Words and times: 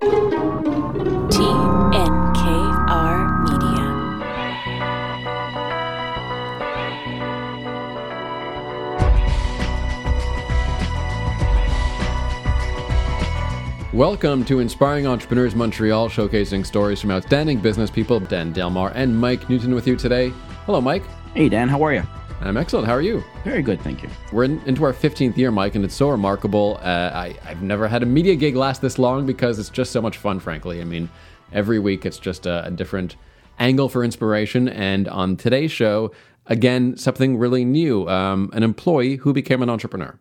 TNKR 0.00 1.32
Media. 3.44 3.84
Welcome 13.92 14.44
to 14.44 14.60
Inspiring 14.60 15.06
Entrepreneurs 15.06 15.54
Montreal, 15.54 16.08
showcasing 16.10 16.66
stories 16.66 17.00
from 17.00 17.10
outstanding 17.10 17.60
business 17.60 17.90
people. 17.90 18.20
Dan 18.20 18.52
Delmar 18.52 18.92
and 18.94 19.18
Mike 19.18 19.48
Newton 19.48 19.74
with 19.74 19.86
you 19.86 19.96
today. 19.96 20.28
Hello, 20.66 20.80
Mike. 20.80 21.04
Hey, 21.34 21.48
Dan, 21.48 21.68
how 21.68 21.82
are 21.82 21.94
you? 21.94 22.02
I'm 22.40 22.56
excellent. 22.56 22.86
How 22.86 22.92
are 22.94 23.02
you? 23.02 23.24
Very 23.44 23.62
good, 23.62 23.80
thank 23.80 24.02
you. 24.02 24.08
We're 24.30 24.44
in, 24.44 24.60
into 24.66 24.84
our 24.84 24.92
15th 24.92 25.36
year, 25.36 25.50
Mike, 25.50 25.74
and 25.74 25.84
it's 25.84 25.94
so 25.94 26.10
remarkable. 26.10 26.78
Uh, 26.82 27.10
I, 27.12 27.36
I've 27.44 27.62
never 27.62 27.88
had 27.88 28.02
a 28.02 28.06
media 28.06 28.36
gig 28.36 28.54
last 28.54 28.82
this 28.82 28.98
long 28.98 29.26
because 29.26 29.58
it's 29.58 29.70
just 29.70 29.90
so 29.90 30.02
much 30.02 30.18
fun, 30.18 30.38
frankly. 30.38 30.80
I 30.80 30.84
mean, 30.84 31.08
every 31.52 31.78
week 31.78 32.04
it's 32.04 32.18
just 32.18 32.46
a, 32.46 32.66
a 32.66 32.70
different 32.70 33.16
angle 33.58 33.88
for 33.88 34.04
inspiration. 34.04 34.68
And 34.68 35.08
on 35.08 35.36
today's 35.36 35.72
show, 35.72 36.12
again, 36.46 36.96
something 36.96 37.38
really 37.38 37.64
new 37.64 38.08
um, 38.08 38.50
an 38.52 38.62
employee 38.62 39.16
who 39.16 39.32
became 39.32 39.62
an 39.62 39.70
entrepreneur. 39.70 40.18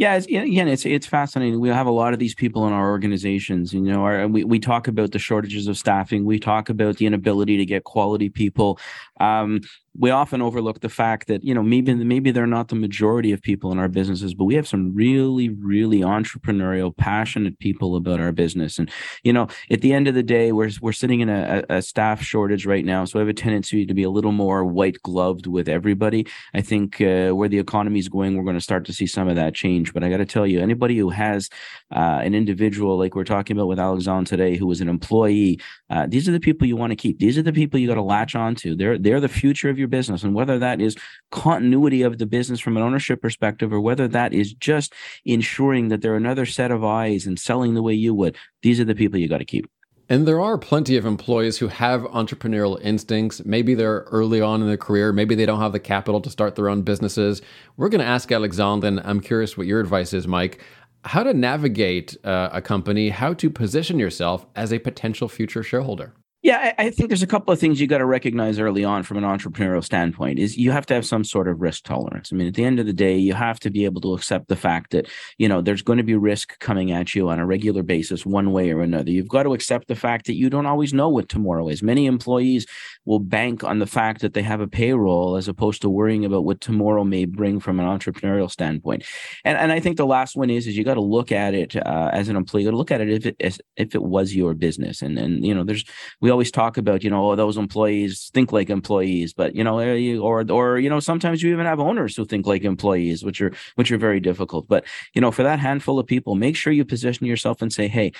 Yeah, 0.00 0.16
it's, 0.16 0.24
again, 0.24 0.66
it's 0.66 0.86
it's 0.86 1.06
fascinating. 1.06 1.60
We 1.60 1.68
have 1.68 1.86
a 1.86 1.90
lot 1.90 2.14
of 2.14 2.18
these 2.18 2.34
people 2.34 2.66
in 2.66 2.72
our 2.72 2.88
organizations. 2.88 3.74
You 3.74 3.82
know, 3.82 4.02
our, 4.02 4.26
we 4.28 4.44
we 4.44 4.58
talk 4.58 4.88
about 4.88 5.12
the 5.12 5.18
shortages 5.18 5.66
of 5.66 5.76
staffing. 5.76 6.24
We 6.24 6.38
talk 6.38 6.70
about 6.70 6.96
the 6.96 7.04
inability 7.04 7.58
to 7.58 7.66
get 7.66 7.84
quality 7.84 8.30
people. 8.30 8.78
Um, 9.20 9.60
we 9.98 10.10
often 10.10 10.40
overlook 10.40 10.80
the 10.80 10.88
fact 10.88 11.26
that 11.26 11.42
you 11.42 11.52
know 11.52 11.62
maybe 11.62 11.92
maybe 11.94 12.30
they're 12.30 12.46
not 12.46 12.68
the 12.68 12.74
majority 12.76 13.32
of 13.32 13.42
people 13.42 13.72
in 13.72 13.78
our 13.78 13.88
businesses 13.88 14.34
but 14.34 14.44
we 14.44 14.54
have 14.54 14.68
some 14.68 14.94
really 14.94 15.48
really 15.48 16.00
entrepreneurial 16.00 16.96
passionate 16.96 17.58
people 17.58 17.96
about 17.96 18.20
our 18.20 18.32
business. 18.32 18.78
And 18.78 18.90
you 19.24 19.32
know 19.32 19.48
at 19.70 19.80
the 19.80 19.92
end 19.92 20.06
of 20.06 20.14
the 20.14 20.22
day 20.22 20.52
we're 20.52 20.70
we're 20.80 20.92
sitting 20.92 21.20
in 21.20 21.28
a, 21.28 21.64
a 21.68 21.82
staff 21.82 22.22
shortage 22.22 22.66
right 22.66 22.84
now 22.84 23.04
so 23.04 23.18
i 23.18 23.20
have 23.20 23.28
a 23.28 23.34
tendency 23.34 23.84
to 23.84 23.94
be 23.94 24.04
a 24.04 24.10
little 24.10 24.32
more 24.32 24.64
white 24.64 25.02
gloved 25.02 25.46
with 25.46 25.68
everybody. 25.68 26.26
I 26.54 26.60
think 26.60 27.00
uh, 27.00 27.30
where 27.30 27.48
the 27.48 27.58
economy 27.58 27.98
is 27.98 28.08
going 28.08 28.36
we're 28.36 28.44
going 28.44 28.56
to 28.56 28.60
start 28.60 28.84
to 28.86 28.92
see 28.92 29.06
some 29.06 29.28
of 29.28 29.36
that 29.36 29.54
change. 29.54 29.92
But 29.92 30.04
i 30.04 30.08
got 30.08 30.18
to 30.18 30.26
tell 30.26 30.46
you 30.46 30.60
anybody 30.60 30.96
who 30.96 31.10
has 31.10 31.48
uh, 31.90 32.20
an 32.22 32.34
individual 32.34 32.96
like 32.96 33.14
we're 33.14 33.24
talking 33.24 33.56
about 33.56 33.66
with 33.66 33.80
alexandre 33.80 34.28
today 34.28 34.56
who 34.56 34.66
was 34.66 34.80
an 34.80 34.88
employee 34.88 35.60
uh, 35.90 36.06
these 36.08 36.28
are 36.28 36.32
the 36.32 36.40
people 36.40 36.66
you 36.66 36.76
want 36.76 36.92
to 36.92 36.96
keep. 36.96 37.18
These 37.18 37.36
are 37.36 37.42
the 37.42 37.52
people 37.52 37.80
you 37.80 37.88
got 37.88 37.94
to 37.94 38.02
latch 38.02 38.36
on 38.36 38.54
to 38.56 38.76
they're 38.76 38.98
they're 38.98 39.20
the 39.20 39.28
future 39.28 39.68
of 39.68 39.78
your 39.80 39.88
business 39.88 40.22
and 40.22 40.34
whether 40.34 40.58
that 40.58 40.80
is 40.80 40.96
continuity 41.32 42.02
of 42.02 42.18
the 42.18 42.26
business 42.26 42.60
from 42.60 42.76
an 42.76 42.82
ownership 42.82 43.20
perspective 43.20 43.72
or 43.72 43.80
whether 43.80 44.06
that 44.06 44.32
is 44.32 44.52
just 44.52 44.92
ensuring 45.24 45.88
that 45.88 46.00
they're 46.02 46.14
another 46.14 46.46
set 46.46 46.70
of 46.70 46.84
eyes 46.84 47.26
and 47.26 47.40
selling 47.40 47.74
the 47.74 47.82
way 47.82 47.94
you 47.94 48.14
would 48.14 48.36
these 48.62 48.78
are 48.78 48.84
the 48.84 48.94
people 48.94 49.18
you 49.18 49.28
got 49.28 49.38
to 49.38 49.44
keep 49.44 49.68
and 50.10 50.26
there 50.26 50.40
are 50.40 50.58
plenty 50.58 50.96
of 50.96 51.06
employees 51.06 51.58
who 51.58 51.68
have 51.68 52.00
entrepreneurial 52.02 52.82
instincts. 52.82 53.44
Maybe 53.44 53.74
they're 53.74 54.00
early 54.10 54.40
on 54.40 54.60
in 54.60 54.66
their 54.66 54.76
career. 54.76 55.12
Maybe 55.12 55.36
they 55.36 55.46
don't 55.46 55.60
have 55.60 55.70
the 55.70 55.78
capital 55.78 56.20
to 56.22 56.28
start 56.28 56.56
their 56.56 56.68
own 56.68 56.82
businesses. 56.82 57.42
We're 57.76 57.90
going 57.90 58.00
to 58.00 58.06
ask 58.08 58.32
Alexandre, 58.32 58.88
and 58.88 59.00
I'm 59.04 59.20
curious 59.20 59.56
what 59.56 59.68
your 59.68 59.78
advice 59.78 60.12
is, 60.12 60.26
Mike, 60.26 60.64
how 61.04 61.22
to 61.22 61.32
navigate 61.32 62.16
uh, 62.24 62.48
a 62.52 62.60
company, 62.60 63.10
how 63.10 63.34
to 63.34 63.48
position 63.50 64.00
yourself 64.00 64.44
as 64.56 64.72
a 64.72 64.80
potential 64.80 65.28
future 65.28 65.62
shareholder. 65.62 66.12
Yeah, 66.42 66.72
I, 66.78 66.88
think 66.88 67.10
there's 67.10 67.22
a 67.22 67.26
couple 67.26 67.52
of 67.52 67.60
things 67.60 67.82
you 67.82 67.86
got 67.86 67.98
to 67.98 68.06
recognize 68.06 68.58
early 68.58 68.82
on 68.82 69.02
from 69.02 69.18
an 69.18 69.24
entrepreneurial 69.24 69.84
standpoint. 69.84 70.38
Is 70.38 70.56
you 70.56 70.70
have 70.70 70.86
to 70.86 70.94
have 70.94 71.04
some 71.04 71.22
sort 71.22 71.48
of 71.48 71.60
risk 71.60 71.84
tolerance. 71.84 72.32
I 72.32 72.36
mean, 72.36 72.48
at 72.48 72.54
the 72.54 72.64
end 72.64 72.80
of 72.80 72.86
the 72.86 72.94
day, 72.94 73.14
you 73.18 73.34
have 73.34 73.60
to 73.60 73.70
be 73.70 73.84
able 73.84 74.00
to 74.00 74.14
accept 74.14 74.48
the 74.48 74.56
fact 74.56 74.92
that 74.92 75.06
you 75.36 75.46
know 75.46 75.60
there's 75.60 75.82
going 75.82 75.98
to 75.98 76.02
be 76.02 76.14
risk 76.14 76.58
coming 76.58 76.92
at 76.92 77.14
you 77.14 77.28
on 77.28 77.38
a 77.38 77.44
regular 77.44 77.82
basis, 77.82 78.24
one 78.24 78.52
way 78.52 78.70
or 78.70 78.80
another. 78.80 79.10
You've 79.10 79.28
got 79.28 79.42
to 79.42 79.52
accept 79.52 79.88
the 79.88 79.94
fact 79.94 80.24
that 80.26 80.34
you 80.34 80.48
don't 80.48 80.64
always 80.64 80.94
know 80.94 81.10
what 81.10 81.28
tomorrow 81.28 81.68
is. 81.68 81.82
Many 81.82 82.06
employees 82.06 82.66
will 83.04 83.18
bank 83.18 83.62
on 83.62 83.78
the 83.78 83.86
fact 83.86 84.22
that 84.22 84.32
they 84.32 84.42
have 84.42 84.62
a 84.62 84.66
payroll 84.66 85.36
as 85.36 85.46
opposed 85.46 85.82
to 85.82 85.90
worrying 85.90 86.24
about 86.24 86.46
what 86.46 86.62
tomorrow 86.62 87.04
may 87.04 87.26
bring 87.26 87.60
from 87.60 87.78
an 87.78 87.86
entrepreneurial 87.86 88.50
standpoint. 88.50 89.04
And 89.44 89.58
and 89.58 89.72
I 89.72 89.80
think 89.80 89.98
the 89.98 90.06
last 90.06 90.36
one 90.36 90.48
is 90.48 90.66
is 90.66 90.74
you 90.74 90.84
got 90.84 90.94
to 90.94 91.02
look 91.02 91.32
at 91.32 91.52
it 91.52 91.76
uh, 91.76 92.08
as 92.14 92.30
an 92.30 92.36
employee. 92.36 92.62
You 92.62 92.68
got 92.68 92.72
to 92.72 92.78
look 92.78 92.92
at 92.92 93.02
it 93.02 93.10
if 93.10 93.26
it 93.26 93.36
as, 93.40 93.60
if 93.76 93.94
it 93.94 94.02
was 94.02 94.34
your 94.34 94.54
business. 94.54 95.02
And 95.02 95.18
and 95.18 95.44
you 95.44 95.54
know, 95.54 95.64
there's 95.64 95.84
we 96.22 96.29
always 96.30 96.50
talk 96.50 96.76
about 96.76 97.02
you 97.04 97.10
know 97.10 97.30
oh, 97.30 97.36
those 97.36 97.56
employees 97.56 98.30
think 98.32 98.52
like 98.52 98.70
employees 98.70 99.32
but 99.32 99.54
you 99.54 99.64
know 99.64 99.78
eh, 99.78 100.16
or 100.16 100.44
or 100.50 100.78
you 100.78 100.88
know 100.88 101.00
sometimes 101.00 101.42
you 101.42 101.52
even 101.52 101.66
have 101.66 101.80
owners 101.80 102.16
who 102.16 102.24
think 102.24 102.46
like 102.46 102.62
employees 102.62 103.24
which 103.24 103.40
are 103.40 103.52
which 103.74 103.90
are 103.92 103.98
very 103.98 104.20
difficult. 104.20 104.68
But 104.68 104.84
you 105.14 105.20
know 105.20 105.30
for 105.30 105.42
that 105.42 105.58
handful 105.58 105.98
of 105.98 106.06
people 106.06 106.34
make 106.34 106.56
sure 106.56 106.72
you 106.72 106.84
position 106.84 107.26
yourself 107.26 107.62
and 107.62 107.72
say 107.72 107.88
hey 107.88 108.12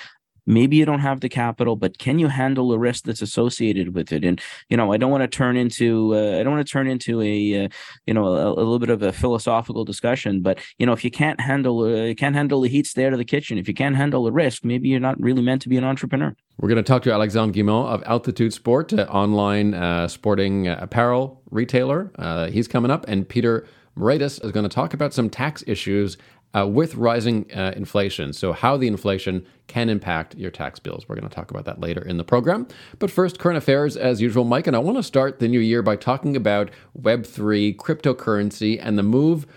maybe 0.45 0.75
you 0.75 0.85
don't 0.85 0.99
have 0.99 1.21
the 1.21 1.29
capital 1.29 1.75
but 1.75 1.97
can 1.97 2.19
you 2.19 2.27
handle 2.27 2.69
the 2.69 2.79
risk 2.79 3.03
that's 3.03 3.21
associated 3.21 3.93
with 3.93 4.11
it? 4.11 4.23
And 4.23 4.41
you 4.69 4.77
know 4.77 4.91
i 4.93 4.97
don't 4.97 5.11
want 5.11 5.21
to 5.21 5.27
turn 5.27 5.57
into 5.57 6.15
uh, 6.15 6.39
i 6.39 6.43
don't 6.43 6.53
want 6.53 6.65
to 6.65 6.71
turn 6.71 6.87
into 6.87 7.21
a 7.21 7.65
uh, 7.65 7.67
you 8.05 8.13
know 8.13 8.25
a, 8.25 8.47
a, 8.47 8.63
little 8.63 8.79
bit 8.79 8.89
of 8.89 9.03
a 9.03 9.11
philosophical 9.11 9.83
discussion 9.85 10.41
but 10.41 10.59
you 10.77 10.85
know 10.85 10.93
if 10.93 11.03
you 11.03 11.11
can't 11.11 11.39
handle 11.39 11.81
uh, 11.81 12.03
you 12.03 12.15
can't 12.15 12.35
handle 12.35 12.61
the 12.61 12.69
heat 12.69 12.87
stay 12.87 13.05
out 13.05 13.13
of 13.13 13.19
the 13.19 13.25
kitchen. 13.25 13.57
If 13.57 13.67
you 13.67 13.73
can't 13.73 13.95
handle 13.95 14.23
the 14.23 14.31
risk 14.31 14.63
maybe 14.63 14.89
you're 14.89 14.99
not 14.99 15.19
really 15.19 15.41
meant 15.41 15.61
to 15.63 15.69
be 15.69 15.77
an 15.77 15.83
entrepreneur. 15.83 16.35
We're 16.57 16.69
going 16.69 16.83
to 16.83 16.83
talk 16.83 17.03
to 17.03 17.11
alexandre 17.11 17.53
guimond 17.53 17.87
of 17.87 18.03
altitude 18.05 18.53
sport 18.53 18.93
uh, 18.93 19.07
online 19.09 19.73
uh, 19.73 20.07
sporting 20.07 20.67
uh, 20.67 20.77
apparel 20.81 21.41
retailer. 21.51 22.11
He's 22.51 22.67
coming 22.67 22.91
up 22.91 23.05
and 23.07 23.27
peter 23.27 23.67
Moraitis 23.97 24.43
is 24.43 24.51
going 24.51 24.63
to 24.63 24.69
talk 24.69 24.93
about 24.93 25.13
some 25.13 25.29
tax 25.29 25.63
issues 25.67 26.17
uh, 26.55 26.67
with 26.67 26.95
rising 26.95 27.49
uh, 27.53 27.73
inflation. 27.75 28.33
So, 28.33 28.53
how 28.53 28.77
the 28.77 28.87
inflation 28.87 29.45
can 29.67 29.87
impact 29.89 30.35
your 30.35 30.51
tax 30.51 30.79
bills. 30.79 31.07
We're 31.07 31.15
going 31.15 31.29
to 31.29 31.33
talk 31.33 31.49
about 31.49 31.63
that 31.65 31.79
later 31.79 32.01
in 32.01 32.17
the 32.17 32.25
program. 32.25 32.67
But 32.99 33.09
first, 33.09 33.39
current 33.39 33.57
affairs 33.57 33.95
as 33.95 34.21
usual, 34.21 34.43
Mike. 34.43 34.67
And 34.67 34.75
I 34.75 34.79
want 34.79 34.97
to 34.97 35.03
start 35.03 35.39
the 35.39 35.47
new 35.47 35.61
year 35.61 35.81
by 35.81 35.95
talking 35.95 36.35
about 36.35 36.69
Web3, 37.01 37.77
cryptocurrency, 37.77 38.77
and 38.81 38.97
the 38.97 39.03
move 39.03 39.47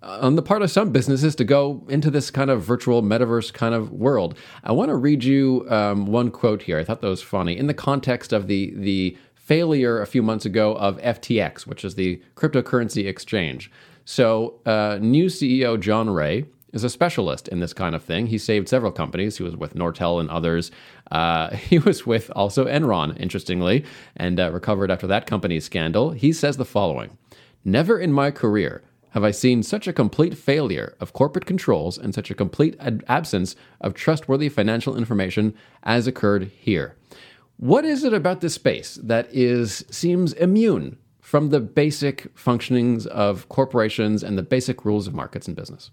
uh, 0.00 0.18
on 0.20 0.36
the 0.36 0.42
part 0.42 0.62
of 0.62 0.70
some 0.70 0.90
businesses 0.90 1.34
to 1.34 1.44
go 1.44 1.84
into 1.88 2.08
this 2.08 2.30
kind 2.30 2.50
of 2.50 2.62
virtual 2.62 3.02
metaverse 3.02 3.52
kind 3.52 3.74
of 3.74 3.90
world. 3.90 4.38
I 4.62 4.70
want 4.70 4.90
to 4.90 4.96
read 4.96 5.24
you 5.24 5.66
um, 5.68 6.06
one 6.06 6.30
quote 6.30 6.62
here. 6.62 6.78
I 6.78 6.84
thought 6.84 7.00
that 7.00 7.08
was 7.08 7.22
funny 7.22 7.58
in 7.58 7.66
the 7.66 7.74
context 7.74 8.32
of 8.32 8.46
the 8.46 8.72
the 8.76 9.16
failure 9.34 10.00
a 10.00 10.06
few 10.06 10.22
months 10.22 10.46
ago 10.46 10.74
of 10.76 10.98
FTX, 10.98 11.66
which 11.66 11.84
is 11.84 11.96
the 11.96 12.22
cryptocurrency 12.34 13.06
exchange. 13.06 13.70
So, 14.04 14.60
uh, 14.66 14.98
new 15.00 15.26
CEO 15.26 15.80
John 15.80 16.10
Ray 16.10 16.44
is 16.74 16.84
a 16.84 16.90
specialist 16.90 17.48
in 17.48 17.60
this 17.60 17.72
kind 17.72 17.94
of 17.94 18.02
thing. 18.02 18.26
He 18.26 18.36
saved 18.36 18.68
several 18.68 18.92
companies. 18.92 19.38
He 19.38 19.44
was 19.44 19.56
with 19.56 19.74
Nortel 19.74 20.20
and 20.20 20.28
others. 20.28 20.70
Uh, 21.10 21.50
he 21.56 21.78
was 21.78 22.04
with 22.04 22.30
also 22.34 22.66
Enron, 22.66 23.18
interestingly, 23.18 23.84
and 24.16 24.38
uh, 24.38 24.50
recovered 24.52 24.90
after 24.90 25.06
that 25.06 25.26
company's 25.26 25.64
scandal. 25.64 26.10
He 26.10 26.32
says 26.32 26.56
the 26.56 26.64
following 26.64 27.16
Never 27.64 27.98
in 27.98 28.12
my 28.12 28.30
career 28.30 28.82
have 29.10 29.22
I 29.22 29.30
seen 29.30 29.62
such 29.62 29.86
a 29.86 29.92
complete 29.92 30.36
failure 30.36 30.96
of 30.98 31.12
corporate 31.12 31.46
controls 31.46 31.96
and 31.96 32.12
such 32.12 32.32
a 32.32 32.34
complete 32.34 32.76
ad- 32.80 33.04
absence 33.06 33.54
of 33.80 33.94
trustworthy 33.94 34.48
financial 34.48 34.96
information 34.96 35.54
as 35.84 36.08
occurred 36.08 36.50
here. 36.58 36.96
What 37.56 37.84
is 37.84 38.02
it 38.02 38.12
about 38.12 38.40
this 38.40 38.54
space 38.54 38.96
that 38.96 39.28
is 39.32 39.84
seems 39.88 40.32
immune 40.32 40.98
from 41.34 41.48
the 41.48 41.58
basic 41.58 42.32
functionings 42.36 43.08
of 43.08 43.48
corporations 43.48 44.22
and 44.22 44.38
the 44.38 44.42
basic 44.44 44.84
rules 44.84 45.08
of 45.08 45.14
markets 45.14 45.48
and 45.48 45.56
business. 45.56 45.90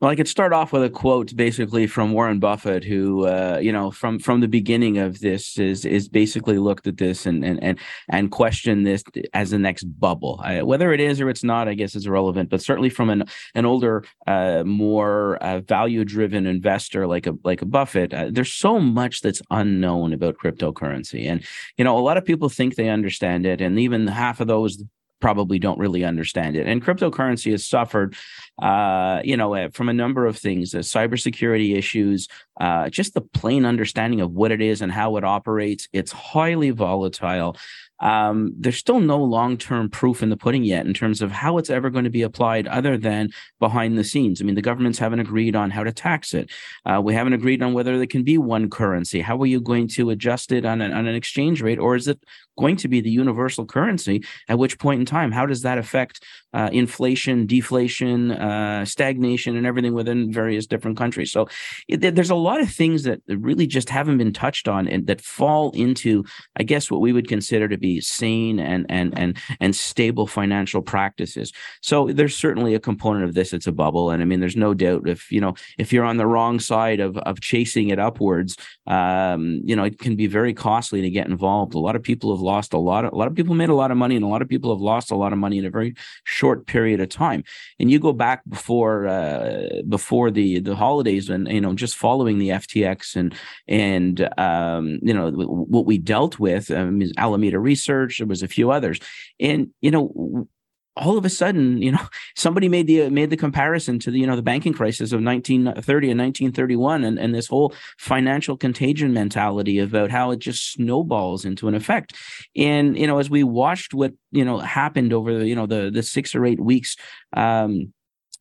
Well, 0.00 0.10
I 0.10 0.16
could 0.16 0.28
start 0.28 0.52
off 0.52 0.72
with 0.72 0.82
a 0.82 0.90
quote 0.90 1.34
basically 1.34 1.86
from 1.86 2.12
Warren 2.12 2.38
Buffett, 2.38 2.84
who, 2.84 3.26
uh, 3.26 3.58
you 3.62 3.72
know, 3.72 3.90
from 3.90 4.18
from 4.18 4.40
the 4.40 4.48
beginning 4.48 4.98
of 4.98 5.20
this 5.20 5.56
is 5.58 5.84
is 5.86 6.08
basically 6.08 6.58
looked 6.58 6.86
at 6.86 6.98
this 6.98 7.26
and 7.26 7.44
and 7.44 7.62
and 7.62 7.78
and 8.10 8.30
questioned 8.30 8.86
this 8.86 9.04
as 9.32 9.50
the 9.50 9.58
next 9.58 9.84
bubble. 9.84 10.40
I, 10.42 10.62
whether 10.62 10.92
it 10.92 11.00
is 11.00 11.20
or 11.20 11.30
it's 11.30 11.44
not, 11.44 11.68
I 11.68 11.74
guess 11.74 11.94
is 11.94 12.06
irrelevant. 12.06 12.50
But 12.50 12.60
certainly 12.60 12.90
from 12.90 13.08
an 13.08 13.24
an 13.54 13.64
older, 13.64 14.04
uh, 14.26 14.64
more 14.64 15.36
uh, 15.36 15.60
value 15.60 16.04
driven 16.04 16.44
investor 16.44 17.06
like 17.06 17.26
a 17.26 17.34
like 17.44 17.62
a 17.62 17.66
Buffett, 17.66 18.12
uh, 18.12 18.28
there's 18.30 18.52
so 18.52 18.80
much 18.80 19.20
that's 19.22 19.42
unknown 19.50 20.12
about 20.12 20.36
cryptocurrency, 20.36 21.26
and 21.26 21.42
you 21.78 21.84
know, 21.84 21.96
a 21.96 22.00
lot 22.00 22.18
of 22.18 22.24
people 22.24 22.48
think 22.48 22.74
they 22.74 22.88
understand 22.90 23.46
it, 23.46 23.60
and 23.60 23.78
even 23.78 24.08
half 24.08 24.40
of 24.40 24.48
those 24.48 24.82
probably 25.24 25.58
don't 25.58 25.78
really 25.78 26.04
understand 26.04 26.54
it. 26.54 26.66
And 26.66 26.84
cryptocurrency 26.84 27.50
has 27.52 27.64
suffered, 27.64 28.14
uh, 28.60 29.22
you 29.24 29.38
know, 29.38 29.54
eh, 29.54 29.68
from 29.72 29.88
a 29.88 29.94
number 29.94 30.26
of 30.26 30.36
things: 30.36 30.74
uh, 30.74 30.80
cybersecurity 30.80 31.74
issues, 31.74 32.28
uh, 32.60 32.90
just 32.90 33.14
the 33.14 33.22
plain 33.22 33.64
understanding 33.64 34.20
of 34.20 34.32
what 34.32 34.52
it 34.52 34.60
is 34.60 34.82
and 34.82 34.92
how 34.92 35.16
it 35.16 35.24
operates. 35.24 35.88
It's 35.94 36.12
highly 36.12 36.72
volatile 36.72 37.56
um, 38.00 38.52
there's 38.58 38.76
still 38.76 39.00
no 39.00 39.22
long 39.22 39.56
term 39.56 39.88
proof 39.88 40.22
in 40.22 40.28
the 40.28 40.36
pudding 40.36 40.64
yet 40.64 40.86
in 40.86 40.94
terms 40.94 41.22
of 41.22 41.30
how 41.30 41.58
it's 41.58 41.70
ever 41.70 41.90
going 41.90 42.04
to 42.04 42.10
be 42.10 42.22
applied 42.22 42.66
other 42.66 42.98
than 42.98 43.30
behind 43.60 43.96
the 43.96 44.04
scenes. 44.04 44.40
I 44.40 44.44
mean, 44.44 44.56
the 44.56 44.62
governments 44.62 44.98
haven't 44.98 45.20
agreed 45.20 45.54
on 45.54 45.70
how 45.70 45.84
to 45.84 45.92
tax 45.92 46.34
it. 46.34 46.50
Uh, 46.84 47.00
we 47.02 47.14
haven't 47.14 47.32
agreed 47.32 47.62
on 47.62 47.72
whether 47.72 47.96
there 47.96 48.06
can 48.06 48.24
be 48.24 48.36
one 48.36 48.68
currency. 48.68 49.20
How 49.20 49.40
are 49.40 49.46
you 49.46 49.60
going 49.60 49.88
to 49.88 50.10
adjust 50.10 50.52
it 50.52 50.64
on 50.64 50.80
an, 50.80 50.92
on 50.92 51.06
an 51.06 51.14
exchange 51.14 51.62
rate? 51.62 51.78
Or 51.78 51.94
is 51.94 52.08
it 52.08 52.20
going 52.56 52.76
to 52.76 52.88
be 52.88 53.00
the 53.00 53.10
universal 53.10 53.66
currency? 53.66 54.24
At 54.48 54.58
which 54.58 54.78
point 54.78 55.00
in 55.00 55.06
time, 55.06 55.32
how 55.32 55.46
does 55.46 55.62
that 55.62 55.78
affect 55.78 56.24
uh, 56.54 56.70
inflation, 56.72 57.46
deflation, 57.46 58.30
uh, 58.30 58.84
stagnation, 58.84 59.56
and 59.56 59.66
everything 59.66 59.92
within 59.92 60.32
various 60.32 60.66
different 60.66 60.96
countries. 60.96 61.32
So 61.32 61.48
it, 61.88 62.14
there's 62.14 62.30
a 62.30 62.36
lot 62.36 62.60
of 62.60 62.70
things 62.70 63.02
that 63.02 63.20
really 63.26 63.66
just 63.66 63.90
haven't 63.90 64.18
been 64.18 64.32
touched 64.32 64.68
on 64.68 64.86
and 64.86 65.06
that 65.08 65.20
fall 65.20 65.72
into, 65.72 66.24
I 66.54 66.62
guess, 66.62 66.90
what 66.90 67.00
we 67.00 67.12
would 67.12 67.28
consider 67.28 67.68
to 67.68 67.76
be 67.76 68.00
sane 68.00 68.60
and 68.60 68.86
and 68.88 69.18
and 69.18 69.36
and 69.58 69.74
stable 69.74 70.28
financial 70.28 70.80
practices. 70.80 71.52
So 71.82 72.06
there's 72.06 72.36
certainly 72.36 72.74
a 72.74 72.80
component 72.80 73.24
of 73.24 73.34
this. 73.34 73.52
It's 73.52 73.66
a 73.66 73.72
bubble, 73.72 74.10
and 74.10 74.22
I 74.22 74.24
mean, 74.24 74.38
there's 74.38 74.56
no 74.56 74.74
doubt 74.74 75.08
if 75.08 75.32
you 75.32 75.40
know 75.40 75.54
if 75.76 75.92
you're 75.92 76.04
on 76.04 76.18
the 76.18 76.26
wrong 76.26 76.60
side 76.60 77.00
of 77.00 77.18
of 77.18 77.40
chasing 77.40 77.88
it 77.88 77.98
upwards, 77.98 78.56
um, 78.86 79.60
you 79.64 79.74
know, 79.74 79.84
it 79.84 79.98
can 79.98 80.14
be 80.14 80.26
very 80.26 80.52
costly 80.52 81.00
to 81.00 81.10
get 81.10 81.26
involved. 81.26 81.74
A 81.74 81.78
lot 81.78 81.96
of 81.96 82.02
people 82.02 82.34
have 82.34 82.42
lost 82.42 82.74
a 82.74 82.78
lot. 82.78 83.04
Of, 83.04 83.12
a 83.12 83.16
lot 83.16 83.28
of 83.28 83.34
people 83.34 83.54
made 83.54 83.70
a 83.70 83.74
lot 83.74 83.90
of 83.90 83.96
money, 83.96 84.14
and 84.14 84.24
a 84.24 84.28
lot 84.28 84.42
of 84.42 84.48
people 84.48 84.74
have 84.74 84.80
lost 84.80 85.10
a 85.10 85.16
lot 85.16 85.32
of 85.32 85.38
money 85.38 85.58
in 85.58 85.64
a 85.64 85.70
very 85.70 85.94
short 86.24 86.66
period 86.66 87.00
of 87.00 87.08
time. 87.08 87.44
And 87.78 87.90
you 87.90 87.98
go 87.98 88.12
back 88.12 88.42
before 88.48 89.06
uh, 89.06 89.82
before 89.88 90.30
the 90.30 90.60
the 90.60 90.76
holidays, 90.76 91.30
and 91.30 91.48
you 91.48 91.60
know, 91.60 91.74
just 91.74 91.96
following 91.96 92.38
the 92.38 92.50
FTX 92.50 93.16
and 93.16 93.34
and 93.68 94.28
um, 94.38 94.98
you 95.02 95.14
know 95.14 95.30
what 95.30 95.86
we 95.86 95.98
dealt 95.98 96.38
with. 96.38 96.70
Um, 96.70 97.02
Alameda 97.16 97.58
Research. 97.58 98.18
There 98.18 98.26
was 98.26 98.42
a 98.42 98.48
few 98.48 98.70
others, 98.70 99.00
and 99.40 99.68
you 99.80 99.90
know 99.90 100.48
all 100.96 101.18
of 101.18 101.24
a 101.24 101.30
sudden, 101.30 101.82
you 101.82 101.92
know, 101.92 102.06
somebody 102.36 102.68
made 102.68 102.86
the 102.86 103.08
made 103.10 103.30
the 103.30 103.36
comparison 103.36 103.98
to 104.00 104.10
the 104.10 104.18
you 104.18 104.26
know 104.26 104.36
the 104.36 104.42
banking 104.42 104.72
crisis 104.72 105.12
of 105.12 105.22
1930 105.22 106.10
and 106.10 106.20
1931, 106.20 107.04
and 107.04 107.18
and 107.18 107.34
this 107.34 107.48
whole 107.48 107.74
financial 107.98 108.56
contagion 108.56 109.12
mentality 109.12 109.78
about 109.78 110.10
how 110.10 110.30
it 110.30 110.38
just 110.38 110.72
snowballs 110.72 111.44
into 111.44 111.68
an 111.68 111.74
effect. 111.74 112.14
And 112.56 112.96
you 112.98 113.06
know, 113.06 113.18
as 113.18 113.30
we 113.30 113.44
watched 113.44 113.94
what 113.94 114.12
you 114.30 114.44
know 114.44 114.58
happened 114.58 115.12
over 115.12 115.38
the 115.38 115.46
you 115.46 115.54
know 115.54 115.66
the 115.66 115.90
the 115.90 116.02
six 116.02 116.34
or 116.34 116.44
eight 116.44 116.60
weeks. 116.60 116.96
Um, 117.32 117.92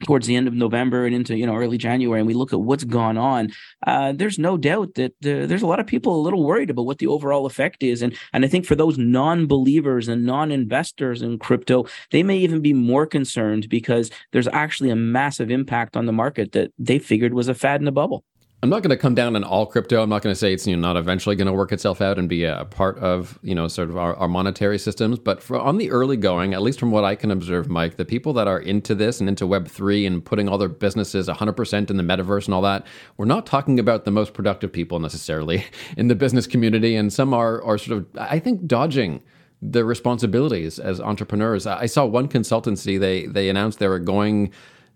towards 0.04 0.28
the 0.28 0.36
end 0.36 0.48
of 0.48 0.54
November 0.54 1.06
and 1.06 1.16
into 1.16 1.38
you 1.38 1.46
know 1.46 1.56
early 1.56 1.78
January, 1.78 2.20
and 2.20 2.28
we 2.28 2.34
look 2.34 2.54
at 2.54 2.62
what's 2.62 2.84
gone 2.84 3.18
on, 3.18 3.52
uh, 3.88 4.14
there's 4.14 4.40
no 4.40 4.58
doubt 4.58 4.96
that 4.96 5.12
uh, 5.26 5.46
there's 5.48 5.62
a 5.62 5.68
lot 5.68 5.80
of 5.80 5.88
people 5.88 6.16
a 6.16 6.22
little 6.22 6.44
worried 6.44 6.70
about 6.70 6.86
what 6.86 7.00
the 7.00 7.08
overall 7.08 7.46
effect 7.46 7.84
is, 7.84 8.02
and 8.02 8.16
and 8.34 8.46
I 8.46 8.48
think 8.48 8.66
for 8.66 8.76
those 8.76 8.98
non-believers 8.98 10.08
and 10.08 10.26
non-investors 10.26 11.22
in 11.22 11.40
crypto, 11.40 11.86
they 12.12 12.24
may 12.24 12.38
even 12.38 12.62
be 12.62 12.74
more 12.74 13.06
concerned 13.06 13.70
because 13.70 14.10
there's 14.32 14.48
actually 14.48 14.90
a 14.90 14.96
massive 14.96 15.52
impact 15.52 15.96
on 15.96 16.06
the 16.06 16.14
market 16.14 16.52
that 16.54 16.72
they 16.78 17.00
figured 17.00 17.34
was 17.34 17.48
a 17.48 17.54
fad 17.54 17.82
in 17.82 17.88
a 17.88 17.92
bubble. 17.92 18.24
I'm 18.64 18.70
not 18.70 18.82
going 18.82 18.92
to 18.92 18.98
come 18.98 19.14
down 19.14 19.36
on 19.36 19.44
all 19.44 19.66
crypto. 19.66 20.02
I'm 20.02 20.08
not 20.08 20.22
going 20.22 20.32
to 20.32 20.40
say 20.40 20.54
it's 20.54 20.66
you 20.66 20.78
know 20.78 20.88
not 20.88 20.96
eventually 20.96 21.36
going 21.36 21.48
to 21.48 21.54
work 21.54 21.74
itself 21.74 22.00
out 22.00 22.18
and 22.18 22.30
be 22.30 22.46
a 22.46 22.64
part 22.64 22.98
of 23.00 23.38
you 23.44 23.54
know 23.54 23.68
sort 23.68 23.90
of 23.90 23.98
our, 23.98 24.16
our 24.16 24.30
monetary 24.30 24.80
systems. 24.80 25.20
But 25.20 25.44
for, 25.44 25.60
on 25.60 25.80
the 25.80 25.92
early 25.92 26.16
going, 26.16 26.54
at 26.54 26.62
least 26.62 26.80
from 26.80 26.90
what 26.90 27.04
I 27.04 27.16
can 27.16 27.30
observe, 27.30 27.68
Mike, 27.68 27.98
the 27.98 28.06
people 28.06 28.32
that 28.34 28.48
are 28.48 28.62
into 28.62 28.96
this 28.96 29.20
and 29.20 29.28
into 29.28 29.46
Web 29.46 29.68
three 29.68 30.06
and 30.06 30.24
putting 30.24 30.48
all 30.48 30.58
their 30.58 30.70
businesses 30.70 31.28
100% 31.28 31.90
in 31.90 31.98
the 31.98 32.04
metaverse 32.04 32.46
and 32.46 32.54
all 32.54 32.62
that, 32.62 32.88
we're 33.18 33.26
not 33.26 33.46
talking 33.46 33.80
about 33.80 34.06
the 34.06 34.12
most 34.12 34.34
productive 34.34 34.72
people 34.72 34.98
necessarily 34.98 35.66
in 35.98 36.08
the 36.08 36.16
business 36.16 36.48
community, 36.48 36.96
and 36.96 37.12
some 37.12 37.34
are 37.34 37.62
are 37.64 37.78
sort 37.78 37.98
of 37.98 38.08
I 38.18 38.40
think 38.40 38.66
dodging 38.66 39.22
the 39.62 39.84
responsibilities 39.84 40.80
as 40.80 41.02
entrepreneurs. 41.02 41.68
I 41.68 41.88
saw 41.88 42.06
one 42.06 42.30
consultancy 42.30 42.98
they 42.98 43.26
they 43.26 43.50
announced 43.50 43.80
they 43.80 43.90
were 43.90 44.00
going 44.00 44.54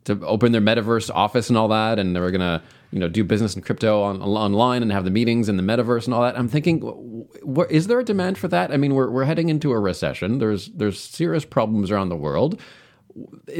to 0.08 0.26
open 0.26 0.52
their 0.52 0.62
metaverse 0.62 1.10
office 1.14 1.50
and 1.50 1.58
all 1.58 1.68
that, 1.68 2.00
and 2.00 2.16
they 2.16 2.20
were 2.20 2.32
gonna 2.32 2.64
you 2.92 3.00
know 3.00 3.08
do 3.08 3.24
business 3.24 3.56
in 3.56 3.62
crypto 3.62 4.02
on, 4.02 4.22
online 4.22 4.82
and 4.82 4.92
have 4.92 5.04
the 5.04 5.12
meetings 5.12 5.50
in 5.50 5.58
the 5.58 5.64
metaverse 5.64 6.06
and 6.06 6.14
all 6.14 6.22
that. 6.22 6.38
I'm 6.38 6.48
thinking, 6.48 7.28
is 7.70 7.88
there 7.88 8.00
a 8.00 8.04
demand 8.04 8.38
for 8.38 8.48
that? 8.48 8.72
I 8.72 8.78
mean, 8.78 8.96
we're 8.96 9.10
we're 9.10 9.26
heading 9.26 9.50
into 9.50 9.72
a 9.72 9.80
recession. 9.80 10.40
There's 10.40 10.68
there's 10.70 11.00
serious 11.00 11.46
problems 11.46 11.92
around 11.92 12.10
the 12.10 12.16
world. 12.16 12.60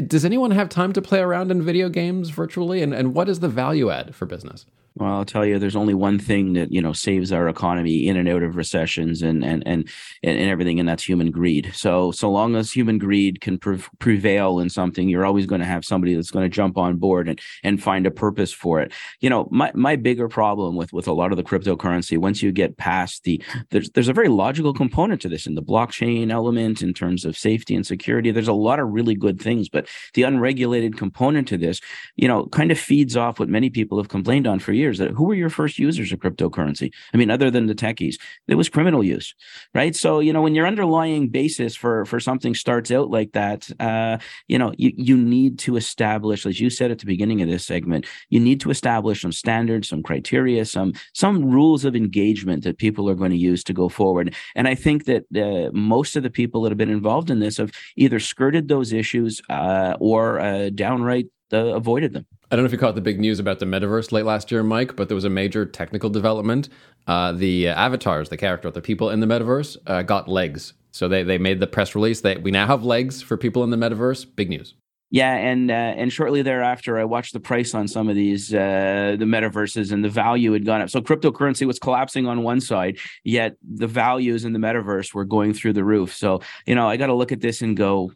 Does 0.06 0.24
anyone 0.24 0.52
have 0.52 0.70
time 0.70 0.94
to 0.94 1.02
play 1.02 1.20
around 1.20 1.52
in 1.52 1.62
video 1.62 1.90
games 1.90 2.30
virtually? 2.30 2.82
And 2.82 2.94
and 2.94 3.14
what 3.14 3.30
is 3.30 3.40
the 3.40 3.50
value 3.50 3.90
add 3.90 4.16
for 4.16 4.26
business? 4.26 4.66
Well, 5.00 5.14
I'll 5.14 5.26
tell 5.26 5.46
you, 5.46 5.60
there's 5.60 5.76
only 5.76 5.94
one 5.94 6.18
thing 6.18 6.54
that 6.54 6.72
you 6.72 6.82
know 6.82 6.92
saves 6.92 7.32
our 7.32 7.48
economy 7.48 8.08
in 8.08 8.18
and 8.18 8.28
out 8.28 8.42
of 8.42 8.56
recessions 8.56 9.22
and 9.22 9.44
and 9.46 9.62
and 9.68 9.88
and, 10.24 10.50
everything, 10.50 10.80
and 10.80 10.90
that's 10.90 11.04
human 11.04 11.30
greed. 11.30 11.72
So 11.76 12.12
so 12.12 12.32
long 12.32 12.56
as 12.56 12.72
human 12.72 12.98
greed 12.98 13.40
can 13.40 13.60
pre- 13.60 13.84
prevail 14.00 14.60
in 14.60 14.72
something, 14.72 15.08
you're 15.08 15.26
always 15.26 15.46
going 15.46 15.62
to 15.62 15.68
have 15.68 15.86
somebody 15.86 16.16
that's 16.16 16.32
going 16.32 16.46
to 16.46 16.56
jump 16.56 16.80
on 16.80 16.98
board 16.98 17.30
and 17.30 17.40
and 17.64 17.82
find 17.82 18.08
a 18.08 18.12
purpose 18.12 18.52
for 18.52 18.82
it. 18.82 18.92
You 19.20 19.30
know, 19.30 19.48
my 19.52 19.72
my 19.76 19.98
bigger 19.98 20.28
problem 20.28 20.76
with 20.76 20.92
with 20.94 21.08
a 21.08 21.14
lot 21.14 21.32
of 21.32 21.38
the 21.38 21.44
cryptocurrency, 21.44 22.18
once 22.18 22.42
you 22.42 22.52
get 22.52 22.78
past 22.78 23.24
the 23.24 23.40
there's 23.70 23.92
there's 23.92 24.10
a 24.10 24.14
very 24.14 24.30
logical 24.30 24.74
component 24.74 25.22
to 25.22 25.30
this 25.30 25.46
in 25.46 25.54
the 25.54 25.62
blockchain 25.62 26.32
element 26.32 26.82
in 26.82 26.96
terms 26.96 27.24
of 27.24 27.38
safety 27.38 27.76
and 27.76 27.86
security. 27.86 28.32
There's 28.32 28.48
a 28.48 28.54
lot 28.54 28.80
of 28.80 28.90
really 28.90 29.14
good 29.14 29.40
things, 29.40 29.70
but 29.70 29.88
the 30.16 30.24
unregulated 30.24 30.98
component 30.98 31.48
to 31.50 31.58
this, 31.58 31.82
you 32.16 32.28
know, 32.28 32.48
kind 32.48 32.72
of 32.72 32.80
feeds 32.80 33.16
off 33.16 33.40
what 33.40 33.48
many 33.48 33.70
people 33.70 34.00
have 34.00 34.10
complained 34.10 34.48
on 34.48 34.58
for 34.58 34.74
years 34.74 34.87
years 34.88 35.00
who 35.16 35.24
were 35.24 35.36
your 35.36 35.50
first 35.50 35.80
users 35.80 36.12
of 36.12 36.20
cryptocurrency? 36.20 36.92
I 37.14 37.18
mean, 37.18 37.30
other 37.30 37.52
than 37.52 37.68
the 37.68 37.76
techies, 37.76 38.16
it 38.48 38.56
was 38.56 38.70
criminal 38.70 39.04
use, 39.04 39.36
right? 39.74 39.96
So, 39.96 40.20
you 40.20 40.34
know, 40.34 40.42
when 40.42 40.56
your 40.56 40.68
underlying 40.68 41.30
basis 41.30 41.76
for 41.76 42.06
for 42.06 42.20
something 42.20 42.56
starts 42.56 42.92
out 42.92 43.10
like 43.10 43.32
that, 43.34 43.70
uh, 43.80 44.18
you 44.48 44.58
know, 44.58 44.74
you, 44.78 44.92
you 44.96 45.18
need 45.18 45.60
to 45.60 45.76
establish, 45.76 46.46
as 46.46 46.60
you 46.60 46.70
said 46.70 46.92
at 46.92 47.00
the 47.00 47.06
beginning 47.06 47.42
of 47.42 47.50
this 47.50 47.66
segment, 47.66 48.06
you 48.30 48.40
need 48.40 48.60
to 48.62 48.70
establish 48.70 49.22
some 49.22 49.32
standards, 49.32 49.90
some 49.90 50.04
criteria, 50.04 50.66
some 50.66 50.94
some 51.14 51.50
rules 51.52 51.86
of 51.86 51.96
engagement 51.96 52.64
that 52.64 52.78
people 52.78 53.10
are 53.10 53.16
going 53.16 53.32
to 53.32 53.38
use 53.38 53.64
to 53.64 53.74
go 53.74 53.90
forward. 53.90 54.36
And 54.56 54.68
I 54.68 54.76
think 54.76 55.06
that 55.06 55.24
uh, 55.36 55.72
most 55.74 56.16
of 56.16 56.24
the 56.24 56.30
people 56.30 56.62
that 56.62 56.72
have 56.72 56.78
been 56.78 56.90
involved 56.90 57.30
in 57.30 57.40
this 57.40 57.58
have 57.58 57.72
either 57.96 58.20
skirted 58.20 58.68
those 58.68 58.94
issues 58.94 59.42
uh, 59.50 59.96
or 60.00 60.40
uh, 60.40 60.70
downright 60.70 61.28
uh, 61.54 61.76
avoided 61.76 62.14
them. 62.14 62.26
I 62.50 62.56
don't 62.56 62.64
know 62.64 62.68
if 62.68 62.72
you 62.72 62.78
caught 62.78 62.96
the 62.96 63.02
big 63.02 63.20
news 63.20 63.40
about 63.40 63.60
the 63.60 63.66
metaverse 63.66 64.14
late 64.14 64.24
last 64.24 64.52
year, 64.52 64.64
Mike, 64.64 64.96
but 64.96 65.10
there 65.10 65.16
was 65.16 65.26
a 65.26 65.30
major 65.30 65.66
technical 65.66 66.10
development. 66.10 66.70
Uh, 67.06 67.34
the 67.34 67.68
uh, 67.68 67.76
avatars, 67.76 68.30
the 68.30 68.38
character, 68.38 68.72
the 68.72 68.82
people 68.82 69.10
in 69.10 69.20
the 69.20 69.28
metaverse 69.28 69.76
uh, 69.86 70.02
got 70.02 70.30
legs. 70.30 70.74
So 70.92 71.10
they, 71.10 71.24
they 71.24 71.38
made 71.38 71.60
the 71.60 71.68
press 71.68 71.94
release 71.94 72.22
that 72.22 72.44
we 72.44 72.52
now 72.52 72.66
have 72.66 72.84
legs 72.84 73.22
for 73.22 73.36
people 73.36 73.66
in 73.66 73.70
the 73.70 73.78
metaverse. 73.78 74.26
Big 74.36 74.50
news. 74.50 74.76
Yeah, 75.10 75.36
and 75.36 75.72
uh, 75.72 75.74
and 75.74 76.12
shortly 76.12 76.42
thereafter, 76.42 76.98
I 76.98 77.06
watched 77.06 77.32
the 77.32 77.40
price 77.40 77.74
on 77.74 77.88
some 77.88 78.10
of 78.10 78.16
these 78.16 78.54
uh, 78.54 79.16
the 79.18 79.26
metaverses, 79.26 79.94
and 79.94 80.04
the 80.04 80.10
value 80.10 80.52
had 80.52 80.66
gone 80.66 80.82
up. 80.82 80.90
So 80.90 81.00
cryptocurrency 81.00 81.66
was 81.66 81.80
collapsing 81.80 82.28
on 82.28 82.44
one 82.44 82.60
side, 82.60 82.98
yet 83.24 83.56
the 83.64 83.88
values 83.88 84.44
in 84.44 84.52
the 84.52 84.60
metaverse 84.60 85.14
were 85.14 85.24
going 85.24 85.54
through 85.54 85.74
the 85.74 85.84
roof. 85.86 86.14
So 86.14 86.42
you 86.66 86.76
know, 86.76 86.90
I 86.90 86.98
got 86.98 87.08
to 87.08 87.14
look 87.14 87.32
at 87.32 87.40
this 87.40 87.62
and 87.62 87.78
go, 87.78 88.12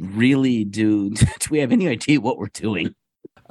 really, 0.00 0.64
do 0.64 1.10
do 1.14 1.48
we 1.50 1.60
have 1.60 1.72
any 1.72 1.88
idea 1.88 2.20
what 2.20 2.36
we're 2.36 2.48
doing? 2.48 2.94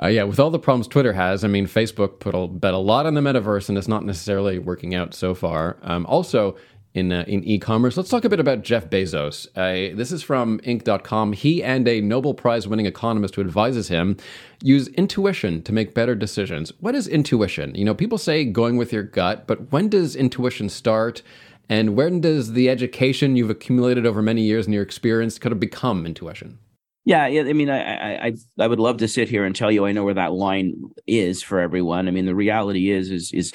Uh, 0.01 0.07
yeah, 0.07 0.24
with 0.24 0.39
all 0.39 0.50
the 0.50 0.60
problems 0.60 0.88
Twitter 0.88 1.13
has, 1.13 1.44
I 1.44 1.48
mean, 1.48 1.68
Facebook 1.68 2.19
put 2.19 2.33
a, 2.33 2.48
bet 2.48 2.74
a 2.74 2.78
lot 2.78 3.06
on 3.06 3.13
the 3.13 3.22
metaverse, 3.22 3.69
and 3.69 3.78
it's 3.78 3.88
not 3.88 4.04
necessarily 4.04 4.57
working 4.57 4.95
out 4.95 5.13
so 5.13 5.36
far. 5.36 5.78
Um, 5.83 6.07
also, 6.07 6.57
in 6.94 7.11
uh, 7.11 7.23
in 7.28 7.44
e-commerce, 7.44 7.95
let's 7.95 8.09
talk 8.09 8.26
a 8.26 8.30
bit 8.30 8.40
about 8.40 8.64
Jeff 8.64 8.90
Bezos. 8.90 9.47
Uh, 9.56 9.95
this 9.95 10.11
is 10.11 10.23
from 10.23 10.59
Inc.com. 10.61 11.33
He 11.33 11.64
and 11.64 11.88
a 11.88 12.02
Nobel 12.02 12.33
Prize 12.33 12.68
winning 12.68 12.85
economist 12.85 13.35
who 13.35 13.42
advises 13.42 13.88
him 13.88 14.18
use 14.61 14.88
intuition 14.90 15.61
to 15.64 15.71
make 15.71 15.94
better 15.94 16.16
decisions. 16.16 16.73
What 16.80 16.95
is 16.95 17.07
intuition? 17.07 17.76
You 17.76 17.85
know, 17.85 17.94
people 17.94 18.18
say 18.18 18.44
going 18.44 18.78
with 18.78 18.92
your 18.92 19.04
gut, 19.04 19.47
but 19.47 19.71
when 19.71 19.88
does 19.88 20.16
intuition 20.16 20.68
start? 20.68 21.21
And 21.69 21.95
when 21.95 22.19
does 22.19 22.52
the 22.52 22.69
education 22.69 23.38
you've 23.38 23.50
accumulated 23.50 24.06
over 24.06 24.21
many 24.21 24.42
years 24.42 24.66
and 24.66 24.73
your 24.73 24.83
experience 24.83 25.40
kind 25.40 25.54
of 25.54 25.59
become 25.59 26.06
intuition? 26.06 26.57
Yeah, 27.03 27.25
yeah. 27.25 27.41
I 27.41 27.53
mean, 27.53 27.69
I, 27.71 28.27
I 28.27 28.33
I 28.59 28.67
would 28.67 28.79
love 28.79 28.97
to 28.97 29.07
sit 29.07 29.27
here 29.27 29.43
and 29.43 29.55
tell 29.55 29.71
you 29.71 29.87
I 29.87 29.91
know 29.91 30.03
where 30.03 30.13
that 30.13 30.33
line 30.33 30.75
is 31.07 31.41
for 31.41 31.59
everyone. 31.59 32.07
I 32.07 32.11
mean, 32.11 32.27
the 32.27 32.35
reality 32.35 32.91
is 32.91 33.09
is 33.09 33.31
is 33.33 33.51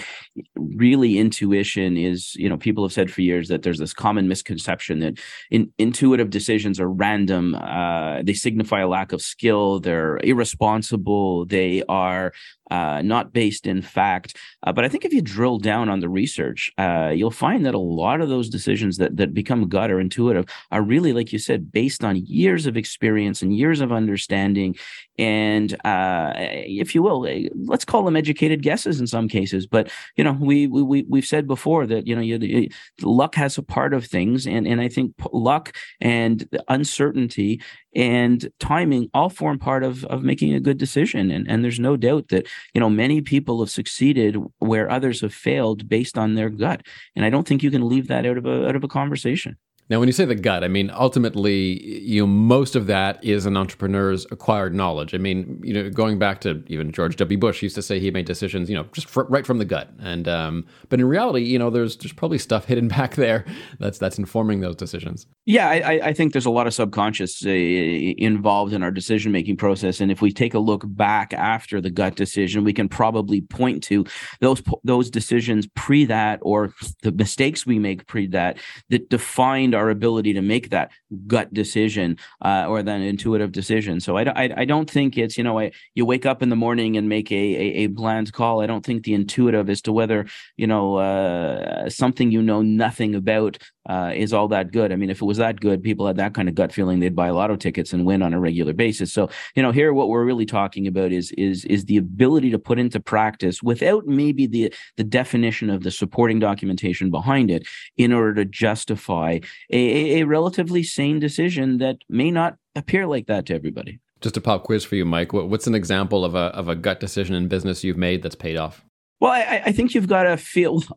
really 0.56 1.16
intuition 1.18 1.96
is 1.96 2.34
you 2.34 2.48
know 2.48 2.56
people 2.56 2.84
have 2.84 2.92
said 2.92 3.08
for 3.08 3.22
years 3.22 3.46
that 3.46 3.62
there's 3.62 3.78
this 3.78 3.94
common 3.94 4.26
misconception 4.26 4.98
that 4.98 5.20
in, 5.52 5.70
intuitive 5.78 6.30
decisions 6.30 6.80
are 6.80 6.90
random. 6.90 7.54
Uh, 7.54 8.20
they 8.24 8.34
signify 8.34 8.80
a 8.80 8.88
lack 8.88 9.12
of 9.12 9.22
skill. 9.22 9.78
They're 9.78 10.18
irresponsible. 10.24 11.46
They 11.46 11.84
are 11.88 12.32
uh, 12.70 13.02
not 13.02 13.32
based 13.32 13.66
in 13.66 13.82
fact. 13.82 14.36
Uh, 14.62 14.72
but 14.72 14.84
I 14.84 14.88
think 14.88 15.04
if 15.04 15.12
you 15.12 15.22
drill 15.22 15.58
down 15.58 15.88
on 15.88 16.00
the 16.00 16.08
research, 16.08 16.72
uh, 16.78 17.12
you'll 17.14 17.30
find 17.30 17.64
that 17.66 17.74
a 17.74 17.78
lot 17.78 18.20
of 18.20 18.28
those 18.28 18.48
decisions 18.48 18.96
that 18.98 19.16
that 19.16 19.34
become 19.34 19.68
gut 19.68 19.90
or 19.90 20.00
intuitive 20.00 20.46
are 20.70 20.82
really, 20.82 21.12
like 21.12 21.32
you 21.32 21.38
said, 21.38 21.72
based 21.72 22.04
on 22.04 22.16
years 22.16 22.66
of 22.66 22.76
experience 22.76 23.42
and 23.42 23.56
years 23.56 23.80
of 23.80 23.92
understanding, 23.92 24.76
and 25.18 25.74
uh, 25.84 26.32
if 26.36 26.94
you 26.94 27.02
will, 27.02 27.26
eh, 27.26 27.48
let's 27.54 27.84
call 27.84 28.04
them 28.04 28.16
educated 28.16 28.62
guesses 28.62 29.00
in 29.00 29.06
some 29.06 29.28
cases. 29.28 29.66
But 29.66 29.90
you 30.16 30.24
know, 30.24 30.32
we 30.32 30.66
we 30.66 31.04
we've 31.08 31.24
said 31.24 31.46
before 31.46 31.86
that 31.86 32.06
you 32.06 32.14
know 32.14 32.22
you, 32.22 32.68
luck 33.02 33.34
has 33.36 33.58
a 33.58 33.62
part 33.62 33.94
of 33.94 34.04
things, 34.04 34.46
and 34.46 34.66
and 34.66 34.80
I 34.80 34.88
think 34.88 35.14
luck 35.32 35.74
and 36.00 36.48
uncertainty 36.68 37.62
and 37.94 38.50
timing 38.60 39.08
all 39.14 39.30
form 39.30 39.58
part 39.58 39.82
of 39.82 40.04
of 40.06 40.22
making 40.22 40.54
a 40.54 40.60
good 40.60 40.78
decision. 40.78 41.30
And 41.30 41.48
and 41.48 41.64
there's 41.64 41.80
no 41.80 41.96
doubt 41.96 42.28
that 42.28 42.46
you 42.74 42.80
know 42.80 42.90
many 42.90 43.20
people 43.20 43.60
have 43.60 43.70
succeeded 43.70 44.36
where 44.58 44.90
others 44.90 45.22
have 45.22 45.34
failed 45.34 45.88
based 45.88 46.18
on 46.18 46.34
their 46.34 46.50
gut. 46.50 46.82
And 47.14 47.24
i 47.24 47.30
don't 47.30 47.46
think 47.46 47.62
you 47.62 47.70
can 47.70 47.88
leave 47.88 48.08
that 48.08 48.26
out 48.26 48.38
of 48.38 48.46
a 48.46 48.68
out 48.68 48.76
of 48.76 48.84
a 48.84 48.88
conversation 48.88 49.56
Now, 49.88 50.00
when 50.00 50.08
you 50.08 50.12
say 50.12 50.24
the 50.24 50.34
gut, 50.34 50.64
I 50.64 50.68
mean 50.68 50.90
ultimately, 50.90 52.02
you 52.02 52.22
know, 52.22 52.26
most 52.26 52.74
of 52.74 52.88
that 52.88 53.22
is 53.24 53.46
an 53.46 53.56
entrepreneur's 53.56 54.26
acquired 54.32 54.74
knowledge. 54.74 55.14
I 55.14 55.18
mean, 55.18 55.60
you 55.62 55.72
know, 55.72 55.90
going 55.90 56.18
back 56.18 56.40
to 56.40 56.64
even 56.66 56.90
George 56.90 57.14
W. 57.16 57.38
Bush 57.38 57.62
used 57.62 57.76
to 57.76 57.82
say 57.82 58.00
he 58.00 58.10
made 58.10 58.26
decisions, 58.26 58.68
you 58.68 58.74
know, 58.74 58.84
just 58.92 59.08
fr- 59.08 59.22
right 59.28 59.46
from 59.46 59.58
the 59.58 59.64
gut. 59.64 59.90
And 60.00 60.26
um, 60.26 60.66
but 60.88 60.98
in 60.98 61.06
reality, 61.06 61.42
you 61.42 61.58
know, 61.58 61.70
there's 61.70 61.96
there's 61.98 62.12
probably 62.12 62.38
stuff 62.38 62.64
hidden 62.64 62.88
back 62.96 63.14
there 63.14 63.44
that's 63.78 63.98
that's 63.98 64.18
informing 64.18 64.60
those 64.60 64.74
decisions. 64.74 65.26
Yeah, 65.44 65.68
I, 65.68 66.08
I 66.08 66.12
think 66.12 66.32
there's 66.32 66.46
a 66.46 66.50
lot 66.50 66.66
of 66.66 66.74
subconscious 66.74 67.46
uh, 67.46 67.50
involved 67.50 68.72
in 68.72 68.82
our 68.82 68.90
decision 68.90 69.30
making 69.30 69.56
process, 69.56 70.00
and 70.00 70.10
if 70.10 70.20
we 70.20 70.32
take 70.32 70.54
a 70.54 70.58
look 70.58 70.82
back 70.84 71.32
after 71.32 71.80
the 71.80 71.90
gut 71.90 72.16
decision, 72.16 72.64
we 72.64 72.72
can 72.72 72.88
probably 72.88 73.40
point 73.40 73.84
to 73.84 74.04
those 74.40 74.60
those 74.82 75.10
decisions 75.10 75.68
pre 75.76 76.04
that 76.06 76.40
or 76.42 76.72
the 77.02 77.12
mistakes 77.12 77.64
we 77.64 77.78
make 77.78 78.04
pre 78.08 78.26
that 78.26 78.58
that 78.90 79.08
defined 79.10 79.75
our 79.76 79.90
ability 79.90 80.32
to 80.32 80.42
make 80.42 80.70
that 80.70 80.90
gut 81.26 81.52
decision 81.54 82.18
uh, 82.44 82.66
or 82.68 82.82
that 82.82 83.00
intuitive 83.00 83.52
decision. 83.52 84.00
So 84.00 84.16
I, 84.16 84.24
I, 84.24 84.50
I, 84.58 84.64
don't 84.64 84.90
think 84.90 85.16
it's, 85.16 85.38
you 85.38 85.44
know, 85.44 85.58
I, 85.58 85.72
you 85.94 86.04
wake 86.04 86.26
up 86.26 86.42
in 86.42 86.48
the 86.48 86.56
morning 86.56 86.96
and 86.96 87.08
make 87.08 87.30
a, 87.30 87.34
a, 87.34 87.84
a 87.84 87.86
bland 87.86 88.32
call. 88.32 88.60
I 88.60 88.66
don't 88.66 88.84
think 88.84 89.04
the 89.04 89.14
intuitive 89.14 89.70
as 89.70 89.80
to 89.82 89.92
whether, 89.92 90.26
you 90.56 90.66
know, 90.66 90.96
uh, 90.96 91.88
something 91.88 92.30
you 92.30 92.42
know 92.42 92.62
nothing 92.62 93.14
about 93.14 93.58
uh, 93.88 94.12
is 94.14 94.32
all 94.32 94.48
that 94.48 94.72
good. 94.72 94.92
I 94.92 94.96
mean, 94.96 95.10
if 95.10 95.22
it 95.22 95.24
was 95.24 95.38
that 95.38 95.60
good, 95.60 95.82
people 95.82 96.06
had 96.06 96.16
that 96.16 96.34
kind 96.34 96.48
of 96.48 96.54
gut 96.54 96.72
feeling, 96.72 97.00
they'd 97.00 97.14
buy 97.14 97.30
lotto 97.30 97.56
tickets 97.56 97.92
and 97.92 98.04
win 98.04 98.22
on 98.22 98.34
a 98.34 98.40
regular 98.40 98.72
basis. 98.72 99.12
So, 99.12 99.30
you 99.54 99.62
know, 99.62 99.70
here 99.70 99.92
what 99.92 100.08
we're 100.08 100.24
really 100.24 100.46
talking 100.46 100.86
about 100.86 101.12
is 101.12 101.32
is 101.32 101.64
is 101.66 101.84
the 101.84 101.96
ability 101.96 102.50
to 102.50 102.58
put 102.58 102.78
into 102.78 103.00
practice 103.00 103.62
without 103.62 104.06
maybe 104.06 104.46
the 104.46 104.72
the 104.96 105.04
definition 105.04 105.70
of 105.70 105.82
the 105.82 105.90
supporting 105.90 106.40
documentation 106.40 107.10
behind 107.10 107.50
it, 107.50 107.66
in 107.96 108.12
order 108.12 108.34
to 108.34 108.44
justify 108.44 109.38
a, 109.70 110.20
a 110.20 110.26
relatively 110.26 110.82
sane 110.82 111.18
decision 111.18 111.78
that 111.78 111.98
may 112.08 112.30
not 112.30 112.56
appear 112.74 113.06
like 113.06 113.26
that 113.26 113.46
to 113.46 113.54
everybody. 113.54 114.00
Just 114.20 114.36
a 114.36 114.40
pop 114.40 114.64
quiz 114.64 114.84
for 114.84 114.96
you, 114.96 115.04
Mike. 115.04 115.32
What's 115.32 115.66
an 115.66 115.74
example 115.74 116.24
of 116.24 116.34
a 116.34 116.48
of 116.54 116.68
a 116.68 116.74
gut 116.74 117.00
decision 117.00 117.34
in 117.34 117.48
business 117.48 117.84
you've 117.84 117.98
made 117.98 118.22
that's 118.22 118.34
paid 118.34 118.56
off? 118.56 118.84
Well, 119.20 119.32
I, 119.32 119.62
I 119.66 119.72
think 119.72 119.94
you've 119.94 120.08
got 120.08 120.24
to 120.24 120.36
feel. 120.36 120.82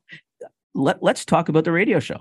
Let, 0.76 1.02
let's 1.02 1.26
talk 1.26 1.50
about 1.50 1.64
the 1.64 1.72
radio 1.72 2.00
show 2.00 2.20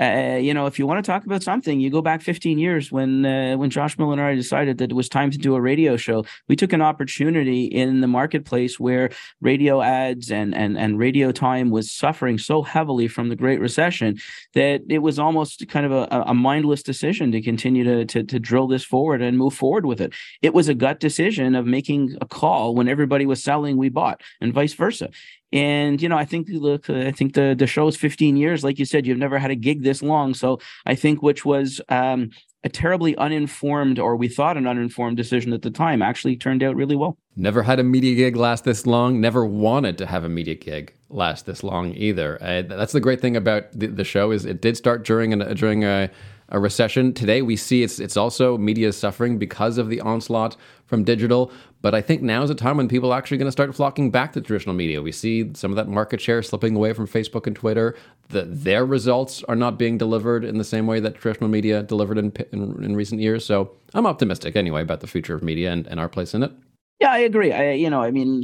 uh, 0.00 0.38
you 0.40 0.52
know, 0.52 0.66
if 0.66 0.78
you 0.78 0.86
want 0.86 1.02
to 1.02 1.10
talk 1.10 1.24
about 1.24 1.42
something, 1.42 1.80
you 1.80 1.88
go 1.90 2.02
back 2.02 2.20
15 2.20 2.58
years 2.58 2.92
when 2.92 3.24
uh, 3.24 3.56
when 3.56 3.70
Josh 3.70 3.98
Miller 3.98 4.12
and 4.12 4.20
I 4.20 4.34
decided 4.34 4.78
that 4.78 4.90
it 4.90 4.94
was 4.94 5.08
time 5.08 5.30
to 5.30 5.38
do 5.38 5.54
a 5.54 5.60
radio 5.60 5.96
show. 5.96 6.24
We 6.48 6.56
took 6.56 6.72
an 6.74 6.82
opportunity 6.82 7.64
in 7.64 8.02
the 8.02 8.06
marketplace 8.06 8.78
where 8.78 9.10
radio 9.40 9.80
ads 9.80 10.30
and 10.30 10.54
and 10.54 10.76
and 10.76 10.98
radio 10.98 11.32
time 11.32 11.70
was 11.70 11.90
suffering 11.90 12.36
so 12.36 12.62
heavily 12.62 13.08
from 13.08 13.30
the 13.30 13.36
Great 13.36 13.58
Recession 13.58 14.18
that 14.52 14.82
it 14.88 14.98
was 14.98 15.18
almost 15.18 15.66
kind 15.68 15.86
of 15.86 15.92
a, 15.92 16.24
a 16.26 16.34
mindless 16.34 16.82
decision 16.82 17.32
to 17.32 17.40
continue 17.40 17.84
to, 17.84 18.04
to 18.04 18.22
to 18.22 18.38
drill 18.38 18.66
this 18.66 18.84
forward 18.84 19.22
and 19.22 19.38
move 19.38 19.54
forward 19.54 19.86
with 19.86 20.00
it. 20.00 20.12
It 20.42 20.52
was 20.52 20.68
a 20.68 20.74
gut 20.74 21.00
decision 21.00 21.54
of 21.54 21.66
making 21.66 22.16
a 22.20 22.26
call 22.26 22.74
when 22.74 22.88
everybody 22.88 23.24
was 23.24 23.42
selling, 23.42 23.78
we 23.78 23.88
bought, 23.88 24.20
and 24.42 24.52
vice 24.52 24.74
versa. 24.74 25.08
And 25.52 26.02
you 26.02 26.08
know, 26.08 26.18
I 26.18 26.24
think 26.24 26.48
look, 26.50 26.90
I 26.90 27.12
think 27.12 27.34
the 27.34 27.54
the 27.56 27.66
show 27.66 27.86
is 27.88 27.96
15 27.96 28.36
years. 28.36 28.64
Like 28.64 28.78
you 28.78 28.84
said, 28.84 29.06
you've 29.06 29.18
never 29.18 29.38
had 29.38 29.50
a 29.50 29.56
gig 29.56 29.82
this 29.82 30.02
long. 30.02 30.34
So 30.34 30.60
I 30.84 30.94
think 30.94 31.22
which 31.22 31.44
was 31.44 31.80
um, 31.88 32.30
a 32.64 32.68
terribly 32.68 33.16
uninformed, 33.16 33.98
or 33.98 34.16
we 34.16 34.26
thought 34.26 34.56
an 34.56 34.66
uninformed 34.66 35.16
decision 35.16 35.52
at 35.52 35.62
the 35.62 35.70
time, 35.70 36.02
actually 36.02 36.36
turned 36.36 36.64
out 36.64 36.74
really 36.74 36.96
well. 36.96 37.16
Never 37.36 37.62
had 37.62 37.78
a 37.78 37.84
media 37.84 38.16
gig 38.16 38.34
last 38.34 38.64
this 38.64 38.86
long. 38.86 39.20
Never 39.20 39.46
wanted 39.46 39.96
to 39.98 40.06
have 40.06 40.24
a 40.24 40.28
media 40.28 40.56
gig 40.56 40.92
last 41.08 41.46
this 41.46 41.62
long 41.62 41.94
either. 41.94 42.42
Uh, 42.42 42.62
that's 42.62 42.92
the 42.92 43.00
great 43.00 43.20
thing 43.20 43.36
about 43.36 43.70
the, 43.72 43.86
the, 43.86 44.04
show 44.04 44.32
is 44.32 44.44
it 44.44 44.60
did 44.60 44.76
start 44.76 45.04
during 45.04 45.32
an, 45.32 45.54
during 45.54 45.84
a 45.84 46.10
a 46.50 46.60
recession. 46.60 47.12
Today 47.12 47.42
we 47.42 47.56
see 47.56 47.82
it's 47.82 47.98
it's 47.98 48.16
also 48.16 48.56
media 48.56 48.88
is 48.88 48.96
suffering 48.96 49.38
because 49.38 49.78
of 49.78 49.88
the 49.88 50.00
onslaught 50.00 50.56
from 50.86 51.04
digital. 51.04 51.50
But 51.82 51.94
I 51.94 52.00
think 52.00 52.22
now 52.22 52.42
is 52.42 52.50
a 52.50 52.54
time 52.54 52.76
when 52.78 52.88
people 52.88 53.12
are 53.12 53.18
actually 53.18 53.36
going 53.38 53.46
to 53.46 53.52
start 53.52 53.74
flocking 53.74 54.10
back 54.10 54.32
to 54.32 54.40
traditional 54.40 54.74
media. 54.74 55.02
We 55.02 55.12
see 55.12 55.52
some 55.54 55.70
of 55.70 55.76
that 55.76 55.88
market 55.88 56.20
share 56.20 56.42
slipping 56.42 56.74
away 56.74 56.92
from 56.92 57.06
Facebook 57.06 57.46
and 57.46 57.54
Twitter. 57.54 57.94
The, 58.30 58.42
their 58.42 58.84
results 58.84 59.44
are 59.44 59.54
not 59.54 59.78
being 59.78 59.98
delivered 59.98 60.44
in 60.44 60.58
the 60.58 60.64
same 60.64 60.86
way 60.86 60.98
that 61.00 61.16
traditional 61.16 61.48
media 61.48 61.82
delivered 61.82 62.18
in, 62.18 62.32
in, 62.52 62.82
in 62.82 62.96
recent 62.96 63.20
years. 63.20 63.44
So 63.44 63.72
I'm 63.94 64.06
optimistic 64.06 64.56
anyway 64.56 64.82
about 64.82 65.00
the 65.00 65.06
future 65.06 65.34
of 65.34 65.42
media 65.42 65.70
and, 65.70 65.86
and 65.86 66.00
our 66.00 66.08
place 66.08 66.34
in 66.34 66.42
it. 66.42 66.52
Yeah, 66.98 67.10
I 67.10 67.18
agree. 67.18 67.52
I, 67.52 67.72
you 67.72 67.90
know, 67.90 68.02
I 68.02 68.10
mean, 68.10 68.42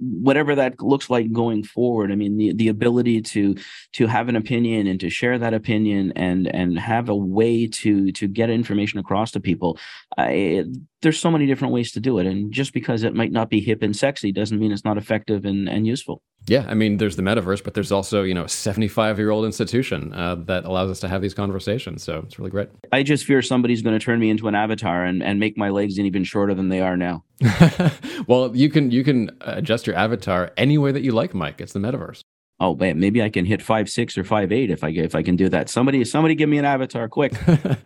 whatever 0.00 0.54
that 0.54 0.80
looks 0.80 1.10
like 1.10 1.30
going 1.32 1.62
forward. 1.64 2.10
I 2.10 2.14
mean, 2.14 2.38
the 2.38 2.54
the 2.54 2.68
ability 2.68 3.20
to 3.20 3.54
to 3.92 4.06
have 4.06 4.30
an 4.30 4.36
opinion 4.36 4.86
and 4.86 4.98
to 5.00 5.10
share 5.10 5.38
that 5.38 5.52
opinion 5.52 6.10
and 6.16 6.46
and 6.54 6.78
have 6.78 7.10
a 7.10 7.14
way 7.14 7.66
to 7.66 8.10
to 8.12 8.26
get 8.26 8.48
information 8.48 8.98
across 8.98 9.32
to 9.32 9.40
people. 9.40 9.78
I, 10.16 10.64
there's 11.04 11.20
so 11.20 11.30
many 11.30 11.46
different 11.46 11.72
ways 11.72 11.92
to 11.92 12.00
do 12.00 12.18
it, 12.18 12.26
and 12.26 12.52
just 12.52 12.72
because 12.72 13.04
it 13.04 13.14
might 13.14 13.30
not 13.30 13.48
be 13.48 13.60
hip 13.60 13.82
and 13.82 13.94
sexy 13.94 14.32
doesn't 14.32 14.58
mean 14.58 14.72
it's 14.72 14.84
not 14.84 14.98
effective 14.98 15.44
and 15.44 15.68
and 15.68 15.86
useful. 15.86 16.22
Yeah, 16.46 16.66
I 16.68 16.74
mean, 16.74 16.98
there's 16.98 17.16
the 17.16 17.22
metaverse, 17.22 17.64
but 17.64 17.72
there's 17.74 17.90
also 17.90 18.22
you 18.22 18.34
know, 18.34 18.46
75 18.46 19.18
year 19.18 19.30
old 19.30 19.44
institution 19.44 20.12
uh, 20.12 20.34
that 20.46 20.64
allows 20.64 20.90
us 20.90 21.00
to 21.00 21.08
have 21.08 21.22
these 21.22 21.32
conversations. 21.32 22.02
So 22.02 22.18
it's 22.18 22.38
really 22.38 22.50
great. 22.50 22.68
I 22.92 23.02
just 23.02 23.24
fear 23.24 23.40
somebody's 23.40 23.80
going 23.80 23.98
to 23.98 24.04
turn 24.04 24.18
me 24.18 24.28
into 24.28 24.48
an 24.48 24.54
avatar 24.54 25.04
and, 25.04 25.22
and 25.22 25.40
make 25.40 25.56
my 25.56 25.70
legs 25.70 25.98
even 25.98 26.24
shorter 26.24 26.52
than 26.52 26.68
they 26.68 26.80
are 26.80 26.96
now. 26.96 27.24
well, 28.26 28.54
you 28.54 28.68
can 28.68 28.90
you 28.90 29.04
can 29.04 29.30
adjust 29.42 29.86
your 29.86 29.96
avatar 29.96 30.52
any 30.56 30.76
way 30.76 30.92
that 30.92 31.02
you 31.02 31.12
like, 31.12 31.34
Mike. 31.34 31.60
It's 31.60 31.72
the 31.72 31.80
metaverse 31.80 32.22
oh 32.64 32.74
man, 32.74 32.98
maybe 32.98 33.22
I 33.22 33.28
can 33.28 33.44
hit 33.44 33.60
five 33.60 33.90
six 33.90 34.16
or 34.16 34.24
five 34.24 34.50
eight 34.50 34.70
if 34.70 34.82
I 34.82 34.88
if 34.88 35.14
I 35.14 35.22
can 35.22 35.36
do 35.36 35.48
that. 35.50 35.68
Somebody 35.68 36.04
somebody 36.04 36.34
give 36.34 36.48
me 36.48 36.58
an 36.58 36.64
avatar 36.64 37.08
quick. 37.08 37.34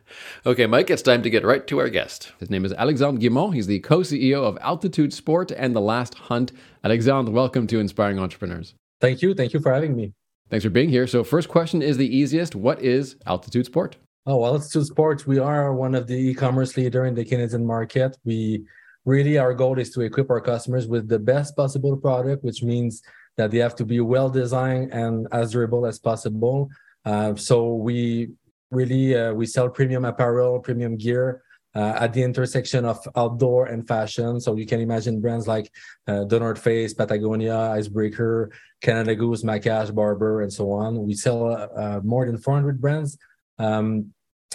okay, 0.47 0.67
Mike, 0.67 0.91
it's 0.91 1.03
time 1.03 1.23
to 1.23 1.31
get 1.31 1.45
right 1.45 1.67
to 1.67 1.79
our 1.79 1.89
guest. 1.89 2.33
His 2.39 2.51
name 2.51 2.65
is 2.65 2.73
Alexandre 2.73 3.21
Guimond. 3.21 3.55
He's 3.55 3.67
the 3.67 3.81
co-CEO 3.81 4.43
of 4.45 4.57
Altitude 4.61 5.13
Sport 5.13 5.51
and 5.51 5.75
The 5.75 5.81
Last 5.81 6.15
Hunt. 6.15 6.53
Alexandre, 6.85 7.33
welcome 7.33 7.67
to 7.67 7.81
Inspiring 7.81 8.19
Entrepreneurs. 8.19 8.75
Thank 9.01 9.23
you. 9.23 9.35
Thank 9.35 9.53
you 9.53 9.61
for 9.61 9.73
having 9.73 9.97
me. 9.97 10.13
Thanks 10.51 10.65
for 10.65 10.71
being 10.71 10.89
here. 10.89 11.07
So, 11.07 11.25
first 11.25 11.49
question 11.49 11.83
is 11.83 11.97
the 11.97 12.17
easiest. 12.17 12.55
What 12.55 12.81
is 12.81 13.17
Altitude 13.27 13.67
Sport? 13.67 13.97
Oh, 14.27 14.37
well, 14.39 14.55
Altitude 14.55 14.87
Sport, 14.87 15.27
we 15.27 15.39
are 15.39 15.75
one 15.75 15.95
of 15.95 16.07
the 16.07 16.15
e-commerce 16.15 16.77
leader 16.77 17.05
in 17.07 17.15
the 17.15 17.25
Canadian 17.25 17.67
market. 17.67 18.17
We 18.25 18.65
really 19.05 19.39
our 19.39 19.55
goal 19.55 19.79
is 19.79 19.91
to 19.91 20.03
equip 20.03 20.31
our 20.31 20.41
customers 20.41 20.87
with 20.87 21.09
the 21.09 21.19
best 21.19 21.57
possible 21.57 21.97
product, 21.97 22.45
which 22.45 22.63
means 22.63 23.03
that 23.39 23.51
they 23.53 23.59
have 23.59 23.77
to 23.77 23.87
be 23.87 24.01
well 24.01 24.29
designed 24.29 24.93
and 24.93 25.27
as 25.33 25.53
durable 25.53 25.87
as 25.87 25.99
possible. 25.99 26.69
Uh, 27.05 27.35
so 27.37 27.73
we 27.73 28.33
really 28.71 29.17
uh, 29.17 29.33
we 29.33 29.47
sell 29.47 29.71
premium 29.71 30.05
apparel, 30.05 30.61
premium 30.61 30.97
gear 30.97 31.43
uh, 31.75 31.95
at 32.01 32.13
the 32.13 32.23
intersection 32.23 32.85
of 32.85 32.99
outdoor 33.17 33.67
and 33.67 33.87
fashion. 33.87 34.41
So 34.41 34.57
you 34.57 34.67
can 34.67 34.81
imagine 34.81 35.21
brands 35.21 35.47
like 35.47 35.71
uh, 36.09 36.25
The 36.25 36.41
North 36.41 36.61
Face, 36.61 36.93
Patagonia, 36.93 37.57
Icebreaker, 37.57 38.51
Canada 38.83 39.15
Goose, 39.15 39.45
Mackage, 39.45 39.95
Barbour, 39.95 40.43
and 40.43 40.53
so 40.53 40.73
on. 40.73 41.07
We 41.07 41.15
sell 41.15 41.47
uh, 41.77 42.01
more 42.03 42.27
than 42.27 42.39
400 42.39 42.81
brands. 42.81 43.17
Um, 43.59 44.13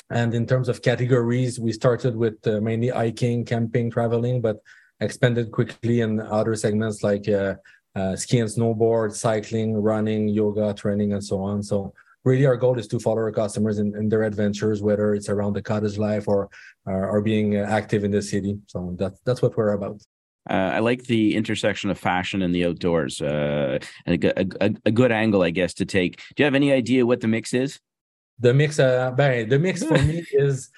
and 0.09 0.33
in 0.33 0.45
terms 0.45 0.67
of 0.67 0.81
categories, 0.81 1.59
we 1.59 1.71
started 1.71 2.15
with 2.15 2.45
uh, 2.45 2.59
mainly 2.59 2.89
hiking, 2.89 3.45
camping, 3.45 3.89
traveling, 3.89 4.41
but 4.41 4.57
expanded 4.99 5.51
quickly 5.51 6.01
in 6.01 6.19
other 6.19 6.55
segments 6.55 7.03
like 7.03 7.27
uh, 7.95 7.99
uh, 7.99 8.15
ski 8.15 8.39
and 8.39 8.49
snowboard, 8.49 9.13
cycling, 9.13 9.75
running, 9.75 10.27
yoga, 10.27 10.73
training, 10.73 11.13
and 11.13 11.23
so 11.23 11.41
on. 11.41 11.63
So 11.63 11.93
really 12.23 12.45
our 12.45 12.57
goal 12.57 12.77
is 12.79 12.87
to 12.87 12.99
follow 12.99 13.17
our 13.17 13.31
customers 13.31 13.79
in, 13.79 13.95
in 13.95 14.09
their 14.09 14.23
adventures, 14.23 14.81
whether 14.81 15.13
it's 15.13 15.29
around 15.29 15.53
the 15.53 15.61
cottage 15.61 15.97
life 15.97 16.27
or 16.27 16.49
uh, 16.87 16.91
or 16.91 17.21
being 17.21 17.55
active 17.55 18.03
in 18.03 18.11
the 18.11 18.21
city. 18.21 18.57
So 18.67 18.95
that's 18.97 19.19
that's 19.25 19.41
what 19.41 19.55
we're 19.57 19.73
about. 19.73 20.01
Uh, 20.49 20.71
I 20.75 20.79
like 20.79 21.03
the 21.03 21.35
intersection 21.35 21.89
of 21.89 21.97
fashion 21.97 22.41
and 22.41 22.53
the 22.53 22.65
outdoors. 22.65 23.21
Uh, 23.21 23.79
and 24.05 24.23
a, 24.25 24.41
a, 24.65 24.73
a, 24.85 24.91
good 24.91 25.09
angle, 25.09 25.41
I 25.41 25.51
guess, 25.51 25.73
to 25.75 25.85
take. 25.85 26.17
Do 26.35 26.43
you 26.43 26.45
have 26.45 26.53
any 26.53 26.73
idea 26.73 27.05
what 27.05 27.21
the 27.21 27.29
mix 27.29 27.53
is? 27.53 27.79
The 28.39 28.53
mix, 28.53 28.77
uh, 28.77 29.11
the 29.11 29.57
mix 29.57 29.85
for 29.85 29.97
me 30.03 30.25
is 30.33 30.69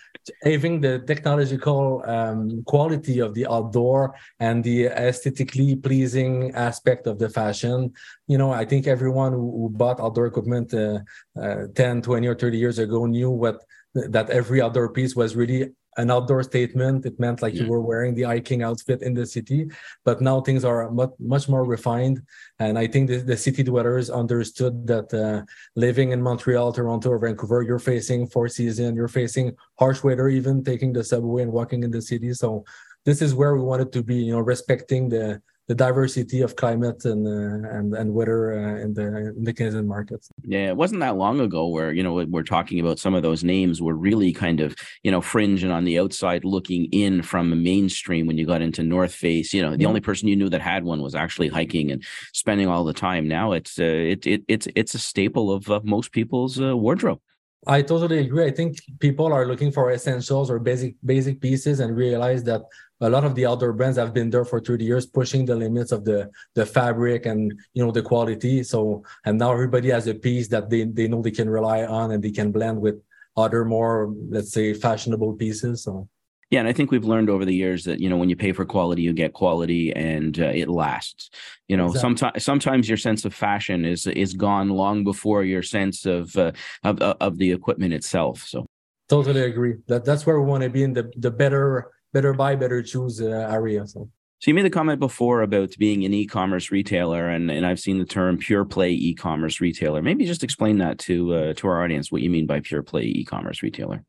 having 0.44 0.82
the 0.82 1.00
technological 1.00 2.04
um, 2.06 2.64
quality 2.64 3.20
of 3.20 3.34
the 3.34 3.48
outdoor 3.48 4.16
and 4.40 4.64
the 4.64 4.88
aesthetically 4.88 5.76
pleasing 5.76 6.54
aspect 6.56 7.08
of 7.08 7.20
the 7.20 7.30
fashion. 7.30 7.94
You 8.28 8.38
know 8.38 8.52
i 8.52 8.66
think 8.66 8.88
everyone 8.88 9.34
who, 9.34 9.70
bought 9.70 10.00
outdoor 10.00 10.28
equipment 10.28 10.74
uh, 10.74 11.00
uh, 11.40 11.68
10 11.76 12.02
20 12.02 12.28
or 12.28 12.36
30 12.36 12.58
years 12.58 12.80
ago 12.80 13.06
knew 13.06 13.30
what 13.30 13.64
that 13.94 14.30
every 14.30 14.62
outdoor 14.62 14.90
piece 14.90 15.16
was 15.16 15.36
really 15.36 15.72
an 15.98 16.12
outdoor 16.12 16.44
statement. 16.44 17.06
It 17.06 17.20
meant 17.20 17.42
like 17.42 17.54
yeah. 17.54 17.64
you 17.64 17.70
were 17.70 17.82
wearing 17.82 18.16
the 18.16 18.24
hiking 18.24 18.64
outfit 18.64 19.02
in 19.02 19.14
the 19.14 19.26
city. 19.26 19.70
But 20.04 20.22
now 20.22 20.42
things 20.42 20.66
are 20.66 20.92
much, 20.92 21.12
much 21.20 21.48
more 21.48 21.64
refined. 21.64 22.22
And 22.60 22.78
I 22.78 22.88
think 22.88 23.10
the, 23.10 23.18
the 23.18 23.38
city 23.38 23.64
dwellers 23.64 24.10
understood 24.10 24.88
that 24.88 25.14
uh, 25.14 25.46
living 25.76 26.12
in 26.12 26.22
Montreal, 26.22 26.74
Toronto, 26.74 27.10
or 27.10 27.20
Vancouver, 27.20 27.62
you're 27.62 27.80
facing 27.80 28.28
four 28.28 28.48
season, 28.48 28.96
you're 28.96 29.08
facing 29.08 29.56
harsh 29.80 30.04
weather, 30.04 30.28
even 30.28 30.64
taking 30.64 30.94
the 30.94 31.04
subway 31.04 31.44
and 31.44 31.52
walking 31.52 31.84
in 31.84 31.92
the 31.92 32.02
city. 32.02 32.34
So 32.34 32.66
this 33.06 33.22
is 33.22 33.34
where 33.34 33.56
we 33.56 33.62
wanted 33.62 33.92
to 33.94 34.04
be, 34.04 34.16
you 34.16 34.34
know, 34.34 34.40
respecting 34.40 35.10
the 35.10 35.42
the 35.68 35.76
diversity 35.76 36.42
of 36.42 36.56
climate 36.56 37.06
and 37.06 37.28
uh, 37.28 37.70
and 37.70 37.96
and 37.96 38.14
weather 38.14 38.54
uh, 38.54 38.82
in 38.82 38.94
the 38.94 39.34
in 39.36 39.44
the 39.44 39.54
Canadian 39.54 39.88
markets. 39.88 40.30
Yeah, 40.44 40.68
it 40.68 40.78
wasn't 40.78 41.02
that 41.02 41.18
long 41.18 41.40
ago 41.40 41.68
where 41.68 41.92
you 41.92 42.04
know 42.04 42.14
we're 42.14 42.44
talking 42.44 42.80
about 42.80 43.00
some 43.00 43.16
of 43.16 43.24
those 43.24 43.44
names 43.44 43.82
were 43.82 43.96
really 43.96 44.32
kind 44.32 44.60
of 44.60 44.76
you 45.04 45.12
know 45.12 45.22
fringe 45.22 45.64
and 45.64 45.74
on 45.74 45.84
the 45.84 46.00
outside 46.00 46.46
looking 46.46 46.86
in 46.92 47.24
from 47.24 47.50
the 47.50 47.56
mainstream 47.56 48.28
when 48.28 48.38
you 48.38 48.46
got 48.46 48.62
into 48.62 48.84
North 48.84 49.14
Face. 49.14 49.54
You 49.54 49.64
know, 49.64 49.72
the 49.72 49.78
mm-hmm. 49.78 49.88
only 49.88 50.02
person 50.02 50.28
you 50.28 50.36
knew 50.36 50.50
that 50.50 50.62
had 50.62 50.84
one 50.84 51.02
was 51.02 51.16
actually 51.16 51.48
hiking 51.48 51.92
and 51.92 52.04
spending 52.34 52.68
all 52.68 52.84
the 52.84 52.94
time. 52.94 53.28
Now 53.28 53.54
it's 53.54 53.80
uh, 53.80 53.84
it, 53.84 54.28
it 54.28 54.44
it's 54.48 54.68
it's 54.76 54.94
a 54.94 55.00
staple 55.00 55.52
of, 55.52 55.70
of 55.70 55.84
most 55.84 56.12
people's 56.12 56.62
uh, 56.62 56.78
wardrobe. 56.78 57.20
I 57.68 57.82
totally 57.82 58.20
agree. 58.20 58.46
I 58.46 58.52
think 58.52 58.78
people 59.00 59.34
are 59.34 59.48
looking 59.48 59.72
for 59.72 59.92
essentials 59.92 60.52
or 60.52 60.60
basic 60.60 60.96
basic 61.04 61.42
pieces 61.42 61.80
and 61.80 61.96
realize 61.98 62.44
that 62.44 62.62
a 63.02 63.10
lot 63.10 63.26
of 63.26 63.36
the 63.36 63.46
outdoor 63.46 63.74
brands 63.74 63.98
have 63.98 64.14
been 64.14 64.30
there 64.30 64.46
for 64.46 64.60
30 64.60 64.86
years 64.86 65.06
pushing 65.06 65.46
the 65.46 65.56
limits 65.56 65.92
of 65.92 66.06
the 66.06 66.30
the 66.54 66.66
fabric 66.66 67.26
and 67.26 67.54
you 67.74 67.84
know 67.86 67.92
the 67.92 68.02
quality 68.02 68.64
so 68.64 69.04
and 69.26 69.38
now 69.38 69.52
everybody 69.52 69.90
has 69.90 70.08
a 70.08 70.14
piece 70.14 70.48
that 70.48 70.70
they, 70.70 70.84
they 70.84 71.08
know 71.08 71.22
they 71.22 71.32
can 71.32 71.50
rely 71.50 71.86
on 71.86 72.12
and 72.12 72.24
they 72.24 72.32
can 72.32 72.52
blend 72.52 72.80
with 72.80 72.96
other 73.38 73.66
more 73.66 74.14
let's 74.30 74.52
say 74.52 74.74
fashionable 74.74 75.34
pieces 75.34 75.84
so 75.84 76.08
yeah, 76.52 76.60
and 76.60 76.68
I 76.68 76.74
think 76.74 76.92
we've 76.92 77.04
learned 77.04 77.30
over 77.30 77.44
the 77.44 77.56
years 77.56 77.86
that 77.86 78.00
you 78.00 78.08
know 78.08 78.18
when 78.18 78.30
you 78.30 78.36
pay 78.36 78.52
for 78.52 78.66
quality, 78.66 79.02
you 79.02 79.14
get 79.14 79.34
quality, 79.34 79.92
and 79.94 80.40
uh, 80.40 80.46
it 80.54 80.70
lasts. 80.70 81.32
You 81.68 81.76
know, 81.76 81.88
exactly. 81.88 82.02
sometimes 82.02 82.44
sometimes 82.44 82.88
your 82.88 82.98
sense 82.98 83.26
of 83.26 83.34
fashion 83.34 83.84
is 83.84 84.06
is 84.06 84.34
gone 84.34 84.70
long 84.70 85.04
before 85.04 85.44
your 85.44 85.64
sense 85.64 86.06
of 86.06 86.36
uh, 86.38 86.52
of 86.84 87.00
of 87.00 87.40
the 87.40 87.52
equipment 87.52 87.94
itself. 87.94 88.46
So 88.48 88.68
totally 89.10 89.42
agree. 89.42 89.78
That 89.88 90.06
that's 90.06 90.28
where 90.28 90.40
we 90.40 90.48
want 90.48 90.62
to 90.64 90.70
be 90.70 90.84
in 90.84 90.94
the 90.94 91.12
the 91.18 91.32
better 91.32 91.92
better 92.16 92.34
buy, 92.34 92.56
better 92.56 92.82
choose 92.82 93.22
uh, 93.22 93.58
area. 93.60 93.86
So. 93.86 94.10
So 94.40 94.52
you 94.52 94.56
made 94.56 94.66
the 94.66 94.70
comment 94.70 95.00
before 95.00 95.42
about 95.42 95.76
being 95.78 96.06
an 96.06 96.14
e-commerce 96.14 96.72
retailer, 96.72 97.28
and, 97.30 97.50
and 97.52 97.66
I've 97.66 97.80
seen 97.80 98.00
the 98.00 98.06
term 98.06 98.38
pure 98.38 98.66
play 98.66 98.92
e-commerce 98.92 99.60
retailer. 99.60 100.02
Maybe 100.02 100.26
just 100.26 100.44
explain 100.44 100.78
that 100.80 100.98
to 101.08 101.16
uh, 101.34 101.54
to 101.60 101.68
our 101.68 101.84
audience 101.84 102.12
what 102.12 102.22
you 102.22 102.30
mean 102.30 102.46
by 102.46 102.60
pure 102.62 102.84
play 102.84 103.04
e-commerce 103.04 103.62
retailer. 103.64 104.04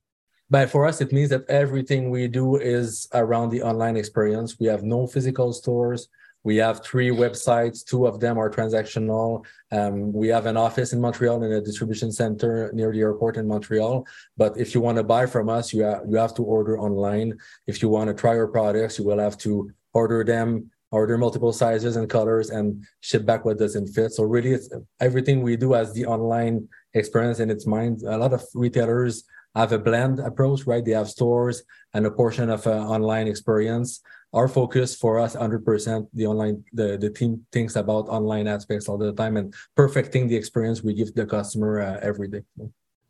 But 0.48 0.70
for 0.70 0.86
us, 0.86 1.00
it 1.00 1.10
means 1.12 1.30
that 1.30 1.44
everything 1.48 2.10
we 2.10 2.28
do 2.28 2.56
is 2.56 3.08
around 3.12 3.50
the 3.50 3.62
online 3.62 3.96
experience. 3.96 4.58
We 4.60 4.66
have 4.66 4.82
no 4.84 5.06
physical 5.06 5.52
stores. 5.52 6.08
We 6.46 6.58
have 6.58 6.84
three 6.84 7.10
websites. 7.10 7.84
Two 7.84 8.06
of 8.06 8.20
them 8.20 8.38
are 8.38 8.48
transactional. 8.48 9.44
Um, 9.72 10.12
we 10.12 10.28
have 10.28 10.46
an 10.46 10.56
office 10.56 10.92
in 10.92 11.00
Montreal 11.00 11.42
and 11.42 11.52
a 11.52 11.60
distribution 11.60 12.12
center 12.12 12.70
near 12.72 12.92
the 12.92 13.00
airport 13.00 13.36
in 13.36 13.48
Montreal. 13.48 14.06
But 14.36 14.56
if 14.56 14.72
you 14.72 14.80
want 14.80 14.96
to 14.98 15.02
buy 15.02 15.26
from 15.26 15.48
us, 15.48 15.72
you 15.74 15.82
have, 15.82 16.02
you 16.08 16.16
have 16.18 16.34
to 16.34 16.44
order 16.44 16.78
online. 16.78 17.36
If 17.66 17.82
you 17.82 17.88
want 17.88 18.06
to 18.10 18.14
try 18.14 18.36
our 18.36 18.46
products, 18.46 18.96
you 18.96 19.04
will 19.04 19.18
have 19.18 19.36
to 19.38 19.72
order 19.92 20.22
them, 20.22 20.70
order 20.92 21.18
multiple 21.18 21.52
sizes 21.52 21.96
and 21.96 22.08
colors, 22.08 22.50
and 22.50 22.86
ship 23.00 23.26
back 23.26 23.44
what 23.44 23.58
doesn't 23.58 23.88
fit. 23.88 24.12
So 24.12 24.22
really, 24.22 24.52
it's 24.52 24.70
everything 25.00 25.42
we 25.42 25.56
do 25.56 25.74
as 25.74 25.92
the 25.94 26.06
online 26.06 26.68
experience 26.94 27.40
in 27.40 27.50
its 27.50 27.66
mind. 27.66 28.02
A 28.02 28.16
lot 28.16 28.32
of 28.32 28.44
retailers 28.54 29.24
have 29.56 29.72
a 29.72 29.78
blend 29.78 30.20
approach, 30.20 30.66
right? 30.66 30.84
They 30.84 30.92
have 30.92 31.08
stores 31.08 31.62
and 31.94 32.06
a 32.06 32.10
portion 32.10 32.50
of 32.50 32.66
an 32.66 32.78
online 32.78 33.26
experience 33.26 34.02
our 34.32 34.48
focus 34.48 34.94
for 34.94 35.18
us 35.18 35.34
100% 35.34 36.06
the 36.12 36.26
online 36.26 36.62
the, 36.72 36.98
the 36.98 37.10
team 37.10 37.46
thinks 37.52 37.76
about 37.76 38.08
online 38.08 38.46
aspects 38.46 38.88
all 38.88 38.98
the 38.98 39.12
time 39.12 39.36
and 39.36 39.54
perfecting 39.74 40.28
the 40.28 40.36
experience 40.36 40.82
we 40.82 40.92
give 40.92 41.14
the 41.14 41.24
customer 41.24 41.80
uh, 41.80 41.98
every 42.02 42.28
day 42.28 42.42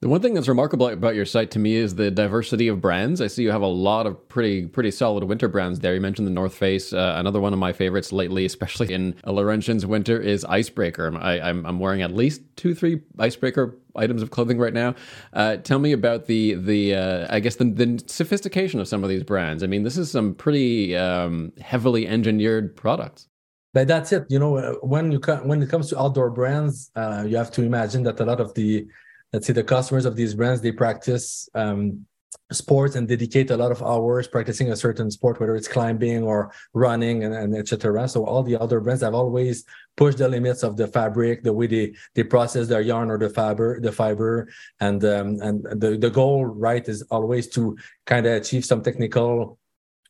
the 0.01 0.11
one 0.11 0.21
thing 0.21 0.35
that's 0.35 0.47
remarkable 0.47 0.89
about 0.89 1.15
your 1.15 1.25
site 1.25 1.51
to 1.53 1.59
me 1.59 1.75
is 1.75 1.95
the 1.95 2.11
diversity 2.11 2.69
of 2.69 2.83
brands. 2.83 3.23
I 3.23 3.29
see 3.29 3.43
you 3.43 3.51
have 3.51 3.63
a 3.63 3.67
lot 3.67 4.07
of 4.07 4.29
pretty 4.29 4.67
pretty 4.67 4.91
solid 4.91 5.25
winter 5.25 5.49
brands 5.49 5.81
there. 5.81 5.95
You 5.95 6.03
mentioned 6.03 6.27
the 6.27 6.33
North 6.33 6.55
Face. 6.55 6.93
Uh, 6.93 7.15
another 7.17 7.41
one 7.41 7.55
of 7.55 7.59
my 7.59 7.73
favorites 7.73 8.13
lately, 8.13 8.45
especially 8.45 8.93
in 8.93 9.15
Laurentian's 9.25 9.87
winter, 9.87 10.21
is 10.21 10.45
Icebreaker. 10.45 11.17
I, 11.17 11.37
am 11.37 11.45
I'm, 11.45 11.67
I'm 11.67 11.79
wearing 11.81 12.03
at 12.03 12.13
least 12.13 12.43
two, 12.57 12.75
three 12.75 13.01
Icebreaker 13.19 13.75
items 13.95 14.21
of 14.21 14.31
clothing 14.31 14.59
right 14.59 14.75
now. 14.75 14.95
Uh, 15.33 15.57
tell 15.57 15.79
me 15.79 15.93
about 15.93 16.27
the 16.27 16.55
the 16.55 16.95
uh, 16.95 17.27
I 17.31 17.41
guess 17.41 17.57
the, 17.57 17.65
the 17.65 18.05
sophistication 18.07 18.81
of 18.81 18.89
some 18.89 19.03
of 19.03 19.09
these 19.09 19.23
brands. 19.23 19.63
I 19.63 19.67
mean, 19.67 19.83
this 19.83 19.97
is 19.97 20.11
some 20.11 20.35
pretty 20.35 20.95
um, 20.95 21.55
heavily 21.59 22.07
engineered 22.07 22.77
products. 22.77 23.29
But 23.73 23.89
that's 23.89 24.13
it. 24.13 24.27
You 24.29 24.39
know, 24.39 24.79
when 24.83 25.11
you 25.11 25.21
when 25.45 25.63
it 25.63 25.71
comes 25.71 25.89
to 25.89 25.99
outdoor 26.01 26.31
brands, 26.31 26.91
uh, 26.97 27.25
you 27.27 27.39
have 27.39 27.51
to 27.53 27.63
imagine 27.63 28.03
that 28.03 28.21
a 28.21 28.25
lot 28.27 28.41
of 28.41 28.53
the 28.53 28.87
let's 29.33 29.47
say 29.47 29.53
the 29.53 29.65
customers 29.65 30.05
of 30.05 30.17
these 30.17 30.35
brands 30.35 30.61
they 30.61 30.73
practice 30.73 31.49
um, 31.55 32.07
sports 32.53 32.95
and 32.95 33.09
dedicate 33.09 33.51
a 33.51 33.57
lot 33.57 33.73
of 33.73 33.83
hours 33.83 34.29
practicing 34.29 34.71
a 34.71 34.77
certain 34.77 35.11
sport 35.11 35.41
whether 35.41 35.57
it's 35.57 35.67
climbing 35.67 36.23
or 36.23 36.53
running 36.75 37.25
and, 37.25 37.35
and 37.35 37.57
etc 37.57 38.09
so 38.09 38.25
all 38.25 38.43
the 38.43 38.59
other 38.59 38.81
brands 38.81 39.03
have 39.03 39.15
always 39.15 39.65
pushed 39.97 40.19
the 40.19 40.29
limits 40.29 40.63
of 40.63 40.77
the 40.77 40.87
fabric 40.87 41.43
the 41.43 41.53
way 41.53 41.67
they 41.67 41.93
they 42.15 42.23
process 42.23 42.69
their 42.69 42.81
yarn 42.81 43.11
or 43.11 43.19
the 43.19 43.29
fiber 43.31 43.81
the 43.81 43.91
fiber 43.91 44.49
and 44.81 45.05
um, 45.05 45.39
and 45.41 45.65
the, 45.81 45.97
the 45.97 46.11
goal 46.11 46.47
right 46.47 46.89
is 46.89 47.03
always 47.11 47.49
to 47.49 47.77
kind 48.05 48.27
of 48.27 48.33
achieve 48.35 48.65
some 48.65 48.83
technical 48.83 49.59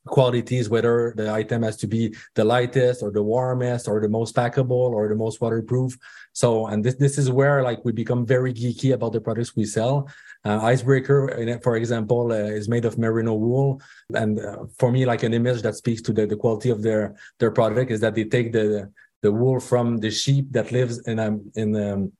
qualities, 0.06 0.68
whether 0.70 1.12
the 1.16 1.30
item 1.30 1.62
has 1.62 1.76
to 1.76 1.86
be 1.86 2.14
the 2.34 2.44
lightest 2.44 3.02
or 3.02 3.10
the 3.10 3.22
warmest 3.22 3.88
or 3.88 4.00
the 4.00 4.08
most 4.08 4.34
packable 4.34 4.90
or 4.94 5.08
the 5.08 5.14
most 5.14 5.40
waterproof. 5.40 5.96
So, 6.36 6.66
and 6.66 6.84
this 6.84 6.96
this 6.96 7.16
is 7.16 7.30
where 7.30 7.62
like 7.62 7.82
we 7.82 7.92
become 7.92 8.26
very 8.26 8.52
geeky 8.52 8.92
about 8.92 9.12
the 9.14 9.22
products 9.22 9.56
we 9.56 9.64
sell. 9.64 10.06
Uh, 10.44 10.60
Icebreaker, 10.60 11.18
for 11.62 11.76
example, 11.76 12.30
uh, 12.30 12.58
is 12.60 12.68
made 12.68 12.84
of 12.84 12.98
merino 12.98 13.32
wool, 13.32 13.80
and 14.12 14.38
uh, 14.38 14.66
for 14.78 14.92
me, 14.92 15.06
like 15.06 15.22
an 15.22 15.32
image 15.32 15.62
that 15.62 15.76
speaks 15.76 16.02
to 16.02 16.12
the, 16.12 16.26
the 16.26 16.36
quality 16.36 16.68
of 16.68 16.82
their 16.82 17.16
their 17.40 17.50
product 17.50 17.90
is 17.90 18.00
that 18.00 18.14
they 18.14 18.24
take 18.24 18.52
the 18.52 18.92
the 19.22 19.32
wool 19.32 19.58
from 19.58 19.96
the 19.96 20.10
sheep 20.10 20.52
that 20.52 20.72
lives 20.72 20.98
in 21.08 21.18
um, 21.18 21.50
in 21.54 21.74
um, 21.74 22.12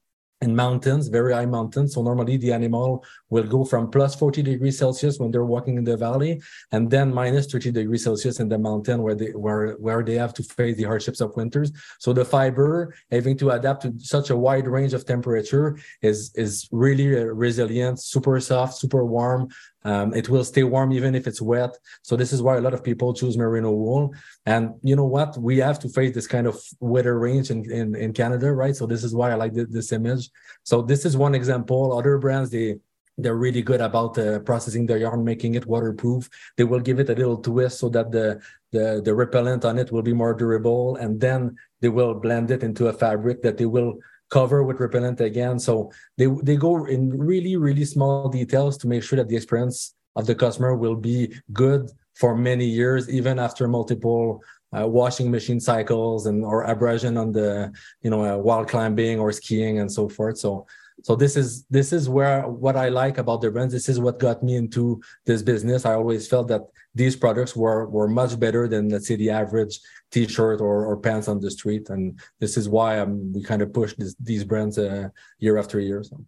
in 0.43 0.55
mountains, 0.55 1.09
very 1.09 1.33
high 1.33 1.47
mountains. 1.47 1.95
So 1.95 2.03
normally 2.03 2.37
the 2.37 2.53
animal 2.53 3.05
will 3.31 3.45
go 3.45 3.65
from 3.65 3.91
plus 3.91 4.15
40 4.15 4.43
degrees 4.43 4.79
Celsius 4.79 5.19
when 5.19 5.31
they're 5.31 5.45
walking 5.45 5.79
in 5.79 5.85
the 5.85 5.97
valley, 5.97 6.41
and 6.73 6.91
then 6.91 7.13
minus 7.13 7.47
30 7.47 7.73
degrees 7.73 8.05
Celsius 8.05 8.39
in 8.39 8.49
the 8.49 8.59
mountain 8.59 9.03
where 9.03 9.15
they 9.15 9.31
where 9.31 9.73
where 9.75 10.03
they 10.03 10.15
have 10.15 10.35
to 10.35 10.43
face 10.43 10.77
the 10.77 10.85
hardships 10.85 11.21
of 11.21 11.35
winters. 11.37 11.73
So 11.99 12.13
the 12.13 12.25
fiber 12.25 12.95
having 13.11 13.39
to 13.39 13.51
adapt 13.51 13.83
to 13.83 13.95
such 13.99 14.31
a 14.31 14.37
wide 14.37 14.69
range 14.69 14.93
of 14.93 15.07
temperature 15.07 15.79
is 16.03 16.33
is 16.35 16.69
really 16.71 17.09
resilient, 17.15 18.03
super 18.03 18.39
soft, 18.41 18.75
super 18.75 19.05
warm, 19.07 19.49
um, 19.87 20.13
it 20.15 20.29
will 20.29 20.45
stay 20.45 20.65
warm 20.65 20.93
even 20.93 21.15
if 21.15 21.29
it's 21.29 21.41
wet. 21.41 21.73
So 22.03 22.17
this 22.17 22.33
is 22.33 22.43
why 22.43 22.57
a 22.57 22.61
lot 22.61 22.75
of 22.75 22.83
people 22.83 23.15
choose 23.15 23.39
merino 23.39 23.71
wool. 23.71 24.13
And 24.45 24.75
you 24.83 24.97
know 24.97 25.05
what? 25.17 25.39
We 25.39 25.59
have 25.59 25.79
to 25.81 25.89
face 25.89 26.13
this 26.13 26.27
kind 26.27 26.47
of 26.49 26.61
weather 26.81 27.17
range 27.19 27.51
in, 27.51 27.71
in, 27.71 27.95
in 27.95 28.13
Canada, 28.13 28.53
right? 28.53 28.75
So 28.75 28.85
this 28.87 29.05
is 29.05 29.15
why 29.15 29.31
I 29.31 29.35
like 29.35 29.55
this 29.55 29.93
image. 29.93 30.29
So 30.65 30.83
this 30.83 31.05
is 31.05 31.17
one 31.17 31.35
example. 31.37 31.97
Other 31.97 32.19
brands, 32.19 32.51
they 32.51 32.77
they're 33.19 33.37
really 33.37 33.63
good 33.63 33.81
about 33.81 34.19
uh, 34.19 34.41
processing 34.41 34.85
their 34.85 34.99
yarn, 34.99 35.25
making 35.25 35.55
it 35.55 35.67
waterproof. 35.67 36.29
They 36.57 36.65
will 36.65 36.81
give 36.81 36.99
it 37.01 37.09
a 37.09 37.15
little 37.15 37.39
twist 37.39 37.79
so 37.79 37.89
that 37.91 38.11
the, 38.13 38.43
the 38.73 39.01
the 39.03 39.15
repellent 39.15 39.65
on 39.65 39.79
it 39.79 39.91
will 39.91 40.03
be 40.03 40.13
more 40.13 40.35
durable, 40.35 40.97
and 40.97 41.19
then 41.19 41.57
they 41.81 41.89
will 41.89 42.15
blend 42.15 42.51
it 42.51 42.63
into 42.63 42.89
a 42.89 42.93
fabric 42.93 43.41
that 43.43 43.57
they 43.57 43.65
will 43.65 43.95
cover 44.31 44.63
with 44.63 44.81
repellent 44.81 45.21
again. 45.21 45.59
So 45.59 45.91
they 46.19 46.27
they 46.43 46.57
go 46.57 46.87
in 46.87 47.17
really 47.17 47.57
really 47.57 47.85
small 47.85 48.29
details 48.29 48.77
to 48.79 48.89
make 48.89 49.03
sure 49.03 49.17
that 49.17 49.29
the 49.29 49.37
experience 49.37 49.95
of 50.17 50.27
the 50.27 50.35
customer 50.35 50.75
will 50.77 50.97
be 50.97 51.35
good 51.53 51.91
for 52.15 52.35
many 52.35 52.65
years, 52.65 53.09
even 53.11 53.39
after 53.39 53.69
multiple 53.69 54.43
uh, 54.77 54.87
washing 54.87 55.31
machine 55.31 55.61
cycles 55.61 56.27
and 56.27 56.45
or 56.45 56.65
abrasion 56.65 57.17
on 57.17 57.33
the 57.33 57.73
you 58.03 58.11
know 58.11 58.25
uh, 58.25 58.37
while 58.37 58.65
climbing 58.65 59.19
or 59.21 59.33
skiing 59.33 59.79
and 59.81 59.91
so 59.91 60.09
forth. 60.09 60.39
So 60.39 60.67
so 61.03 61.15
this 61.15 61.37
is 61.37 61.65
this 61.67 61.93
is 61.93 62.09
where 62.09 62.49
what 62.49 62.77
i 62.77 62.89
like 62.89 63.19
about 63.19 63.41
the 63.41 63.51
brands 63.51 63.73
this 63.73 63.89
is 63.89 64.01
what 64.01 64.19
got 64.19 64.43
me 64.43 64.57
into 64.57 65.01
this 65.27 65.43
business 65.43 65.85
i 65.85 65.93
always 65.93 66.27
felt 66.27 66.49
that 66.49 66.63
these 66.95 67.15
products 67.15 67.55
were 67.55 67.87
were 67.89 68.09
much 68.09 68.39
better 68.41 68.67
than 68.67 68.89
let's 68.89 69.07
say 69.07 69.17
the 69.17 69.31
average 69.31 69.79
t-shirt 70.11 70.61
or, 70.61 70.85
or 70.87 70.97
pants 70.97 71.29
on 71.29 71.41
the 71.41 71.51
street 71.51 71.89
and 71.91 72.19
this 72.41 72.57
is 72.57 72.69
why 72.69 72.99
um, 72.99 73.33
we 73.33 73.43
kind 73.43 73.63
of 73.63 73.73
push 73.73 73.95
this, 73.95 74.15
these 74.21 74.45
brands 74.45 74.79
uh, 74.79 75.09
year 75.39 75.59
after 75.59 75.81
year 75.81 76.03
so. 76.03 76.25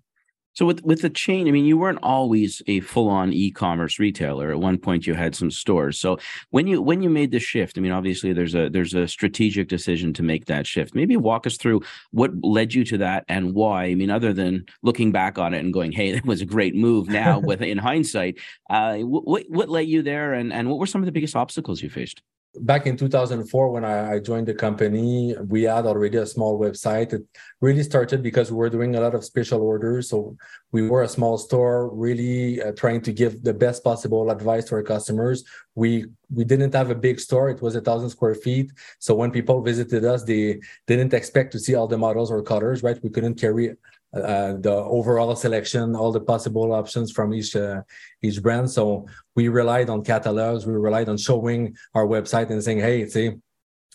So 0.59 0.67
with 0.67 0.83
with 0.83 1.03
the 1.03 1.11
chain, 1.11 1.47
I 1.47 1.53
mean, 1.53 1.67
you 1.67 1.79
weren't 1.79 2.01
always 2.03 2.61
a 2.67 2.81
full 2.81 3.09
on 3.09 3.33
e 3.33 3.53
commerce 3.53 4.01
retailer. 4.01 4.51
At 4.51 4.59
one 4.59 4.77
point, 4.77 5.07
you 5.07 5.15
had 5.15 5.37
some 5.37 5.53
stores. 5.53 6.01
So 6.01 6.19
when 6.51 6.67
you 6.67 6.83
when 6.83 7.01
you 7.01 7.09
made 7.09 7.31
the 7.31 7.39
shift, 7.39 7.79
I 7.79 7.81
mean, 7.81 7.93
obviously 7.93 8.33
there's 8.33 8.57
a 8.57 8.69
there's 8.69 8.93
a 8.93 9.07
strategic 9.07 9.69
decision 9.69 10.13
to 10.15 10.25
make 10.25 10.47
that 10.47 10.67
shift. 10.67 10.97
Maybe 10.97 11.17
walk 11.17 11.47
us 11.47 11.59
through 11.59 11.83
what 12.11 12.33
led 12.43 12.75
you 12.75 12.83
to 12.87 12.99
that 12.99 13.25
and 13.29 13.55
why. 13.55 13.85
I 13.85 13.95
mean, 13.95 14.11
other 14.11 14.33
than 14.33 14.67
looking 14.83 15.13
back 15.13 15.39
on 15.39 15.55
it 15.55 15.61
and 15.61 15.73
going, 15.73 15.93
"Hey, 15.93 16.11
that 16.15 16.27
was 16.27 16.41
a 16.41 16.47
great 16.47 16.75
move." 16.75 17.09
Now, 17.19 17.39
with 17.39 17.63
in 17.63 17.79
hindsight, 17.79 18.39
uh, 18.69 18.97
what 18.97 19.45
what 19.49 19.69
led 19.69 19.87
you 19.87 20.03
there, 20.03 20.33
and 20.33 20.53
and 20.53 20.69
what 20.69 20.81
were 20.81 20.87
some 20.87 21.03
of 21.03 21.07
the 21.07 21.13
biggest 21.13 21.37
obstacles 21.37 21.83
you 21.83 21.89
faced? 21.89 22.21
Back 22.57 22.87
in 22.87 22.97
2004 22.97 23.71
when 23.71 23.85
I, 23.85 24.15
I, 24.15 24.19
joined 24.19 24.49
the 24.49 24.55
company 24.55 25.35
we 25.47 25.65
had 25.65 25.87
already 25.87 26.17
a 26.19 26.27
small 26.27 26.59
website. 26.59 27.13
It 27.13 27.23
really 27.61 27.83
started 27.83 28.23
because 28.23 28.51
we 28.51 28.57
were 28.57 28.71
doing 28.71 28.97
a 28.97 29.01
lot 29.01 29.15
of 29.15 29.25
special 29.25 29.61
orders. 29.61 30.09
So 30.09 30.37
we 30.73 30.89
were 30.89 31.03
a 31.03 31.09
small 31.09 31.39
store 31.39 31.95
really 31.95 32.63
uh, 32.63 32.73
trying 32.73 33.03
to 33.03 33.13
give 33.13 33.45
the 33.45 33.55
best 33.55 33.85
possible 33.85 34.31
advice 34.31 34.65
to 34.67 34.77
our 34.77 34.83
customers. 34.83 35.45
We 35.75 36.07
we 36.35 36.45
didn't 36.45 36.75
have 36.75 36.91
a 36.91 36.95
big 36.95 37.21
store. 37.21 37.51
It 37.51 37.63
was 37.63 37.75
a 37.75 37.81
thousand 37.81 38.11
square 38.11 38.35
feet. 38.35 38.73
So 38.99 39.15
when 39.15 39.31
people 39.31 39.63
visited 39.63 40.05
us 40.05 40.25
they 40.25 40.61
didn't 40.87 41.15
expect 41.15 41.53
to 41.53 41.59
see 41.59 41.75
all 41.75 41.87
the 41.87 41.99
models 41.99 42.31
or 42.31 42.43
colors 42.43 42.83
right? 42.83 42.99
We 43.03 43.11
couldn't 43.11 43.37
carry 43.37 43.77
uh, 44.15 44.55
the 44.61 44.73
overall 44.73 45.37
selection, 45.37 45.95
all 45.95 46.13
the 46.13 46.21
possible 46.21 46.73
options 46.73 47.13
from 47.13 47.35
each 47.35 47.55
uh, 47.55 47.83
each 48.23 48.43
brand. 48.43 48.71
So 48.71 49.07
we 49.37 49.49
relied 49.49 49.91
on 49.91 50.03
catalogs. 50.03 50.67
We 50.67 50.73
relied 50.73 51.09
on 51.09 51.19
showing 51.19 51.77
our 51.95 52.07
website 52.07 52.51
and 52.51 52.63
saying, 52.63 52.81
"Hey, 52.81 53.07
see 53.07 53.33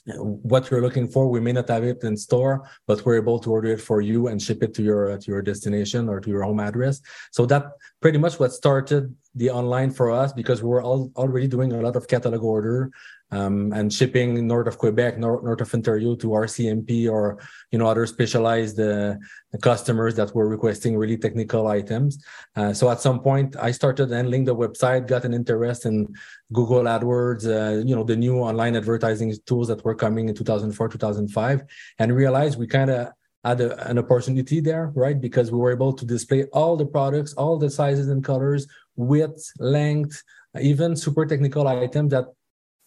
what 0.05 0.69
you're 0.69 0.81
looking 0.81 1.07
for. 1.07 1.29
We 1.29 1.39
may 1.39 1.53
not 1.53 1.69
have 1.69 1.83
it 1.83 2.03
in 2.03 2.17
store, 2.17 2.69
but 2.87 3.05
we're 3.05 3.15
able 3.15 3.39
to 3.39 3.49
order 3.49 3.71
it 3.71 3.81
for 3.81 4.01
you 4.01 4.27
and 4.27 4.41
ship 4.41 4.61
it 4.61 4.73
to 4.75 4.83
your 4.83 5.17
to 5.17 5.31
your 5.31 5.41
destination 5.41 6.07
or 6.09 6.19
to 6.19 6.29
your 6.29 6.43
home 6.43 6.59
address." 6.59 7.01
So 7.31 7.45
that 7.47 7.71
pretty 7.99 8.19
much 8.19 8.39
what 8.39 8.53
started 8.53 9.15
the 9.35 9.49
online 9.49 9.89
for 9.89 10.11
us 10.11 10.31
because 10.31 10.61
we 10.61 10.69
were 10.69 10.83
all, 10.83 11.11
already 11.15 11.47
doing 11.47 11.73
a 11.73 11.81
lot 11.81 11.95
of 11.95 12.07
catalog 12.07 12.43
order 12.43 12.91
um, 13.33 13.73
and 13.73 13.91
shipping 13.91 14.47
north 14.47 14.67
of 14.67 14.77
Quebec, 14.77 15.17
north, 15.17 15.43
north 15.43 15.61
of 15.61 15.73
Ontario 15.73 16.15
to 16.15 16.27
RCMP 16.27 17.09
or 17.09 17.39
you 17.71 17.79
know 17.79 17.87
other 17.87 18.05
specialized 18.05 18.79
uh, 18.79 19.15
customers 19.61 20.15
that 20.15 20.33
were 20.35 20.47
requesting 20.47 20.97
really 20.97 21.17
technical 21.17 21.67
items. 21.67 22.23
Uh, 22.55 22.73
so 22.73 22.89
at 22.89 23.01
some 23.01 23.19
point, 23.19 23.55
I 23.59 23.71
started 23.71 24.11
handling 24.11 24.45
the 24.45 24.55
website, 24.55 25.07
got 25.07 25.25
an 25.25 25.33
interest 25.33 25.85
in 25.85 26.13
Google 26.51 26.83
AdWords, 26.83 27.43
uh, 27.47 27.85
you 27.85 27.95
know 27.95 28.03
the 28.03 28.15
new 28.15 28.37
online 28.37 28.75
advertising 28.75 29.33
tools 29.45 29.67
that 29.69 29.83
were 29.83 29.95
coming 29.95 30.29
in 30.29 30.35
2004, 30.35 30.89
2005, 30.89 31.63
and 31.99 32.15
realized 32.15 32.59
we 32.59 32.67
kind 32.67 32.91
of 32.91 33.09
had 33.43 33.59
a, 33.61 33.89
an 33.89 33.97
opportunity 33.97 34.59
there, 34.59 34.91
right? 34.95 35.19
Because 35.19 35.51
we 35.51 35.57
were 35.57 35.71
able 35.71 35.93
to 35.93 36.05
display 36.05 36.45
all 36.53 36.77
the 36.77 36.85
products, 36.85 37.33
all 37.33 37.57
the 37.57 37.69
sizes 37.69 38.07
and 38.09 38.23
colors, 38.23 38.67
width, 38.95 39.51
length, 39.59 40.23
even 40.61 40.95
super 40.95 41.25
technical 41.25 41.67
items 41.67 42.11
that 42.11 42.25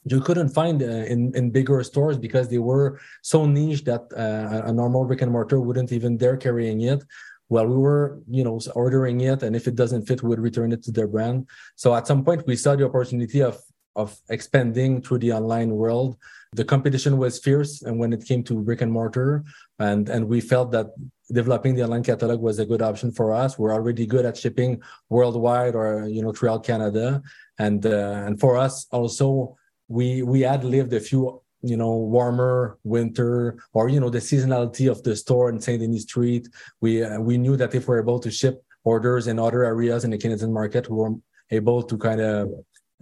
you 0.08 0.20
couldn't 0.20 0.50
find 0.50 0.82
uh, 0.82 0.86
in 1.12 1.34
in 1.34 1.50
bigger 1.50 1.82
stores 1.82 2.16
because 2.16 2.48
they 2.48 2.58
were 2.58 3.00
so 3.22 3.46
niche 3.46 3.84
that 3.84 4.02
uh, 4.16 4.68
a 4.70 4.72
normal 4.72 5.04
brick 5.04 5.22
and 5.22 5.32
mortar 5.32 5.60
wouldn't 5.60 5.92
even 5.92 6.16
dare 6.16 6.36
carrying 6.36 6.80
it 6.82 7.02
well 7.48 7.66
we 7.66 7.76
were 7.76 8.20
you 8.28 8.44
know 8.44 8.58
ordering 8.74 9.20
it. 9.20 9.42
And 9.42 9.54
if 9.54 9.66
it 9.66 9.76
doesn't 9.76 10.06
fit 10.06 10.22
we 10.22 10.28
would 10.30 10.40
return 10.40 10.72
it 10.72 10.82
to 10.84 10.92
their 10.92 11.06
brand. 11.06 11.46
So 11.76 11.94
at 11.94 12.06
some 12.06 12.24
point 12.24 12.46
we 12.46 12.56
saw 12.56 12.76
the 12.76 12.86
opportunity 12.86 13.40
of 13.42 13.58
of 13.94 14.18
expanding 14.28 15.00
through 15.00 15.18
the 15.20 15.32
online 15.32 15.70
world. 15.70 16.16
The 16.52 16.64
competition 16.64 17.16
was 17.16 17.38
fierce 17.38 17.82
and 17.82 17.98
when 17.98 18.12
it 18.12 18.24
came 18.24 18.42
to 18.44 18.62
brick 18.62 18.80
and 18.80 18.92
mortar 18.92 19.44
and 19.78 20.08
and 20.08 20.28
we 20.28 20.40
felt 20.40 20.70
that 20.72 20.88
developing 21.32 21.74
the 21.74 21.82
online 21.82 22.04
catalog 22.04 22.40
was 22.40 22.58
a 22.58 22.66
good 22.66 22.82
option 22.82 23.10
for 23.10 23.32
us. 23.32 23.58
We're 23.58 23.72
already 23.72 24.06
good 24.06 24.24
at 24.26 24.36
shipping 24.36 24.82
worldwide 25.08 25.74
or 25.74 26.06
you 26.08 26.22
know 26.22 26.32
throughout 26.32 26.64
canada. 26.64 27.22
And 27.58 27.84
uh, 27.86 28.24
and 28.26 28.38
for 28.38 28.56
us 28.56 28.86
also 28.90 29.56
we 29.88 30.22
we 30.22 30.40
had 30.40 30.64
lived 30.64 30.92
a 30.92 31.00
few 31.00 31.42
you 31.62 31.76
know 31.76 31.96
warmer 31.96 32.78
winter 32.84 33.58
or 33.72 33.88
you 33.88 34.00
know 34.00 34.10
the 34.10 34.18
seasonality 34.18 34.90
of 34.90 35.02
the 35.02 35.16
store 35.16 35.48
in 35.48 35.60
Saint 35.60 35.80
Denis 35.80 36.02
Street. 36.02 36.48
We 36.80 37.02
uh, 37.02 37.20
we 37.20 37.38
knew 37.38 37.56
that 37.56 37.74
if 37.74 37.88
we're 37.88 38.00
able 38.00 38.20
to 38.20 38.30
ship 38.30 38.62
orders 38.84 39.26
in 39.26 39.38
other 39.38 39.64
areas 39.64 40.04
in 40.04 40.10
the 40.10 40.18
Canadian 40.18 40.52
market, 40.52 40.88
we 40.88 40.96
were 40.96 41.14
able 41.50 41.82
to 41.82 41.98
kind 41.98 42.20
of 42.20 42.50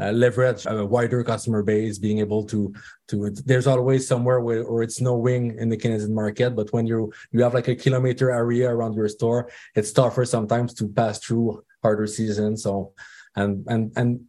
uh, 0.01 0.11
leverage 0.11 0.67
a 0.67 0.85
wider 0.85 1.23
customer 1.23 1.63
base, 1.63 1.99
being 1.99 2.19
able 2.19 2.45
to 2.45 2.75
to. 3.09 3.31
There's 3.31 3.67
always 3.67 4.09
somewhere 4.09 4.41
where, 4.41 4.65
where 4.65 4.83
it's 4.83 5.01
no 5.01 5.15
snowing 5.15 5.57
in 5.59 5.69
the 5.69 5.77
Canadian 5.77 6.15
market, 6.15 6.57
but 6.57 6.73
when 6.73 6.87
you 6.87 7.13
you 7.33 7.43
have 7.43 7.55
like 7.55 7.69
a 7.69 7.77
kilometer 7.77 8.31
area 8.31 8.71
around 8.71 8.95
your 8.95 9.09
store, 9.09 9.51
it's 9.75 9.93
tougher 9.93 10.25
sometimes 10.25 10.75
to 10.75 10.89
pass 10.89 11.19
through 11.21 11.63
harder 11.83 12.07
seasons. 12.07 12.63
So, 12.65 12.93
and 13.37 13.65
and 13.69 13.93
and 13.97 14.21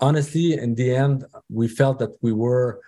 honestly, 0.00 0.54
in 0.54 0.74
the 0.74 0.94
end, 0.94 1.24
we 1.48 1.68
felt 1.68 1.98
that 1.98 2.16
we 2.22 2.32
were. 2.32 2.80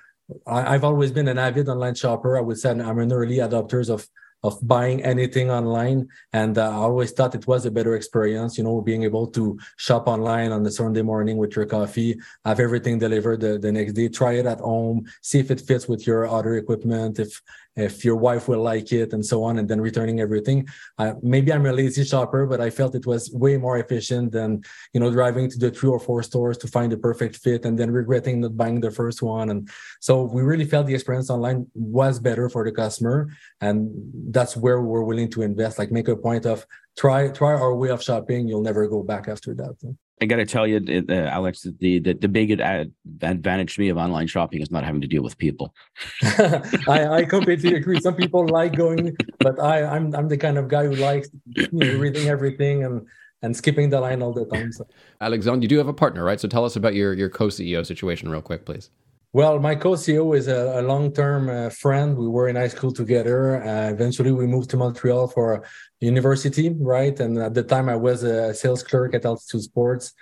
I, 0.47 0.73
have 0.73 0.85
always 0.85 1.13
been 1.13 1.29
an 1.29 1.39
avid 1.39 1.69
online 1.69 1.95
shopper. 1.95 2.39
I 2.39 2.41
would 2.41 2.59
say 2.59 2.71
I'm 2.71 2.99
an 2.99 3.13
early 3.13 3.37
adopter 3.37 3.87
of 3.91 4.09
of 4.43 4.59
buying 4.67 5.03
anything 5.03 5.51
online. 5.51 6.09
And 6.33 6.59
uh, 6.59 6.71
I 6.71 6.75
always 6.75 7.13
thought 7.13 7.35
it 7.35 7.47
was 7.47 7.65
a 7.67 7.71
better 7.71 7.95
experience, 7.97 8.59
you 8.59 8.65
know, 8.65 8.81
being 8.81 9.05
able 9.05 9.27
to 9.29 9.59
shop 9.77 10.09
online 10.09 10.53
on 10.53 10.63
the 10.63 10.71
Sunday 10.71 11.03
morning 11.03 11.37
with 11.37 11.57
your 11.57 11.67
coffee, 11.67 12.19
have 12.45 12.61
everything 12.61 12.99
delivered 12.99 13.41
the, 13.41 13.59
the 13.59 13.73
next 13.73 13.93
day, 13.93 14.09
try 14.09 14.33
it 14.35 14.47
at 14.47 14.61
home, 14.61 15.07
see 15.23 15.39
if 15.39 15.51
it 15.51 15.61
fits 15.61 15.89
with 15.89 16.07
your 16.07 16.27
other 16.27 16.57
equipment, 16.57 17.19
if 17.19 17.41
if 17.75 18.05
your 18.05 18.17
wife 18.17 18.49
will 18.49 18.61
like 18.61 18.93
it 18.93 19.15
and 19.15 19.25
so 19.25 19.43
on 19.43 19.59
and 19.59 19.67
then 19.67 19.81
returning 19.81 20.21
everything. 20.21 20.69
Uh, 20.99 21.15
maybe 21.23 21.51
i'm 21.51 21.65
a 21.65 21.73
lazy 21.73 22.05
shopper 22.05 22.45
but 22.45 22.61
i 22.61 22.69
felt 22.69 22.95
it 22.95 23.07
was 23.07 23.33
way 23.33 23.57
more 23.57 23.79
efficient 23.79 24.31
than 24.31 24.63
you 24.93 25.01
know 25.01 25.11
driving 25.11 25.49
to 25.49 25.57
the 25.57 25.71
three 25.71 25.89
or 25.89 25.99
four 25.99 26.23
stores 26.23 26.59
to 26.59 26.69
find 26.69 26.93
the 26.93 26.99
perfect 26.99 27.37
fit 27.37 27.65
and 27.65 27.79
then 27.79 27.91
regretting 27.91 28.41
not 28.41 28.57
buying 28.57 28.81
the 28.81 28.91
first 28.91 29.23
one. 29.23 29.51
And 29.51 29.69
so 30.01 30.23
we 30.23 30.43
really 30.43 30.65
felt 30.65 30.87
the 30.87 30.95
experience 30.95 31.31
online 31.31 31.67
was 31.75 32.19
better 32.19 32.49
for 32.49 32.65
the 32.65 32.73
customer. 32.73 33.29
And 33.61 33.91
that's 34.33 34.57
where 34.57 34.81
we're 34.81 35.03
willing 35.03 35.31
to 35.31 35.43
invest 35.43 35.79
like 35.79 35.91
make 35.91 36.09
a 36.09 36.17
point 36.17 36.47
of 36.47 36.67
try 36.97 37.29
try 37.29 37.53
our 37.53 37.75
way 37.75 37.91
of 37.91 38.03
shopping 38.03 38.49
you'll 38.49 38.63
never 38.63 38.87
go 38.89 39.03
back 39.03 39.29
after 39.29 39.55
that 39.55 39.75
I 40.21 40.25
got 40.25 40.37
to 40.37 40.47
tell 40.47 40.69
you, 40.69 41.05
uh, 41.09 41.13
Alex, 41.13 41.67
the, 41.81 41.99
the 41.99 42.13
the 42.13 42.29
big 42.29 42.53
advantage 42.53 43.75
to 43.75 43.81
me 43.81 43.89
of 43.89 43.97
online 43.97 44.29
shopping 44.29 44.63
is 44.63 44.71
not 44.71 44.85
having 44.85 45.01
to 45.01 45.09
deal 45.09 45.25
with 45.25 45.37
people. 45.37 45.75
I, 46.23 47.09
I 47.11 47.25
completely 47.25 47.75
agree. 47.75 47.99
Some 47.99 48.15
people 48.15 48.47
like 48.47 48.77
going, 48.77 49.17
but 49.41 49.59
I 49.59 49.83
I'm 49.83 50.15
I'm 50.15 50.29
the 50.29 50.37
kind 50.37 50.59
of 50.59 50.69
guy 50.69 50.87
who 50.87 50.95
likes 50.95 51.29
you 51.57 51.69
know, 51.73 51.99
reading 51.99 52.29
everything 52.29 52.85
and 52.85 53.05
and 53.43 53.57
skipping 53.57 53.91
the 53.91 54.01
line 54.01 54.23
all 54.23 54.33
the 54.33 54.47
time. 54.47 54.71
So. 54.71 54.87
Alexandre, 55.21 55.63
you 55.63 55.69
do 55.69 55.79
have 55.79 55.89
a 55.89 55.93
partner, 55.93 56.23
right? 56.23 56.39
So 56.39 56.47
tell 56.47 56.65
us 56.65 56.77
about 56.77 56.95
your 56.95 57.15
your 57.15 57.29
co-CEO 57.29 57.85
situation 57.85 58.29
real 58.29 58.43
quick, 58.43 58.65
please. 58.65 58.91
Well, 59.35 59.59
my 59.61 59.75
co-CEO 59.77 60.37
is 60.37 60.47
a, 60.47 60.81
a 60.81 60.83
long-term 60.83 61.49
uh, 61.49 61.71
friend. 61.71 62.19
We 62.19 62.29
were 62.29 62.49
in 62.49 62.57
high 62.57 62.69
school 62.69 62.93
together. 62.93 63.65
Uh, 63.65 63.89
eventually, 63.89 64.31
we 64.31 64.47
moved 64.47 64.69
to 64.71 64.77
Montreal 64.77 65.29
for 65.29 65.65
university, 66.01 66.69
right? 66.79 67.19
And 67.19 67.39
at 67.39 67.55
the 67.55 67.63
time, 67.63 67.89
I 67.89 67.97
was 67.97 68.25
a 68.25 68.53
sales 68.53 68.83
clerk 68.83 69.15
at 69.15 69.25
Altitude 69.25 69.63
Sports, 69.63 70.13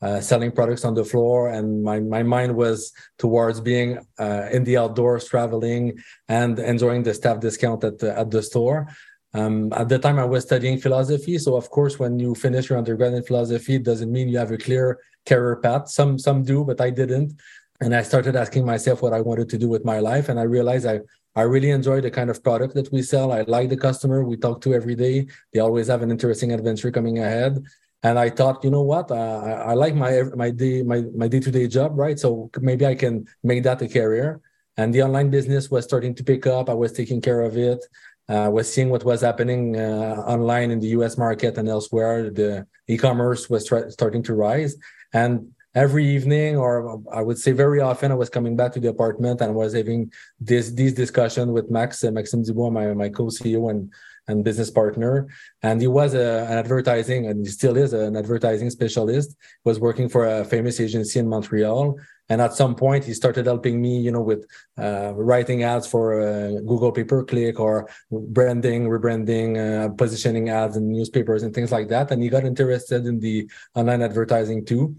uh, 0.00 0.20
selling 0.20 0.52
products 0.52 0.84
on 0.84 0.94
the 0.94 1.04
floor. 1.04 1.48
And 1.48 1.82
my, 1.82 1.98
my 1.98 2.22
mind 2.22 2.54
was 2.54 2.92
towards 3.18 3.60
being 3.60 4.06
uh, 4.20 4.46
in 4.52 4.62
the 4.62 4.76
outdoors, 4.76 5.24
traveling, 5.24 5.98
and 6.28 6.56
enjoying 6.60 7.02
the 7.02 7.12
staff 7.12 7.40
discount 7.40 7.82
at 7.82 7.98
the, 7.98 8.16
at 8.16 8.30
the 8.30 8.40
store. 8.40 8.86
Um, 9.34 9.72
at 9.72 9.88
the 9.88 9.98
time, 9.98 10.20
I 10.20 10.24
was 10.24 10.44
studying 10.44 10.78
philosophy. 10.78 11.38
So, 11.38 11.56
of 11.56 11.70
course, 11.70 11.98
when 11.98 12.20
you 12.20 12.36
finish 12.36 12.68
your 12.68 12.78
undergrad 12.78 13.14
in 13.14 13.24
philosophy, 13.24 13.76
it 13.76 13.82
doesn't 13.82 14.12
mean 14.12 14.28
you 14.28 14.38
have 14.38 14.52
a 14.52 14.58
clear 14.58 15.00
career 15.26 15.56
path. 15.56 15.88
Some 15.88 16.18
some 16.18 16.44
do, 16.44 16.64
but 16.64 16.80
I 16.80 16.90
didn't 16.90 17.32
and 17.80 17.94
I 17.94 18.02
started 18.02 18.36
asking 18.36 18.66
myself 18.66 19.00
what 19.00 19.14
I 19.14 19.20
wanted 19.20 19.48
to 19.50 19.58
do 19.58 19.68
with 19.68 19.84
my 19.84 20.00
life. 20.00 20.28
And 20.28 20.38
I 20.38 20.42
realized 20.42 20.86
I, 20.86 21.00
I 21.34 21.42
really 21.42 21.70
enjoy 21.70 22.00
the 22.00 22.10
kind 22.10 22.28
of 22.28 22.42
product 22.42 22.74
that 22.74 22.92
we 22.92 23.02
sell. 23.02 23.32
I 23.32 23.42
like 23.42 23.70
the 23.70 23.76
customer 23.76 24.22
we 24.22 24.36
talk 24.36 24.60
to 24.62 24.74
every 24.74 24.94
day. 24.94 25.26
They 25.52 25.60
always 25.60 25.88
have 25.88 26.02
an 26.02 26.10
interesting 26.10 26.52
adventure 26.52 26.90
coming 26.90 27.18
ahead. 27.18 27.64
And 28.02 28.18
I 28.18 28.30
thought, 28.30 28.64
you 28.64 28.70
know 28.70 28.82
what? 28.82 29.10
Uh, 29.10 29.14
I, 29.14 29.50
I 29.50 29.74
like 29.74 29.94
my 29.94 30.22
my 30.34 30.50
day 30.50 30.82
my 30.82 31.02
my 31.14 31.28
day 31.28 31.40
to 31.40 31.50
day 31.50 31.68
job, 31.68 31.98
right? 31.98 32.18
So 32.18 32.50
maybe 32.60 32.86
I 32.86 32.94
can 32.94 33.26
make 33.42 33.62
that 33.64 33.82
a 33.82 33.88
career. 33.88 34.40
And 34.76 34.94
the 34.94 35.02
online 35.02 35.28
business 35.30 35.70
was 35.70 35.84
starting 35.84 36.14
to 36.14 36.24
pick 36.24 36.46
up. 36.46 36.70
I 36.70 36.74
was 36.74 36.92
taking 36.92 37.20
care 37.20 37.42
of 37.42 37.58
it. 37.58 37.84
I 38.28 38.44
uh, 38.44 38.50
was 38.50 38.72
seeing 38.72 38.90
what 38.90 39.04
was 39.04 39.20
happening 39.20 39.76
uh, 39.76 40.22
online 40.26 40.70
in 40.70 40.80
the 40.80 40.86
U.S. 40.98 41.18
market 41.18 41.58
and 41.58 41.68
elsewhere. 41.68 42.30
The 42.30 42.66
e-commerce 42.86 43.50
was 43.50 43.66
tra- 43.66 43.90
starting 43.90 44.22
to 44.24 44.34
rise, 44.34 44.76
and 45.12 45.52
every 45.74 46.06
evening 46.06 46.56
or 46.56 47.00
i 47.12 47.22
would 47.22 47.38
say 47.38 47.52
very 47.52 47.80
often 47.80 48.10
i 48.10 48.14
was 48.14 48.28
coming 48.28 48.56
back 48.56 48.72
to 48.72 48.80
the 48.80 48.88
apartment 48.88 49.40
and 49.40 49.54
was 49.54 49.72
having 49.72 50.10
this 50.40 50.70
this 50.72 50.92
discussion 50.92 51.52
with 51.52 51.70
max 51.70 52.02
uh, 52.02 52.10
maxime 52.10 52.42
dubois 52.42 52.70
my, 52.70 52.92
my 52.94 53.08
co-ceo 53.08 53.70
and 53.70 53.92
and 54.30 54.44
business 54.44 54.70
partner. 54.70 55.28
And 55.62 55.80
he 55.80 55.86
was 55.86 56.14
a, 56.14 56.46
an 56.50 56.58
advertising 56.58 57.26
and 57.26 57.44
he 57.44 57.52
still 57.52 57.76
is 57.76 57.92
an 57.92 58.16
advertising 58.16 58.70
specialist. 58.70 59.36
Was 59.64 59.78
working 59.78 60.08
for 60.08 60.26
a 60.26 60.44
famous 60.44 60.80
agency 60.80 61.18
in 61.18 61.28
montreal. 61.28 61.98
And 62.28 62.40
at 62.40 62.54
some 62.54 62.76
point 62.76 63.04
he 63.04 63.12
started 63.12 63.46
helping 63.46 63.82
me 63.82 63.98
you 64.00 64.12
know 64.12 64.22
with 64.22 64.46
uh, 64.78 65.12
writing 65.14 65.64
ads 65.64 65.86
for 65.86 66.20
uh, 66.20 66.60
google 66.60 66.92
pay 66.92 67.04
per 67.04 67.24
click 67.24 67.58
or 67.58 67.88
branding 68.10 68.88
rebranding 68.88 69.48
uh, 69.58 69.88
positioning 69.94 70.48
ads 70.48 70.76
in 70.76 70.92
newspapers 70.92 71.42
and 71.42 71.52
things 71.52 71.72
like 71.72 71.88
that. 71.88 72.10
And 72.10 72.22
he 72.22 72.28
got 72.28 72.44
interested 72.44 73.04
in 73.06 73.18
the 73.18 73.50
online 73.74 74.02
advertising 74.02 74.64
too 74.64 74.94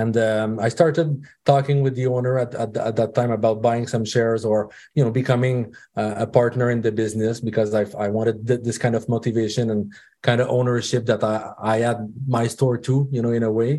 and 0.00 0.14
um, 0.16 0.50
I 0.66 0.68
started 0.68 1.08
talking 1.44 1.78
with 1.84 1.94
the 1.94 2.06
owner 2.06 2.34
at, 2.44 2.54
at, 2.54 2.76
at, 2.76 2.96
that 2.96 3.14
time 3.14 3.30
about 3.30 3.62
buying 3.62 3.86
some 3.86 4.04
shares 4.04 4.44
or 4.44 4.58
you 4.96 5.02
know 5.02 5.10
becoming 5.10 5.56
uh, 5.96 6.14
a 6.24 6.26
partner 6.26 6.70
in 6.74 6.80
the 6.82 6.92
business 7.02 7.40
because 7.48 7.70
I 7.80 7.84
I 8.04 8.08
wanted 8.16 8.36
th- 8.48 8.62
this 8.66 8.78
kind 8.84 8.94
of 8.98 9.08
motivation 9.08 9.70
and 9.70 9.80
kind 10.28 10.40
of 10.42 10.48
ownership 10.58 11.02
that 11.06 11.22
I, 11.24 11.36
I 11.74 11.76
had 11.88 11.98
my 12.38 12.46
store 12.54 12.76
too 12.88 13.00
you 13.14 13.22
know 13.22 13.32
in 13.38 13.44
a 13.50 13.52
way 13.60 13.72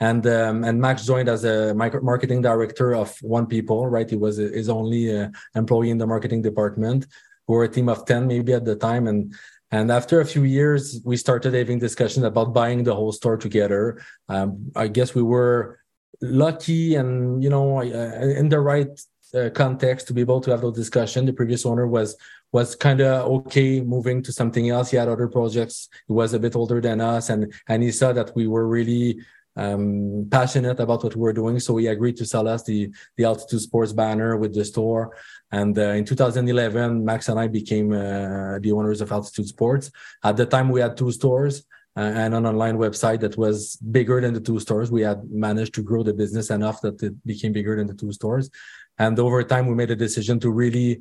and 0.00 0.26
um, 0.26 0.64
and 0.64 0.80
Max 0.80 1.04
joined 1.04 1.28
as 1.28 1.44
a 1.44 1.74
marketing 1.74 2.40
director 2.40 2.94
of 2.94 3.10
one 3.20 3.46
people. 3.46 3.78
Right, 3.88 4.08
he 4.08 4.16
was 4.16 4.36
his 4.36 4.68
only 4.68 5.02
uh, 5.16 5.28
employee 5.54 5.90
in 5.90 5.98
the 5.98 6.06
marketing 6.06 6.42
department. 6.42 7.06
We 7.46 7.56
were 7.56 7.64
a 7.64 7.68
team 7.68 7.88
of 7.88 8.04
ten 8.06 8.26
maybe 8.26 8.52
at 8.52 8.64
the 8.64 8.76
time, 8.76 9.08
and 9.08 9.34
and 9.70 9.90
after 9.90 10.20
a 10.20 10.24
few 10.24 10.44
years, 10.44 11.00
we 11.04 11.16
started 11.16 11.54
having 11.54 11.78
discussions 11.78 12.24
about 12.24 12.54
buying 12.54 12.84
the 12.84 12.94
whole 12.94 13.12
store 13.12 13.36
together. 13.36 14.02
Um, 14.28 14.72
I 14.74 14.88
guess 14.88 15.14
we 15.14 15.22
were 15.22 15.80
lucky 16.20 16.96
and 16.96 17.42
you 17.42 17.50
know 17.50 17.80
in 17.80 18.48
the 18.48 18.58
right 18.58 18.88
uh, 19.34 19.50
context 19.54 20.08
to 20.08 20.12
be 20.12 20.20
able 20.20 20.40
to 20.40 20.50
have 20.50 20.62
those 20.62 20.74
discussion. 20.74 21.26
The 21.26 21.32
previous 21.32 21.66
owner 21.66 21.86
was 21.86 22.16
was 22.50 22.74
kind 22.74 23.00
of 23.00 23.26
okay 23.26 23.80
moving 23.82 24.22
to 24.22 24.32
something 24.32 24.70
else. 24.70 24.90
He 24.90 24.96
had 24.96 25.08
other 25.08 25.28
projects. 25.28 25.88
He 26.06 26.14
was 26.14 26.32
a 26.32 26.38
bit 26.38 26.56
older 26.56 26.80
than 26.80 27.00
us, 27.00 27.28
and 27.28 27.52
and 27.68 27.82
he 27.82 27.92
saw 27.92 28.12
that 28.14 28.34
we 28.34 28.46
were 28.46 28.66
really 28.66 29.20
um, 29.56 30.28
passionate 30.30 30.80
about 30.80 31.02
what 31.02 31.14
we 31.14 31.20
were 31.20 31.32
doing. 31.32 31.58
So 31.60 31.76
he 31.76 31.88
agreed 31.88 32.16
to 32.18 32.24
sell 32.24 32.48
us 32.48 32.62
the 32.62 32.90
the 33.16 33.24
Altitude 33.24 33.60
Sports 33.60 33.92
banner 33.92 34.36
with 34.36 34.54
the 34.54 34.64
store. 34.64 35.14
And 35.50 35.78
uh, 35.78 35.92
in 35.98 36.04
2011, 36.04 37.04
Max 37.04 37.28
and 37.28 37.40
I 37.40 37.48
became 37.48 37.92
uh, 37.92 38.58
the 38.58 38.72
owners 38.72 39.00
of 39.00 39.12
Altitude 39.12 39.46
Sports. 39.46 39.90
At 40.22 40.36
the 40.36 40.46
time, 40.46 40.68
we 40.68 40.80
had 40.80 40.96
two 40.96 41.10
stores 41.10 41.64
uh, 41.96 42.00
and 42.00 42.34
an 42.34 42.46
online 42.46 42.76
website 42.76 43.20
that 43.20 43.36
was 43.36 43.76
bigger 43.76 44.20
than 44.20 44.34
the 44.34 44.40
two 44.40 44.60
stores. 44.60 44.90
We 44.90 45.02
had 45.02 45.30
managed 45.30 45.74
to 45.74 45.82
grow 45.82 46.02
the 46.02 46.12
business 46.12 46.50
enough 46.50 46.80
that 46.82 47.02
it 47.02 47.14
became 47.26 47.52
bigger 47.52 47.76
than 47.76 47.86
the 47.86 47.94
two 47.94 48.12
stores. 48.12 48.50
And 48.98 49.18
over 49.18 49.42
time, 49.42 49.66
we 49.66 49.74
made 49.74 49.90
a 49.90 49.96
decision 49.96 50.38
to 50.40 50.50
really 50.50 51.00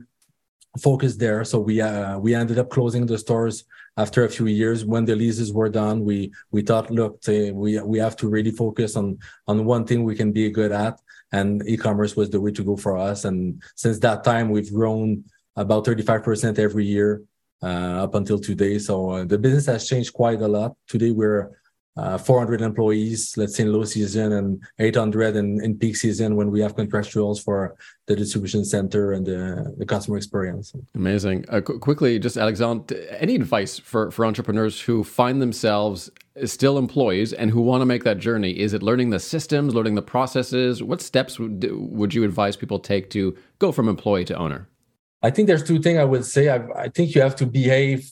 focus 0.78 1.16
there. 1.16 1.44
So 1.44 1.60
we 1.60 1.82
uh, 1.82 2.18
we 2.20 2.36
ended 2.36 2.60
up 2.60 2.70
closing 2.70 3.06
the 3.06 3.18
stores 3.18 3.66
after 3.98 4.24
a 4.24 4.30
few 4.30 4.48
years. 4.48 4.86
When 4.86 5.06
the 5.06 5.16
leases 5.16 5.52
were 5.54 5.70
done, 5.70 6.04
we 6.04 6.32
we 6.52 6.62
thought, 6.62 6.92
look, 6.92 7.20
we 7.28 7.80
we 7.82 8.00
have 8.00 8.16
to 8.18 8.30
really 8.30 8.52
focus 8.52 8.96
on 8.96 9.18
on 9.48 9.66
one 9.66 9.86
thing 9.86 10.04
we 10.04 10.16
can 10.16 10.32
be 10.32 10.50
good 10.50 10.72
at, 10.72 11.00
and 11.32 11.62
e-commerce 11.68 12.16
was 12.16 12.30
the 12.30 12.42
way 12.42 12.52
to 12.52 12.64
go 12.64 12.76
for 12.78 12.98
us. 12.98 13.26
And 13.26 13.62
since 13.76 14.00
that 14.00 14.24
time, 14.24 14.50
we've 14.50 14.74
grown 14.74 15.24
about 15.56 15.86
35% 15.86 16.60
every 16.60 16.86
year 16.86 17.24
uh, 17.64 18.04
up 18.04 18.14
until 18.16 18.40
today. 18.40 18.78
So 18.78 19.10
uh, 19.10 19.26
the 19.26 19.38
business 19.38 19.66
has 19.66 19.88
changed 19.88 20.14
quite 20.14 20.42
a 20.42 20.48
lot. 20.48 20.76
Today 20.88 21.12
we're 21.12 21.52
uh, 21.98 22.18
400 22.18 22.62
employees, 22.62 23.34
let's 23.38 23.56
say 23.56 23.64
in 23.64 23.74
low 23.74 23.84
season, 23.84 24.34
and 24.34 24.62
800 24.80 25.36
in, 25.36 25.64
in 25.64 25.78
peak 25.78 25.96
season 25.96 26.36
when 26.36 26.52
we 26.52 26.62
have 26.62 26.76
contractuals 26.76 27.44
for 27.44 27.76
the 28.06 28.16
distribution 28.16 28.64
center 28.64 29.14
and 29.14 29.26
the, 29.26 29.74
the 29.78 29.86
customer 29.86 30.18
experience. 30.18 30.74
Amazing. 30.94 31.46
Uh, 31.50 31.62
qu- 31.62 31.80
quickly, 31.80 32.20
just 32.20 32.38
Alexandre, 32.38 32.96
any 33.20 33.36
advice 33.36 33.80
for, 33.80 34.12
for 34.12 34.26
entrepreneurs 34.26 34.82
who 34.82 35.04
find 35.04 35.42
themselves 35.42 36.12
still 36.46 36.78
employees 36.78 37.34
and 37.34 37.50
who 37.50 37.62
want 37.62 37.82
to 37.82 37.86
make 37.86 38.04
that 38.04 38.20
journey? 38.20 38.60
Is 38.60 38.74
it 38.74 38.84
learning 38.84 39.10
the 39.10 39.20
systems, 39.20 39.74
learning 39.74 39.96
the 39.96 40.02
processes? 40.02 40.84
What 40.84 41.02
steps 41.02 41.40
would, 41.40 41.66
would 41.72 42.14
you 42.14 42.24
advise 42.24 42.56
people 42.56 42.80
take 42.80 43.10
to 43.12 43.36
go 43.60 43.72
from 43.72 43.90
employee 43.90 44.26
to 44.26 44.36
owner? 44.36 44.70
I 45.24 45.32
think 45.32 45.48
there's 45.48 45.64
two 45.64 45.80
things 45.80 45.98
I 45.98 46.04
would 46.04 46.26
say. 46.26 46.50
I, 46.50 46.58
I 46.76 46.90
think 46.90 47.16
you 47.16 47.22
have 47.22 47.36
to 47.38 47.48
behave 47.48 48.12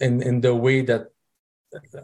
in, 0.00 0.20
in 0.22 0.40
the 0.40 0.54
way 0.54 0.82
that 0.82 1.09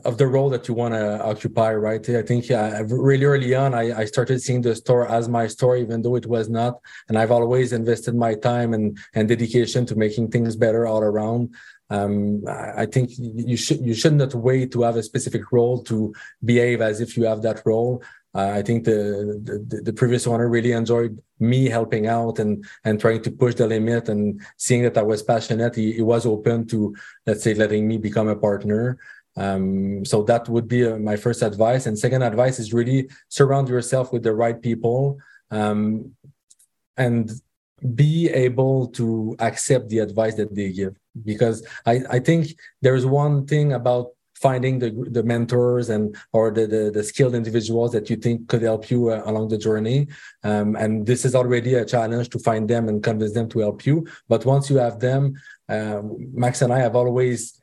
of 0.04 0.18
the 0.18 0.26
role 0.26 0.50
that 0.50 0.68
you 0.68 0.74
want 0.74 0.94
to 0.94 1.24
occupy, 1.24 1.74
right? 1.74 2.08
I 2.08 2.22
think 2.22 2.46
really 2.48 3.24
early 3.24 3.54
on, 3.54 3.74
I, 3.74 4.00
I, 4.00 4.04
started 4.04 4.40
seeing 4.40 4.62
the 4.62 4.74
store 4.76 5.08
as 5.08 5.28
my 5.28 5.46
store, 5.48 5.76
even 5.76 6.02
though 6.02 6.16
it 6.16 6.26
was 6.26 6.48
not. 6.48 6.78
And 7.08 7.18
I've 7.18 7.32
always 7.32 7.72
invested 7.72 8.14
my 8.14 8.34
time 8.34 8.74
and, 8.74 8.96
and 9.14 9.28
dedication 9.28 9.84
to 9.86 9.96
making 9.96 10.30
things 10.30 10.54
better 10.56 10.86
all 10.86 11.02
around. 11.02 11.54
Um, 11.88 12.42
I 12.48 12.86
think 12.86 13.10
you 13.16 13.56
should 13.56 13.80
you 13.80 13.94
should 13.94 14.14
not 14.14 14.34
wait 14.34 14.72
to 14.72 14.82
have 14.82 14.96
a 14.96 15.02
specific 15.02 15.52
role 15.52 15.82
to 15.84 16.12
behave 16.44 16.80
as 16.80 17.00
if 17.00 17.16
you 17.16 17.24
have 17.24 17.42
that 17.42 17.62
role. 17.64 18.02
Uh, 18.34 18.50
I 18.54 18.62
think 18.62 18.84
the, 18.84 19.40
the, 19.42 19.80
the 19.80 19.92
previous 19.94 20.26
owner 20.26 20.48
really 20.48 20.72
enjoyed 20.72 21.22
me 21.38 21.70
helping 21.70 22.06
out 22.06 22.38
and 22.38 22.66
and 22.84 23.00
trying 23.00 23.22
to 23.22 23.30
push 23.30 23.54
the 23.54 23.66
limit 23.66 24.08
and 24.08 24.42
seeing 24.56 24.82
that 24.82 24.98
I 24.98 25.02
was 25.02 25.22
passionate. 25.22 25.76
He, 25.76 25.92
he 25.92 26.02
was 26.02 26.26
open 26.26 26.66
to 26.68 26.94
let's 27.24 27.44
say 27.44 27.54
letting 27.54 27.86
me 27.86 27.98
become 27.98 28.28
a 28.28 28.36
partner. 28.36 28.98
Um, 29.36 30.04
so 30.04 30.22
that 30.24 30.48
would 30.48 30.68
be 30.68 30.86
uh, 30.86 30.98
my 30.98 31.16
first 31.16 31.42
advice. 31.42 31.86
And 31.86 31.98
second 31.98 32.22
advice 32.22 32.58
is 32.58 32.72
really 32.72 33.08
surround 33.28 33.68
yourself 33.68 34.12
with 34.12 34.22
the 34.22 34.34
right 34.34 34.60
people 34.60 35.18
um, 35.50 36.12
and 36.96 37.30
be 37.94 38.30
able 38.30 38.88
to 38.88 39.36
accept 39.38 39.90
the 39.90 39.98
advice 39.98 40.34
that 40.36 40.54
they 40.54 40.72
give. 40.72 40.96
Because 41.24 41.66
I, 41.84 42.00
I 42.10 42.18
think 42.18 42.56
there's 42.80 43.04
one 43.04 43.46
thing 43.46 43.72
about 43.72 44.12
finding 44.36 44.78
the, 44.78 44.90
the 45.10 45.22
mentors 45.22 45.88
and 45.88 46.14
or 46.32 46.50
the, 46.50 46.66
the, 46.66 46.90
the 46.92 47.02
skilled 47.02 47.34
individuals 47.34 47.92
that 47.92 48.10
you 48.10 48.16
think 48.16 48.48
could 48.48 48.62
help 48.62 48.90
you 48.90 49.10
uh, 49.10 49.22
along 49.24 49.48
the 49.48 49.56
journey 49.56 50.06
um, 50.44 50.76
and 50.76 51.06
this 51.06 51.24
is 51.24 51.34
already 51.34 51.72
a 51.74 51.86
challenge 51.86 52.28
to 52.28 52.38
find 52.38 52.68
them 52.68 52.86
and 52.88 53.02
convince 53.02 53.32
them 53.32 53.48
to 53.48 53.60
help 53.60 53.86
you 53.86 54.06
but 54.28 54.44
once 54.44 54.68
you 54.68 54.76
have 54.76 55.00
them 55.00 55.34
um, 55.70 56.16
max 56.34 56.60
and 56.60 56.70
i 56.70 56.78
have 56.78 56.94
always 56.94 57.58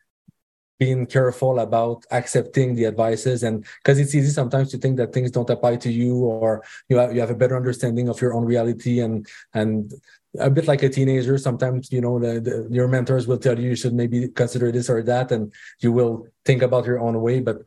being 0.79 1.05
careful 1.05 1.59
about 1.59 2.05
accepting 2.12 2.75
the 2.75 2.86
advices. 2.86 3.43
And 3.43 3.65
because 3.83 3.99
it's 3.99 4.15
easy 4.15 4.29
sometimes 4.29 4.71
to 4.71 4.77
think 4.77 4.97
that 4.97 5.13
things 5.13 5.31
don't 5.31 5.49
apply 5.49 5.77
to 5.77 5.91
you 5.91 6.15
or 6.15 6.63
you 6.89 6.97
have, 6.97 7.13
you 7.13 7.21
have 7.21 7.29
a 7.29 7.36
better 7.36 7.55
understanding 7.55 8.09
of 8.09 8.21
your 8.21 8.33
own 8.33 8.45
reality. 8.45 8.99
And 8.99 9.27
and 9.53 9.93
a 10.39 10.49
bit 10.49 10.67
like 10.67 10.81
a 10.81 10.89
teenager 10.89 11.38
sometimes 11.38 11.91
you 11.91 12.01
know 12.01 12.17
the, 12.17 12.39
the, 12.39 12.67
your 12.71 12.88
mentors 12.88 13.27
will 13.27 13.38
tell 13.38 13.59
you 13.59 13.69
you 13.69 13.75
should 13.75 13.93
maybe 13.93 14.27
consider 14.29 14.71
this 14.71 14.89
or 14.89 15.03
that 15.03 15.31
and 15.31 15.53
you 15.79 15.91
will 15.91 16.25
think 16.43 16.63
about 16.63 16.86
your 16.86 16.99
own 16.99 17.21
way. 17.21 17.39
But 17.39 17.57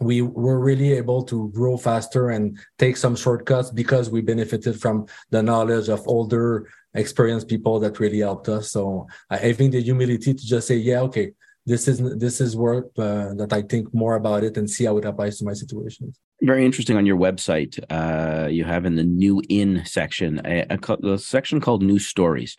we 0.00 0.22
were 0.22 0.58
really 0.58 0.92
able 0.92 1.22
to 1.22 1.48
grow 1.54 1.76
faster 1.76 2.30
and 2.30 2.58
take 2.78 2.96
some 2.96 3.14
shortcuts 3.14 3.70
because 3.70 4.10
we 4.10 4.20
benefited 4.20 4.80
from 4.80 5.06
the 5.30 5.42
knowledge 5.42 5.88
of 5.88 6.06
older 6.06 6.68
experienced 6.94 7.48
people 7.48 7.78
that 7.80 8.00
really 8.00 8.18
helped 8.18 8.48
us. 8.48 8.70
So 8.70 9.06
i 9.30 9.52
think 9.52 9.72
the 9.72 9.80
humility 9.80 10.34
to 10.34 10.46
just 10.46 10.68
say 10.68 10.76
yeah 10.76 11.00
okay 11.00 11.32
this 11.66 11.88
is 11.88 11.98
this 12.18 12.40
is 12.40 12.56
work 12.56 12.86
uh, 12.98 13.34
that 13.34 13.52
I 13.52 13.62
think 13.62 13.92
more 13.94 14.16
about 14.16 14.44
it 14.44 14.56
and 14.56 14.68
see 14.68 14.84
how 14.84 14.98
it 14.98 15.04
applies 15.04 15.38
to 15.38 15.44
my 15.44 15.54
situations. 15.54 16.18
Very 16.42 16.64
interesting 16.64 16.96
on 16.96 17.06
your 17.06 17.16
website. 17.16 17.78
Uh, 17.90 18.48
you 18.48 18.64
have 18.64 18.84
in 18.84 18.96
the 18.96 19.04
new 19.04 19.42
in 19.48 19.82
section 19.86 20.40
a, 20.44 20.66
a, 20.68 21.08
a 21.08 21.18
section 21.18 21.60
called 21.60 21.82
new 21.82 21.98
stories, 21.98 22.56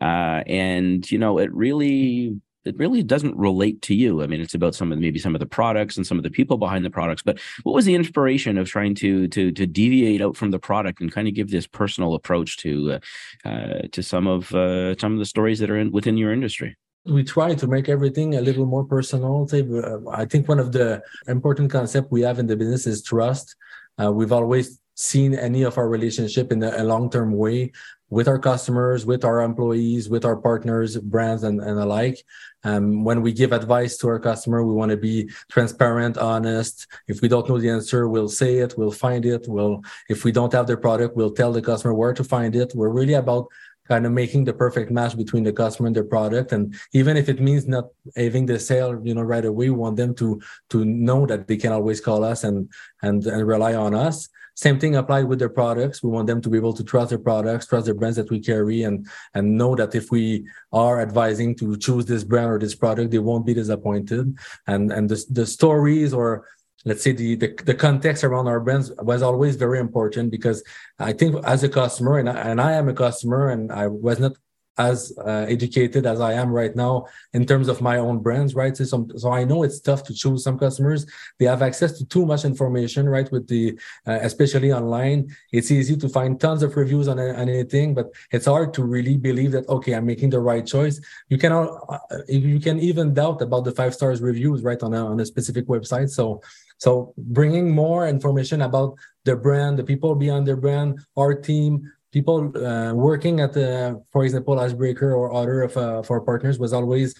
uh, 0.00 0.42
and 0.46 1.10
you 1.10 1.18
know 1.18 1.38
it 1.38 1.52
really 1.52 2.40
it 2.64 2.76
really 2.78 3.02
doesn't 3.02 3.36
relate 3.36 3.80
to 3.82 3.94
you. 3.94 4.22
I 4.22 4.26
mean, 4.26 4.40
it's 4.40 4.54
about 4.54 4.74
some 4.74 4.90
of 4.90 4.98
maybe 4.98 5.18
some 5.18 5.34
of 5.34 5.40
the 5.40 5.46
products 5.46 5.96
and 5.96 6.06
some 6.06 6.18
of 6.18 6.24
the 6.24 6.30
people 6.30 6.56
behind 6.56 6.84
the 6.84 6.90
products. 6.90 7.22
But 7.22 7.38
what 7.62 7.74
was 7.74 7.84
the 7.84 7.94
inspiration 7.94 8.58
of 8.58 8.68
trying 8.68 8.94
to 8.96 9.28
to 9.28 9.52
to 9.52 9.66
deviate 9.66 10.22
out 10.22 10.36
from 10.36 10.50
the 10.50 10.58
product 10.58 11.00
and 11.00 11.12
kind 11.12 11.28
of 11.28 11.34
give 11.34 11.50
this 11.50 11.66
personal 11.66 12.14
approach 12.14 12.56
to 12.58 12.92
uh, 12.92 13.48
uh, 13.48 13.82
to 13.92 14.02
some 14.02 14.26
of 14.26 14.54
uh, 14.54 14.96
some 14.96 15.12
of 15.12 15.18
the 15.18 15.26
stories 15.26 15.58
that 15.58 15.70
are 15.70 15.78
in 15.78 15.92
within 15.92 16.16
your 16.16 16.32
industry? 16.32 16.76
We 17.08 17.24
try 17.24 17.54
to 17.54 17.66
make 17.66 17.88
everything 17.88 18.34
a 18.34 18.40
little 18.40 18.66
more 18.66 18.84
personal. 18.84 19.48
Uh, 19.52 20.10
I 20.10 20.24
think 20.24 20.48
one 20.48 20.58
of 20.58 20.72
the 20.72 21.02
important 21.28 21.70
concepts 21.70 22.08
we 22.10 22.22
have 22.22 22.38
in 22.38 22.46
the 22.46 22.56
business 22.56 22.86
is 22.86 23.02
trust. 23.02 23.56
Uh, 24.02 24.12
we've 24.12 24.32
always 24.32 24.80
seen 24.94 25.34
any 25.34 25.62
of 25.62 25.76
our 25.78 25.88
relationship 25.88 26.50
in 26.50 26.62
a, 26.62 26.82
long-term 26.82 27.32
way 27.32 27.70
with 28.08 28.28
our 28.28 28.38
customers, 28.38 29.04
with 29.04 29.24
our 29.24 29.42
employees, 29.42 30.08
with 30.08 30.24
our 30.24 30.36
partners, 30.36 30.96
brands, 30.96 31.42
and, 31.42 31.60
and 31.60 31.78
alike. 31.78 32.22
Um, 32.64 33.04
when 33.04 33.20
we 33.20 33.32
give 33.32 33.52
advice 33.52 33.98
to 33.98 34.08
our 34.08 34.18
customer, 34.18 34.64
we 34.64 34.72
want 34.72 34.90
to 34.90 34.96
be 34.96 35.30
transparent, 35.50 36.16
honest. 36.16 36.86
If 37.08 37.20
we 37.20 37.28
don't 37.28 37.48
know 37.48 37.58
the 37.58 37.68
answer, 37.68 38.08
we'll 38.08 38.28
say 38.28 38.56
it, 38.58 38.74
we'll 38.78 38.90
find 38.90 39.26
it. 39.26 39.46
We'll, 39.48 39.82
if 40.08 40.24
we 40.24 40.32
don't 40.32 40.52
have 40.52 40.66
the 40.66 40.76
product, 40.76 41.16
we'll 41.16 41.32
tell 41.32 41.52
the 41.52 41.62
customer 41.62 41.94
where 41.94 42.14
to 42.14 42.24
find 42.24 42.56
it. 42.56 42.72
We're 42.74 42.88
really 42.88 43.14
about 43.14 43.48
kind 43.88 44.06
of 44.06 44.12
making 44.12 44.44
the 44.44 44.52
perfect 44.52 44.90
match 44.90 45.16
between 45.16 45.44
the 45.44 45.52
customer 45.52 45.86
and 45.86 45.96
their 45.96 46.04
product. 46.04 46.52
And 46.52 46.74
even 46.92 47.16
if 47.16 47.28
it 47.28 47.40
means 47.40 47.66
not 47.66 47.86
having 48.16 48.46
the 48.46 48.58
sale 48.58 49.00
you 49.04 49.14
know 49.14 49.22
right 49.22 49.44
away 49.44 49.70
we 49.70 49.76
want 49.76 49.96
them 49.96 50.14
to 50.16 50.40
to 50.70 50.84
know 50.84 51.26
that 51.26 51.46
they 51.48 51.56
can 51.56 51.72
always 51.72 52.00
call 52.00 52.24
us 52.24 52.44
and 52.44 52.68
and, 53.02 53.26
and 53.26 53.46
rely 53.46 53.74
on 53.74 53.94
us. 53.94 54.28
Same 54.54 54.80
thing 54.80 54.96
applied 54.96 55.26
with 55.26 55.38
their 55.38 55.50
products. 55.50 56.02
We 56.02 56.08
want 56.08 56.26
them 56.28 56.40
to 56.40 56.48
be 56.48 56.56
able 56.56 56.72
to 56.72 56.84
trust 56.84 57.10
their 57.10 57.18
products 57.18 57.66
trust 57.66 57.86
the 57.86 57.94
brands 57.94 58.16
that 58.16 58.30
we 58.30 58.40
carry 58.40 58.82
and 58.82 59.06
and 59.34 59.56
know 59.58 59.74
that 59.76 59.94
if 59.94 60.10
we 60.10 60.46
are 60.72 61.00
advising 61.00 61.54
to 61.56 61.76
choose 61.76 62.06
this 62.06 62.24
brand 62.24 62.50
or 62.50 62.58
this 62.58 62.74
product 62.74 63.10
they 63.10 63.18
won't 63.18 63.46
be 63.46 63.54
disappointed. 63.54 64.34
And 64.66 64.92
and 64.92 65.08
the, 65.08 65.24
the 65.30 65.46
stories 65.46 66.12
or 66.14 66.46
let's 66.86 67.02
say 67.02 67.12
the, 67.12 67.34
the, 67.34 67.48
the 67.64 67.74
context 67.74 68.24
around 68.24 68.46
our 68.46 68.60
brands 68.60 68.92
was 68.98 69.20
always 69.20 69.56
very 69.56 69.80
important 69.80 70.30
because 70.30 70.62
I 70.98 71.12
think 71.12 71.44
as 71.44 71.64
a 71.64 71.68
customer 71.68 72.18
and 72.18 72.30
I, 72.30 72.40
and 72.48 72.60
I 72.60 72.72
am 72.72 72.88
a 72.88 72.94
customer 72.94 73.50
and 73.50 73.72
I 73.72 73.88
was 73.88 74.20
not 74.20 74.36
as 74.78 75.12
uh, 75.24 75.46
educated 75.48 76.04
as 76.04 76.20
I 76.20 76.34
am 76.34 76.50
right 76.52 76.74
now 76.76 77.06
in 77.32 77.46
terms 77.46 77.68
of 77.68 77.80
my 77.80 77.96
own 77.96 78.18
brands, 78.18 78.54
right? 78.54 78.76
So, 78.76 78.84
some, 78.84 79.10
so 79.16 79.32
I 79.32 79.44
know 79.44 79.62
it's 79.62 79.80
tough 79.80 80.02
to 80.04 80.14
choose 80.14 80.44
some 80.44 80.58
customers. 80.58 81.06
They 81.38 81.46
have 81.46 81.62
access 81.62 81.96
to 81.98 82.04
too 82.04 82.26
much 82.26 82.44
information, 82.44 83.08
right? 83.08 83.30
With 83.32 83.48
the, 83.48 83.78
uh, 84.06 84.18
especially 84.20 84.72
online, 84.72 85.34
it's 85.50 85.70
easy 85.70 85.96
to 85.96 86.08
find 86.08 86.38
tons 86.38 86.62
of 86.62 86.76
reviews 86.76 87.08
on, 87.08 87.18
on, 87.18 87.48
anything, 87.48 87.94
but 87.94 88.12
it's 88.30 88.46
hard 88.46 88.74
to 88.74 88.84
really 88.84 89.16
believe 89.16 89.52
that, 89.52 89.66
okay, 89.68 89.94
I'm 89.94 90.04
making 90.04 90.30
the 90.30 90.40
right 90.40 90.66
choice. 90.66 91.00
You 91.30 91.38
cannot, 91.38 91.68
uh, 91.88 92.18
you 92.28 92.60
can 92.60 92.78
even 92.78 93.14
doubt 93.14 93.40
about 93.40 93.64
the 93.64 93.72
five 93.72 93.94
stars 93.94 94.20
reviews, 94.20 94.62
right? 94.62 94.82
On 94.82 94.92
a, 94.92 95.06
on 95.06 95.18
a 95.20 95.24
specific 95.24 95.66
website. 95.68 96.10
So, 96.10 96.42
so 96.78 97.14
bringing 97.16 97.70
more 97.70 98.06
information 98.08 98.62
about 98.62 98.96
the 99.24 99.36
brand, 99.36 99.78
the 99.78 99.84
people 99.84 100.14
behind 100.14 100.46
their 100.46 100.56
brand, 100.56 101.00
our 101.16 101.34
team, 101.34 101.90
people 102.12 102.56
uh, 102.56 102.92
working 102.94 103.40
at 103.40 103.52
the, 103.52 104.02
for 104.12 104.24
example, 104.24 104.58
Icebreaker 104.58 105.14
or 105.14 105.32
other 105.32 105.62
of, 105.62 105.76
uh, 105.76 106.02
partners 106.20 106.58
was 106.58 106.72
always 106.72 107.14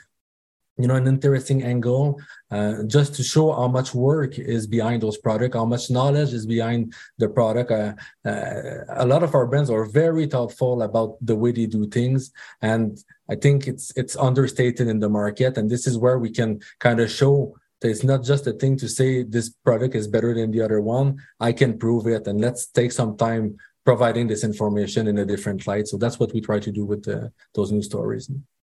you 0.79 0.87
know 0.87 0.95
an 0.95 1.07
interesting 1.07 1.62
angle 1.62 2.21
uh, 2.51 2.83
just 2.87 3.14
to 3.14 3.23
show 3.23 3.53
how 3.53 3.66
much 3.66 3.95
work 3.95 4.38
is 4.38 4.66
behind 4.66 5.03
those 5.03 5.16
products 5.16 5.57
how 5.57 5.64
much 5.64 5.90
knowledge 5.90 6.33
is 6.35 6.47
behind 6.47 6.92
the 7.16 7.29
product. 7.29 7.71
Uh, 7.71 7.95
uh, 8.29 8.85
a 9.05 9.07
lot 9.07 9.23
of 9.23 9.35
our 9.35 9.47
brands 9.47 9.71
are 9.71 9.87
very 9.87 10.27
thoughtful 10.27 10.83
about 10.83 11.16
the 11.23 11.35
way 11.35 11.51
they 11.51 11.66
do 11.66 11.87
things 11.88 12.31
and 12.61 13.03
i 13.31 13.35
think 13.35 13.66
it's 13.66 13.90
it's 13.97 14.16
understated 14.16 14.87
in 14.87 14.99
the 14.99 15.09
market 15.09 15.57
and 15.57 15.71
this 15.71 15.87
is 15.87 15.97
where 15.97 16.19
we 16.19 16.31
can 16.31 16.61
kind 16.79 17.01
of 17.01 17.11
show 17.11 17.57
that 17.87 17.90
it's 17.90 18.05
not 18.05 18.25
just 18.25 18.46
a 18.46 18.53
thing 18.53 18.77
to 18.77 18.88
say 18.88 19.22
this 19.22 19.51
product 19.64 19.94
is 19.94 20.09
better 20.09 20.35
than 20.35 20.51
the 20.51 20.61
other 20.61 20.81
one 20.81 21.16
i 21.40 21.53
can 21.53 21.79
prove 21.79 22.07
it 22.07 22.27
and 22.27 22.40
let's 22.40 22.66
take 22.66 22.90
some 22.90 23.16
time 23.16 23.57
providing 23.87 24.27
this 24.27 24.42
information 24.42 25.07
in 25.07 25.16
a 25.18 25.25
different 25.25 25.66
light. 25.66 25.87
So 25.87 25.96
that's 25.96 26.18
what 26.18 26.35
we 26.35 26.40
try 26.40 26.59
to 26.59 26.72
do 26.72 26.85
with 26.85 27.05
the, 27.05 27.33
those 27.55 27.70
new 27.70 27.83
stories. 27.83 28.29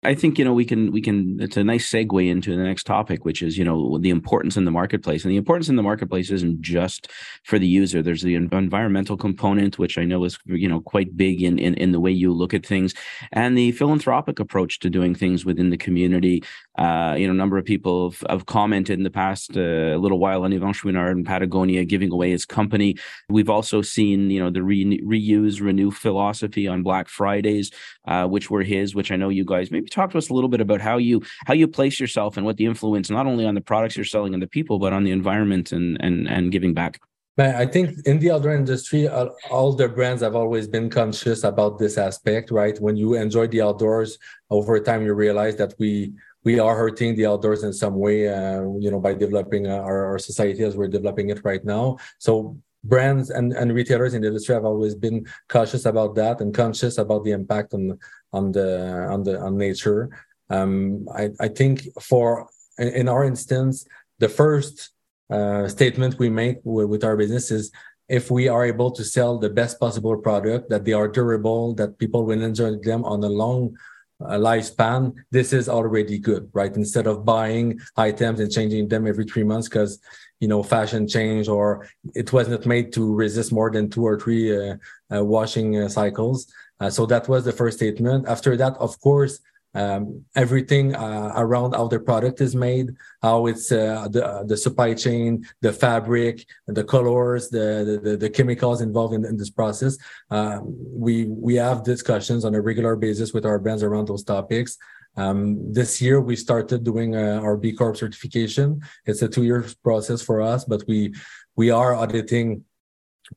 I 0.01 0.15
think 0.15 0.39
you 0.39 0.45
know 0.45 0.53
we 0.53 0.63
can 0.63 0.93
we 0.93 1.01
can 1.01 1.41
it's 1.41 1.57
a 1.57 1.63
nice 1.63 1.89
segue 1.89 2.29
into 2.29 2.55
the 2.55 2.63
next 2.63 2.85
topic 2.85 3.25
which 3.25 3.41
is 3.41 3.57
you 3.57 3.65
know 3.65 3.97
the 3.97 4.11
importance 4.11 4.55
in 4.55 4.63
the 4.63 4.71
marketplace. 4.71 5.25
And 5.25 5.31
the 5.31 5.37
importance 5.37 5.67
in 5.67 5.75
the 5.75 5.83
marketplace 5.83 6.31
isn't 6.31 6.61
just 6.61 7.11
for 7.43 7.59
the 7.59 7.67
user. 7.67 8.01
There's 8.01 8.21
the 8.21 8.35
environmental 8.35 9.17
component 9.17 9.77
which 9.77 9.97
I 9.97 10.05
know 10.05 10.23
is 10.23 10.39
you 10.45 10.69
know 10.69 10.79
quite 10.79 11.17
big 11.17 11.41
in 11.41 11.59
in, 11.59 11.73
in 11.73 11.91
the 11.91 11.99
way 11.99 12.11
you 12.11 12.31
look 12.31 12.53
at 12.53 12.65
things 12.65 12.93
and 13.33 13.57
the 13.57 13.73
philanthropic 13.73 14.39
approach 14.39 14.79
to 14.79 14.89
doing 14.89 15.15
things 15.15 15.43
within 15.43 15.69
the 15.69 15.77
community. 15.77 16.43
Uh, 16.77 17.15
you 17.17 17.27
know 17.27 17.33
a 17.33 17.35
number 17.35 17.57
of 17.57 17.65
people 17.65 18.11
have, 18.11 18.23
have 18.29 18.45
commented 18.45 18.97
in 18.97 19.03
the 19.03 19.11
past 19.11 19.57
uh, 19.57 19.97
little 19.97 20.19
while 20.19 20.43
on 20.43 20.51
Yvon 20.51 20.73
Chouinard 20.73 21.11
in 21.11 21.25
Patagonia 21.25 21.83
giving 21.83 22.11
away 22.11 22.31
his 22.31 22.45
company. 22.45 22.95
We've 23.27 23.49
also 23.49 23.81
seen 23.81 24.31
you 24.31 24.39
know 24.39 24.49
the 24.49 24.63
re- 24.63 25.01
reuse 25.01 25.59
renew 25.59 25.91
philosophy 25.91 26.69
on 26.69 26.83
Black 26.83 27.09
Fridays 27.09 27.69
uh, 28.09 28.25
which 28.25 28.49
were 28.51 28.63
his 28.63 28.95
which 28.95 29.11
I 29.11 29.15
know 29.15 29.29
you 29.29 29.45
guys 29.45 29.71
maybe 29.71 29.89
talk 29.89 30.11
to 30.11 30.17
us 30.17 30.29
a 30.29 30.33
little 30.33 30.49
bit 30.49 30.61
about 30.61 30.81
how 30.81 30.97
you 30.97 31.21
how 31.45 31.53
you 31.53 31.67
place 31.67 31.99
yourself 31.99 32.37
and 32.37 32.45
what 32.45 32.57
the 32.57 32.65
influence 32.65 33.09
not 33.09 33.27
only 33.27 33.45
on 33.45 33.55
the 33.55 33.61
products 33.61 33.95
you're 33.95 34.13
selling 34.15 34.33
and 34.33 34.43
the 34.43 34.47
people, 34.47 34.79
but 34.79 34.91
on 34.91 35.03
the 35.03 35.11
environment 35.11 35.71
and 35.71 35.97
and 36.01 36.27
and 36.27 36.51
giving 36.51 36.73
back. 36.73 36.99
I 37.37 37.65
think 37.65 38.05
in 38.05 38.19
the 38.19 38.31
outdoor 38.31 38.53
industry, 38.53 39.07
all 39.07 39.71
the 39.71 39.87
brands 39.87 40.21
have 40.21 40.35
always 40.35 40.67
been 40.67 40.89
conscious 40.89 41.45
about 41.45 41.79
this 41.79 41.97
aspect, 41.97 42.51
right? 42.51 42.77
When 42.81 42.97
you 42.97 43.13
enjoy 43.13 43.47
the 43.47 43.61
outdoors, 43.61 44.17
over 44.49 44.77
time 44.81 45.05
you 45.05 45.13
realize 45.13 45.55
that 45.55 45.73
we 45.79 46.11
we 46.43 46.59
are 46.59 46.75
hurting 46.75 47.15
the 47.15 47.27
outdoors 47.27 47.63
in 47.63 47.73
some 47.73 47.95
way, 47.95 48.27
uh, 48.27 48.63
you 48.79 48.89
know, 48.91 48.99
by 48.99 49.13
developing 49.13 49.67
uh, 49.67 49.75
our, 49.75 50.05
our 50.05 50.19
society 50.19 50.63
as 50.63 50.75
we're 50.75 50.87
developing 50.87 51.29
it 51.29 51.41
right 51.43 51.63
now. 51.63 51.97
So 52.17 52.57
brands 52.83 53.29
and, 53.29 53.53
and 53.53 53.73
retailers 53.73 54.13
in 54.13 54.21
the 54.21 54.27
industry 54.27 54.55
have 54.55 54.65
always 54.65 54.95
been 54.95 55.25
cautious 55.49 55.85
about 55.85 56.15
that 56.15 56.41
and 56.41 56.53
conscious 56.53 56.97
about 56.97 57.23
the 57.23 57.31
impact 57.31 57.73
on 57.73 57.99
on 58.31 58.51
the 58.51 59.07
on 59.09 59.23
the 59.23 59.39
on 59.39 59.57
nature. 59.57 60.09
Um, 60.49 61.07
I, 61.13 61.29
I 61.39 61.47
think 61.47 61.87
for 62.01 62.47
in 62.77 63.09
our 63.09 63.23
instance, 63.23 63.85
the 64.19 64.29
first 64.29 64.91
uh, 65.29 65.67
statement 65.67 66.17
we 66.17 66.29
make 66.29 66.57
with, 66.63 67.03
our 67.03 67.17
business 67.17 67.51
is 67.51 67.71
if 68.07 68.31
we 68.31 68.47
are 68.47 68.65
able 68.65 68.89
to 68.91 69.03
sell 69.03 69.37
the 69.37 69.49
best 69.49 69.79
possible 69.79 70.17
product, 70.17 70.69
that 70.69 70.85
they 70.85 70.93
are 70.93 71.07
durable, 71.07 71.75
that 71.75 71.99
people 71.99 72.25
will 72.25 72.41
enjoy 72.41 72.75
them 72.77 73.03
on 73.05 73.23
a 73.23 73.29
long 73.29 73.77
uh, 74.21 74.31
lifespan, 74.31 75.13
this 75.31 75.53
is 75.53 75.69
already 75.69 76.17
good, 76.17 76.49
right? 76.53 76.75
Instead 76.75 77.07
of 77.07 77.23
buying 77.23 77.79
items 77.95 78.39
and 78.39 78.51
changing 78.51 78.87
them 78.87 79.07
every 79.07 79.25
three 79.25 79.43
months 79.43 79.69
because 79.69 79.99
you 80.39 80.47
know 80.47 80.63
fashion 80.63 81.07
change 81.07 81.47
or 81.47 81.87
it 82.15 82.31
wasn't 82.31 82.65
made 82.65 82.93
to 82.93 83.13
resist 83.13 83.51
more 83.51 83.69
than 83.69 83.89
two 83.89 84.05
or 84.05 84.19
three 84.19 84.45
uh, 84.55 84.75
uh, 85.13 85.23
washing 85.23 85.77
uh, 85.77 85.89
cycles. 85.89 86.51
Uh, 86.79 86.89
so 86.89 87.05
that 87.05 87.27
was 87.27 87.43
the 87.43 87.51
first 87.51 87.77
statement. 87.77 88.27
After 88.27 88.55
that, 88.55 88.77
of 88.77 88.99
course, 89.01 89.39
um, 89.75 90.25
everything 90.35 90.95
uh, 90.95 91.33
around 91.35 91.73
how 91.73 91.87
the 91.87 91.99
product 91.99 92.41
is 92.41 92.55
made, 92.55 92.95
how 93.21 93.45
it's 93.45 93.69
the 93.69 94.43
the 94.47 94.57
supply 94.57 94.93
chain, 94.93 95.45
the 95.61 95.73
fabric, 95.73 96.45
the 96.67 96.83
colors, 96.83 97.49
the 97.49 97.99
the, 98.01 98.17
the 98.17 98.29
chemicals 98.29 98.81
involved 98.81 99.13
in, 99.13 99.25
in 99.25 99.37
this 99.37 99.49
process. 99.49 99.97
Um, 100.31 100.75
we 101.05 101.25
we 101.25 101.55
have 101.55 101.83
discussions 101.83 102.45
on 102.45 102.55
a 102.55 102.61
regular 102.61 102.95
basis 102.95 103.33
with 103.33 103.45
our 103.45 103.59
brands 103.59 103.83
around 103.83 104.07
those 104.07 104.23
topics. 104.23 104.77
Um, 105.17 105.73
this 105.73 106.01
year 106.01 106.21
we 106.21 106.35
started 106.35 106.83
doing 106.83 107.15
uh, 107.15 107.41
our 107.43 107.57
B 107.57 107.73
Corp 107.73 107.97
certification. 107.97 108.81
It's 109.05 109.21
a 109.21 109.27
two-year 109.27 109.65
process 109.83 110.21
for 110.21 110.41
us, 110.41 110.65
but 110.65 110.83
we 110.87 111.13
we 111.55 111.71
are 111.71 111.93
auditing 111.93 112.63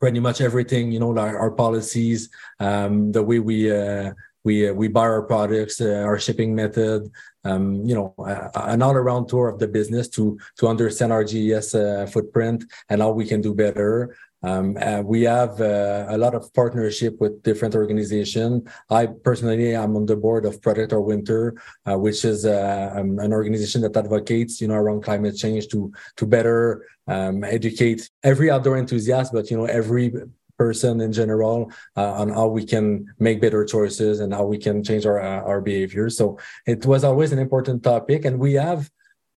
pretty 0.00 0.20
much 0.20 0.40
everything. 0.40 0.92
You 0.92 1.00
know, 1.00 1.16
our, 1.18 1.38
our 1.38 1.50
policies, 1.50 2.30
um, 2.60 3.12
the 3.12 3.22
way 3.22 3.38
we 3.38 3.70
uh, 3.70 4.12
we 4.44 4.68
uh, 4.68 4.72
we 4.72 4.88
buy 4.88 5.02
our 5.02 5.22
products, 5.22 5.80
uh, 5.80 6.02
our 6.04 6.18
shipping 6.18 6.54
method. 6.54 7.10
Um, 7.44 7.84
you 7.84 7.94
know, 7.96 8.14
an 8.54 8.82
all-around 8.82 9.26
tour 9.26 9.48
of 9.48 9.58
the 9.58 9.66
business 9.66 10.08
to 10.10 10.38
to 10.58 10.68
understand 10.68 11.12
our 11.12 11.24
GES 11.24 11.74
uh, 11.74 12.06
footprint 12.06 12.64
and 12.88 13.02
how 13.02 13.10
we 13.10 13.26
can 13.26 13.40
do 13.40 13.54
better. 13.54 14.14
Um, 14.42 14.76
uh, 14.80 15.02
we 15.02 15.22
have 15.22 15.60
uh, 15.60 16.06
a 16.08 16.18
lot 16.18 16.34
of 16.34 16.52
partnership 16.52 17.20
with 17.20 17.42
different 17.42 17.74
organizations. 17.74 18.68
I 18.90 19.06
personally 19.06 19.76
I'm 19.76 19.96
on 19.96 20.06
the 20.06 20.16
board 20.16 20.44
of 20.44 20.60
Protect 20.60 20.92
Our 20.92 21.00
Winter, 21.00 21.54
uh, 21.86 21.98
which 21.98 22.24
is 22.24 22.44
uh, 22.44 22.92
um, 22.96 23.18
an 23.18 23.32
organization 23.32 23.82
that 23.82 23.96
advocates, 23.96 24.60
you 24.60 24.68
know, 24.68 24.74
around 24.74 25.02
climate 25.02 25.36
change 25.36 25.68
to 25.68 25.92
to 26.16 26.26
better 26.26 26.86
um, 27.06 27.44
educate 27.44 28.10
every 28.22 28.50
outdoor 28.50 28.78
enthusiast, 28.78 29.32
but 29.32 29.50
you 29.50 29.56
know, 29.56 29.66
every 29.66 30.12
person 30.58 31.00
in 31.00 31.12
general 31.12 31.72
uh, 31.96 32.12
on 32.12 32.28
how 32.28 32.46
we 32.46 32.64
can 32.64 33.06
make 33.18 33.40
better 33.40 33.64
choices 33.64 34.20
and 34.20 34.32
how 34.32 34.44
we 34.44 34.58
can 34.58 34.82
change 34.82 35.06
our 35.06 35.20
uh, 35.20 35.42
our 35.50 35.60
behavior. 35.60 36.10
So 36.10 36.38
it 36.66 36.84
was 36.86 37.04
always 37.04 37.32
an 37.32 37.38
important 37.38 37.82
topic, 37.82 38.24
and 38.24 38.38
we 38.38 38.54
have 38.54 38.90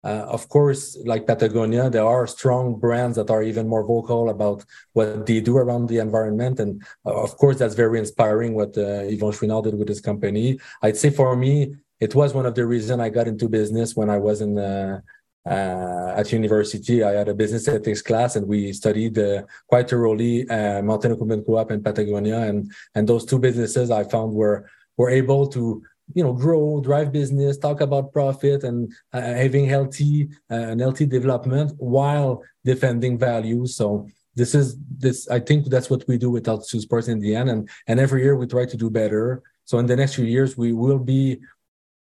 uh, 0.05 0.27
of 0.29 0.49
course, 0.49 0.99
like 1.05 1.27
Patagonia, 1.27 1.89
there 1.89 2.05
are 2.05 2.27
strong 2.27 2.79
brands 2.79 3.17
that 3.17 3.31
are 3.31 3.43
even 3.43 3.67
more 3.67 3.87
vocal 3.87 4.29
about 4.29 4.65
what 4.93 5.25
they 5.27 5.41
do 5.41 5.57
around 5.57 5.89
the 5.89 5.99
environment. 5.99 6.61
And 6.61 6.83
uh, 7.07 7.23
of 7.23 7.37
course, 7.39 7.59
that's 7.59 7.75
very 7.75 7.99
inspiring 7.99 8.55
what 8.55 8.77
uh, 8.77 9.09
Yvon 9.13 9.33
Chouinard 9.33 9.65
did 9.65 9.79
with 9.79 9.89
his 9.89 10.01
company. 10.01 10.59
I'd 10.83 10.99
say 10.99 11.11
for 11.11 11.35
me, 11.35 11.77
it 12.01 12.15
was 12.15 12.35
one 12.35 12.45
of 12.45 12.55
the 12.55 12.67
reasons 12.67 13.01
I 13.01 13.09
got 13.09 13.29
into 13.29 13.49
business 13.49 13.97
when 13.97 14.11
I 14.11 14.19
was 14.19 14.43
in 14.43 14.59
uh, 14.59 15.01
uh, 15.47 16.15
at 16.17 16.33
university. 16.33 17.03
I 17.03 17.13
had 17.13 17.29
a 17.29 17.35
business 17.35 17.69
ethics 17.69 18.03
class, 18.03 18.37
and 18.37 18.47
we 18.47 18.73
studied 18.73 19.19
uh, 19.19 19.43
quite 19.69 19.89
thoroughly 19.89 20.49
uh, 20.49 20.83
Mountain 20.83 21.13
Equipment 21.13 21.47
Co-op 21.47 21.71
and 21.71 21.85
Patagonia, 21.85 22.41
and 22.41 22.71
and 22.95 23.09
those 23.09 23.25
two 23.25 23.39
businesses 23.39 23.91
I 23.91 24.05
found 24.05 24.35
were 24.35 24.69
were 24.97 25.11
able 25.11 25.47
to 25.49 25.83
you 26.13 26.23
know 26.23 26.33
grow 26.33 26.81
drive 26.81 27.13
business 27.13 27.57
talk 27.57 27.81
about 27.81 28.13
profit 28.13 28.63
and 28.65 28.93
uh, 29.13 29.21
having 29.21 29.67
healthy 29.67 30.29
uh, 30.51 30.55
and 30.71 30.81
healthy 30.81 31.07
development 31.07 31.73
while 31.79 32.43
defending 32.65 33.17
values 33.17 33.77
so 33.77 34.07
this 34.35 34.55
is 34.55 34.77
this 34.99 35.29
i 35.29 35.41
think 35.41 35.67
that's 35.67 35.89
what 35.89 36.07
we 36.07 36.19
do 36.19 36.31
with 36.31 36.49
altitude 36.49 36.83
sports 36.83 37.09
in 37.09 37.21
the 37.21 37.35
end 37.35 37.49
and 37.49 37.69
and 37.87 37.99
every 37.99 38.23
year 38.23 38.37
we 38.37 38.47
try 38.47 38.67
to 38.67 38.77
do 38.77 38.91
better 38.91 39.43
so 39.65 39.79
in 39.79 39.87
the 39.87 39.97
next 39.97 40.15
few 40.15 40.27
years 40.27 40.59
we 40.59 40.73
will 40.73 40.99
be 40.99 41.41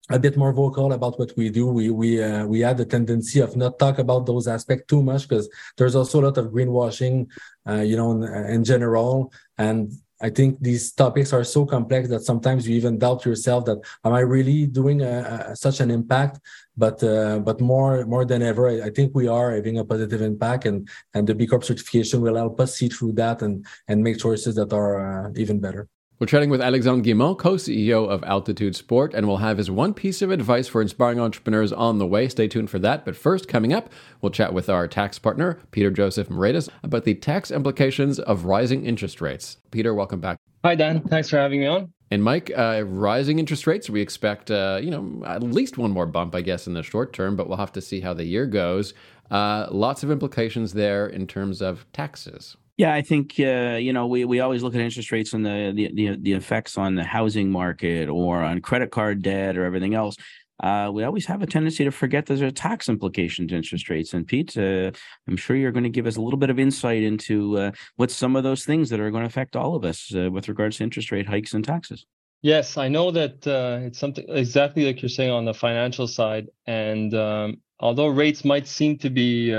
a 0.10 0.20
bit 0.20 0.38
more 0.38 0.54
vocal 0.54 0.94
about 0.94 1.20
what 1.20 1.34
we 1.36 1.50
do. 1.50 1.68
We 1.68 1.90
we 1.90 2.24
uh, 2.24 2.46
we 2.46 2.62
had 2.62 2.78
the 2.78 2.86
tendency 2.86 3.42
of 3.42 3.56
not 3.58 3.78
talk 3.78 4.00
about 4.00 4.26
those 4.26 4.48
aspects 4.48 4.86
too 4.88 5.04
much 5.04 5.28
because 5.28 5.50
there's 5.78 5.96
also 5.96 6.22
a 6.22 6.26
lot 6.26 6.38
of 6.38 6.48
greenwashing, 6.48 7.28
uh, 7.68 7.82
you 7.82 7.98
know, 7.98 8.12
in, 8.12 8.24
in, 8.24 8.64
general. 8.64 9.34
And 9.58 9.92
I 10.20 10.30
think 10.30 10.60
these 10.62 10.92
topics 10.92 11.32
are 11.32 11.44
so 11.44 11.66
complex 11.66 12.10
that 12.10 12.24
sometimes 12.24 12.68
you 12.68 12.76
even 12.76 12.98
doubt 12.98 13.26
yourself 13.26 13.66
that 13.66 13.78
am 14.04 14.14
I 14.14 14.22
really 14.22 14.66
doing 14.66 15.02
a, 15.02 15.48
a, 15.50 15.56
such 15.56 15.80
an 15.80 15.92
impact? 15.92 16.40
But 16.76 17.04
uh, 17.04 17.40
but 17.40 17.62
more 17.62 18.06
more 18.06 18.26
than 18.26 18.42
ever, 18.42 18.70
I, 18.70 18.88
I, 18.88 18.90
think 18.90 19.16
we 19.16 19.28
are 19.28 19.52
having 19.52 19.80
a 19.80 19.86
positive 19.86 20.22
impact, 20.22 20.66
and 20.66 20.88
and 21.14 21.28
the 21.28 21.36
B 21.36 21.48
Corp 21.48 21.64
certification 21.64 22.22
will 22.22 22.36
help 22.36 22.60
us 22.60 22.76
see 22.76 22.90
through 22.90 23.14
that 23.14 23.42
and 23.42 23.66
and 23.88 24.04
make 24.04 24.18
choices 24.20 24.56
that 24.56 24.74
are 24.74 25.28
uh, 25.28 25.32
even 25.36 25.60
better. 25.60 25.88
We're 26.20 26.26
chatting 26.26 26.50
with 26.50 26.62
Alexandre 26.62 27.08
Guimond, 27.08 27.38
co 27.38 27.58
CEO 27.58 28.10
of 28.10 28.24
Altitude 28.24 28.76
Sport, 28.76 29.14
and 29.14 29.28
we'll 29.28 29.38
have 29.38 29.60
his 29.60 29.70
one 29.70 29.94
piece 29.94 30.24
of 30.24 30.32
advice 30.32 30.68
for 30.68 30.82
inspiring 30.82 31.20
entrepreneurs 31.20 31.72
on 31.72 32.00
the 32.00 32.08
way. 32.08 32.28
Stay 32.28 32.48
tuned 32.48 32.72
for 32.72 32.80
that. 32.80 33.06
But 33.06 33.16
first, 33.16 33.48
coming 33.48 33.72
up, 33.72 33.92
we'll 34.20 34.32
chat 34.32 34.52
with 34.52 34.68
our 34.68 34.88
tax 34.88 35.20
partner, 35.20 35.60
Peter 35.70 35.92
Joseph 35.92 36.30
Moraitis, 36.30 36.70
about 36.82 37.04
the 37.04 37.14
tax 37.14 37.52
implications 37.52 38.18
of 38.18 38.46
rising 38.46 38.84
interest 38.84 39.22
rates. 39.22 39.58
Peter, 39.70 39.94
welcome 39.94 40.20
back. 40.20 40.40
Hi, 40.66 40.74
Dan. 40.74 41.02
Thanks 41.02 41.30
for 41.30 41.38
having 41.38 41.60
me 41.60 41.68
on. 41.68 41.94
And 42.10 42.24
Mike, 42.24 42.52
uh, 42.58 42.82
rising 42.88 43.38
interest 43.38 43.68
rates, 43.68 43.88
we 43.88 44.02
expect, 44.02 44.50
uh, 44.50 44.80
you 44.82 44.90
know, 44.90 45.24
at 45.24 45.44
least 45.44 45.78
one 45.78 45.92
more 45.92 46.08
bump, 46.08 46.34
I 46.34 46.42
guess, 46.42 46.66
in 46.66 46.74
the 46.74 46.82
short 46.82 47.14
term, 47.14 47.36
but 47.36 47.48
we'll 47.48 47.58
have 47.58 47.74
to 47.74 47.82
see 47.82 48.00
how 48.00 48.16
the 48.16 48.26
year 48.26 48.48
goes. 48.48 48.96
Uh, 49.30 49.68
lots 49.70 50.02
of 50.02 50.10
implications 50.10 50.74
there 50.74 51.06
in 51.06 51.28
terms 51.28 51.62
of 51.62 51.86
taxes. 51.94 52.58
Yeah, 52.78 52.94
I 52.94 53.02
think 53.02 53.40
uh, 53.40 53.78
you 53.80 53.92
know 53.92 54.06
we, 54.06 54.24
we 54.26 54.40
always 54.40 54.62
look 54.62 54.76
at 54.76 54.82
interest 54.82 55.12
rates 55.12 55.34
and 55.34 55.44
the, 55.44 55.74
the, 55.76 55.92
the 55.94 56.18
the 56.18 56.34
effects 56.34 56.78
on 56.78 56.94
the 56.96 57.04
housing 57.04 57.50
market 57.50 58.08
or 58.08 58.44
on 58.44 58.62
credit 58.62 58.92
card 58.92 59.24
debt 59.24 59.58
or 59.58 59.66
everything 59.66 59.96
else. 59.96 60.16
Uh, 60.60 60.90
we 60.92 61.04
always 61.04 61.26
have 61.26 61.42
a 61.42 61.46
tendency 61.46 61.84
to 61.84 61.92
forget 61.92 62.26
there's 62.26 62.42
a 62.42 62.52
tax 62.52 62.90
implication 62.90 63.48
to 63.48 63.56
interest 63.56 63.90
rates. 63.90 64.14
And 64.14 64.26
Pete, 64.26 64.58
uh, 64.58 64.92
I'm 65.28 65.38
sure 65.38 65.56
you're 65.56 65.72
going 65.72 65.84
to 65.84 65.90
give 65.90 66.08
us 66.08 66.18
a 66.18 66.22
little 66.22 66.40
bit 66.40 66.50
of 66.50 66.58
insight 66.58 67.04
into 67.04 67.58
uh, 67.58 67.72
what 67.96 68.10
some 68.10 68.36
of 68.36 68.44
those 68.44 68.66
things 68.66 68.90
that 68.90 69.00
are 69.00 69.12
going 69.12 69.22
to 69.22 69.28
affect 69.28 69.56
all 69.56 69.76
of 69.76 69.86
us 69.86 70.12
uh, 70.16 70.32
with 70.32 70.48
regards 70.48 70.78
to 70.78 70.84
interest 70.84 71.12
rate 71.12 71.28
hikes 71.28 71.54
and 71.54 71.64
taxes. 71.64 72.06
Yes, 72.42 72.78
I 72.78 72.88
know 72.88 73.12
that 73.12 73.46
uh, 73.46 73.86
it's 73.86 74.00
something 74.00 74.26
exactly 74.30 74.86
like 74.86 75.02
you're 75.02 75.10
saying 75.10 75.32
on 75.32 75.46
the 75.46 75.54
financial 75.54 76.08
side. 76.08 76.48
And 76.66 77.14
um, 77.14 77.62
although 77.80 78.08
rates 78.08 78.44
might 78.44 78.68
seem 78.68 78.98
to 79.00 79.10
be 79.12 79.54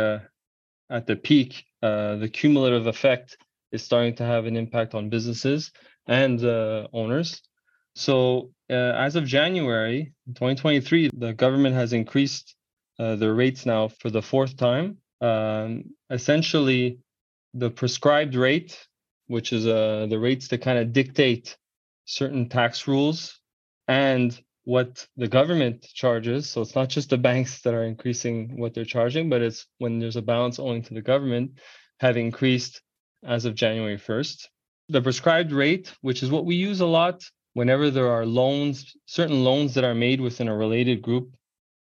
at 0.91 1.07
the 1.07 1.17
peak, 1.17 1.65
uh, 1.83 2.17
the 2.17 2.29
cumulative 2.29 2.87
effect 2.87 3.37
is 3.73 3.83
starting 3.83 4.15
to 4.17 4.25
have 4.25 4.47
an 4.47 4.57
impact 4.57 4.95
on 4.95 5.09
businesses 5.11 5.73
and 6.07 6.43
uh, 6.45 6.89
owners. 6.93 7.43
So, 7.95 8.51
uh, 8.71 8.75
as 8.75 9.17
of 9.17 9.25
January 9.25 10.13
2023, 10.29 11.11
the 11.15 11.33
government 11.33 11.75
has 11.75 11.93
increased 11.93 12.55
uh, 12.99 13.17
the 13.17 13.33
rates 13.33 13.67
now 13.67 13.89
for 13.89 14.11
the 14.11 14.23
fourth 14.23 14.57
time. 14.57 14.99
Um, 15.21 15.85
essentially, 16.11 16.99
the 17.55 17.71
prescribed 17.71 18.35
rate, 18.35 18.79
which 19.27 19.53
is 19.53 19.67
uh, 19.67 20.07
the 20.09 20.19
rates 20.19 20.49
that 20.49 20.63
kind 20.63 20.79
of 20.79 20.93
dictate 20.93 21.57
certain 22.05 22.49
tax 22.49 22.87
rules, 22.87 23.39
and 23.89 24.39
what 24.69 25.07
the 25.17 25.27
government 25.27 25.83
charges. 25.95 26.51
So 26.51 26.61
it's 26.61 26.75
not 26.75 26.91
just 26.91 27.09
the 27.09 27.17
banks 27.17 27.63
that 27.63 27.73
are 27.73 27.85
increasing 27.85 28.61
what 28.61 28.75
they're 28.75 28.85
charging, 28.85 29.31
but 29.31 29.41
it's 29.41 29.67
when 29.79 29.99
there's 29.99 30.17
a 30.17 30.29
balance 30.35 30.59
owing 30.59 30.83
to 30.83 30.93
the 30.93 31.01
government, 31.01 31.53
have 32.01 32.19
increased 32.19 32.83
as 33.25 33.47
of 33.47 33.55
January 33.55 33.97
1st. 33.97 34.47
The 34.91 35.01
prescribed 35.01 35.53
rate, 35.53 35.91
which 36.03 36.23
is 36.23 36.31
what 36.31 36.45
we 36.45 36.57
use 36.57 36.81
a 36.83 36.87
lot 36.87 37.25
whenever 37.55 37.91
there 37.91 38.11
are 38.11 38.27
loans, 38.27 38.95
certain 39.07 39.43
loans 39.43 39.73
that 39.73 39.85
are 39.85 39.95
made 39.95 40.21
within 40.21 40.49
a 40.49 40.55
related 40.55 41.01
group 41.01 41.31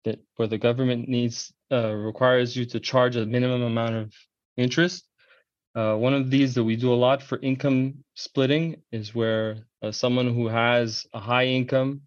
that 0.05 0.21
where 0.37 0.47
the 0.47 0.57
government 0.57 1.09
needs 1.09 1.53
uh, 1.73 1.93
requires 1.93 2.57
you 2.57 2.67
to 2.67 2.79
charge 2.79 3.17
a 3.17 3.27
minimum 3.27 3.63
amount 3.63 3.97
of 3.97 4.15
interest. 4.57 5.09
Uh, 5.75 5.97
one 5.97 6.15
of 6.15 6.31
these 6.31 6.55
that 6.55 6.63
we 6.63 6.77
do 6.77 6.95
a 6.95 7.03
lot 7.07 7.21
for 7.21 7.41
income 7.41 8.05
splitting 8.15 8.81
is 8.93 9.13
where 9.13 9.67
uh, 9.83 9.91
someone 9.91 10.33
who 10.33 10.47
has 10.47 11.05
a 11.13 11.19
high 11.19 11.47
income 11.47 12.03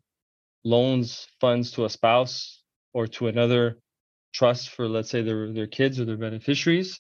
loans 0.63 1.27
funds 1.39 1.71
to 1.71 1.85
a 1.85 1.89
spouse 1.89 2.61
or 2.93 3.07
to 3.07 3.27
another 3.27 3.77
trust 4.33 4.69
for 4.69 4.87
let's 4.87 5.09
say 5.09 5.21
their 5.21 5.51
their 5.53 5.67
kids 5.67 5.99
or 5.99 6.05
their 6.05 6.17
beneficiaries 6.17 6.99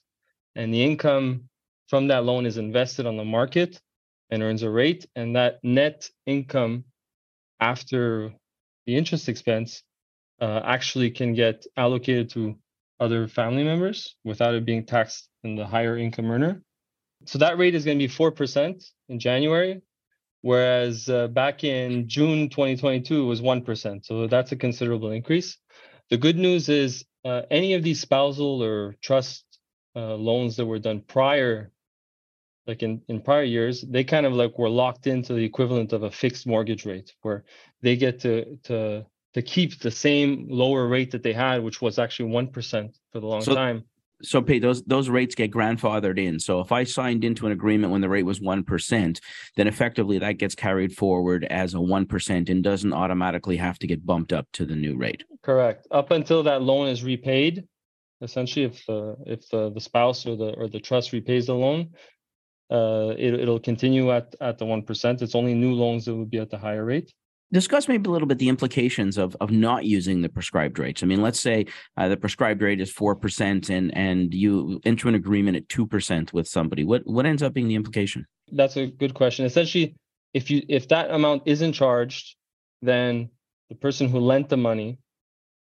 and 0.55 0.73
the 0.73 0.83
income 0.83 1.43
from 1.87 2.07
that 2.07 2.23
loan 2.23 2.45
is 2.45 2.57
invested 2.57 3.05
on 3.05 3.17
the 3.17 3.25
market 3.25 3.79
and 4.29 4.43
earns 4.43 4.63
a 4.63 4.69
rate 4.69 5.05
and 5.15 5.35
that 5.35 5.59
net 5.63 6.09
income 6.25 6.83
after 7.59 8.33
the 8.85 8.95
interest 8.95 9.29
expense 9.29 9.83
uh, 10.41 10.61
actually 10.63 11.11
can 11.11 11.33
get 11.33 11.65
allocated 11.75 12.29
to 12.29 12.55
other 12.99 13.27
family 13.27 13.63
members 13.63 14.15
without 14.23 14.55
it 14.55 14.65
being 14.65 14.85
taxed 14.85 15.29
in 15.43 15.55
the 15.55 15.65
higher 15.65 15.97
income 15.97 16.29
earner. 16.31 16.61
So 17.25 17.39
that 17.39 17.57
rate 17.57 17.75
is 17.75 17.85
going 17.85 17.99
to 17.99 18.07
be 18.07 18.13
4% 18.13 18.83
in 19.09 19.19
january 19.19 19.81
whereas 20.41 21.09
uh, 21.09 21.27
back 21.27 21.63
in 21.63 22.07
June 22.07 22.49
2022 22.49 23.21
it 23.21 23.25
was 23.25 23.41
1%. 23.41 24.05
So 24.05 24.27
that's 24.27 24.51
a 24.51 24.55
considerable 24.55 25.11
increase. 25.11 25.57
The 26.09 26.17
good 26.17 26.37
news 26.37 26.69
is 26.69 27.05
uh, 27.25 27.41
any 27.51 27.73
of 27.73 27.83
these 27.83 28.01
spousal 28.01 28.63
or 28.63 28.95
trust 29.01 29.45
uh, 29.95 30.15
loans 30.15 30.55
that 30.57 30.65
were 30.65 30.79
done 30.79 31.01
prior, 31.01 31.71
like 32.67 32.83
in, 32.83 33.01
in 33.07 33.21
prior 33.21 33.43
years, 33.43 33.81
they 33.81 34.03
kind 34.03 34.25
of 34.25 34.33
like 34.33 34.57
were 34.57 34.69
locked 34.69 35.07
into 35.07 35.33
the 35.33 35.43
equivalent 35.43 35.93
of 35.93 36.03
a 36.03 36.11
fixed 36.11 36.47
mortgage 36.47 36.85
rate 36.85 37.13
where 37.21 37.43
they 37.81 37.95
get 37.95 38.19
to 38.21 38.57
to 38.63 39.05
to 39.35 39.41
keep 39.43 39.79
the 39.79 39.91
same 39.91 40.47
lower 40.49 40.87
rate 40.87 41.11
that 41.11 41.21
they 41.21 41.33
had, 41.33 41.63
which 41.63 41.81
was 41.81 41.99
actually 41.99 42.31
1% 42.31 42.95
for 43.11 43.19
the 43.19 43.27
long 43.27 43.41
so, 43.41 43.53
time 43.53 43.83
so 44.21 44.41
pay 44.41 44.59
those 44.59 44.83
those 44.83 45.09
rates 45.09 45.35
get 45.35 45.51
grandfathered 45.51 46.19
in. 46.19 46.39
So 46.39 46.59
if 46.59 46.71
I 46.71 46.83
signed 46.83 47.23
into 47.23 47.45
an 47.45 47.51
agreement 47.51 47.91
when 47.91 48.01
the 48.01 48.09
rate 48.09 48.25
was 48.25 48.41
one 48.41 48.63
percent, 48.63 49.21
then 49.55 49.67
effectively 49.67 50.19
that 50.19 50.33
gets 50.33 50.55
carried 50.55 50.93
forward 50.95 51.45
as 51.45 51.73
a 51.73 51.81
one 51.81 52.05
percent 52.05 52.49
and 52.49 52.63
doesn't 52.63 52.93
automatically 52.93 53.57
have 53.57 53.79
to 53.79 53.87
get 53.87 54.05
bumped 54.05 54.33
up 54.33 54.47
to 54.53 54.65
the 54.65 54.75
new 54.75 54.97
rate. 54.97 55.23
Correct. 55.41 55.87
Up 55.91 56.11
until 56.11 56.43
that 56.43 56.61
loan 56.61 56.87
is 56.87 57.03
repaid, 57.03 57.65
essentially, 58.21 58.65
if 58.65 58.85
the 58.85 59.15
if 59.25 59.49
the, 59.49 59.71
the 59.71 59.81
spouse 59.81 60.25
or 60.25 60.35
the 60.35 60.53
or 60.55 60.67
the 60.67 60.79
trust 60.79 61.13
repays 61.13 61.47
the 61.47 61.55
loan, 61.55 61.89
uh, 62.69 63.13
it, 63.17 63.33
it'll 63.33 63.59
continue 63.59 64.11
at 64.11 64.35
at 64.41 64.57
the 64.57 64.65
one 64.65 64.83
percent. 64.83 65.21
It's 65.21 65.35
only 65.35 65.53
new 65.53 65.73
loans 65.73 66.05
that 66.05 66.15
would 66.15 66.29
be 66.29 66.39
at 66.39 66.49
the 66.49 66.57
higher 66.57 66.85
rate 66.85 67.13
discuss 67.51 67.87
maybe 67.87 68.07
a 68.07 68.11
little 68.11 68.27
bit 68.27 68.37
the 68.37 68.49
implications 68.49 69.17
of 69.17 69.35
of 69.39 69.51
not 69.51 69.85
using 69.85 70.21
the 70.21 70.29
prescribed 70.29 70.79
rates. 70.79 71.03
I 71.03 71.05
mean, 71.05 71.21
let's 71.21 71.39
say 71.39 71.65
uh, 71.97 72.07
the 72.07 72.17
prescribed 72.17 72.61
rate 72.61 72.81
is 72.81 72.91
four 72.91 73.15
percent, 73.15 73.69
and 73.69 73.95
and 73.95 74.33
you 74.33 74.79
enter 74.85 75.07
an 75.07 75.15
agreement 75.15 75.57
at 75.57 75.69
two 75.69 75.87
percent 75.87 76.33
with 76.33 76.47
somebody. 76.47 76.83
What 76.83 77.03
what 77.05 77.25
ends 77.25 77.43
up 77.43 77.53
being 77.53 77.67
the 77.67 77.75
implication? 77.75 78.25
That's 78.51 78.77
a 78.77 78.87
good 78.87 79.13
question. 79.13 79.45
Essentially, 79.45 79.95
if 80.33 80.49
you 80.49 80.63
if 80.67 80.87
that 80.89 81.11
amount 81.11 81.43
isn't 81.45 81.73
charged, 81.73 82.35
then 82.81 83.29
the 83.69 83.75
person 83.75 84.09
who 84.09 84.19
lent 84.19 84.49
the 84.49 84.57
money 84.57 84.99